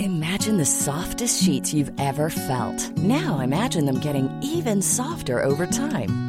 Imagine 0.00 0.56
the 0.56 0.64
softest 0.64 1.42
sheets 1.42 1.74
you've 1.74 1.92
ever 1.98 2.30
felt. 2.30 2.96
Now 2.96 3.40
imagine 3.40 3.84
them 3.84 4.00
getting 4.00 4.30
even 4.42 4.80
softer 4.80 5.42
over 5.42 5.66
time. 5.66 6.27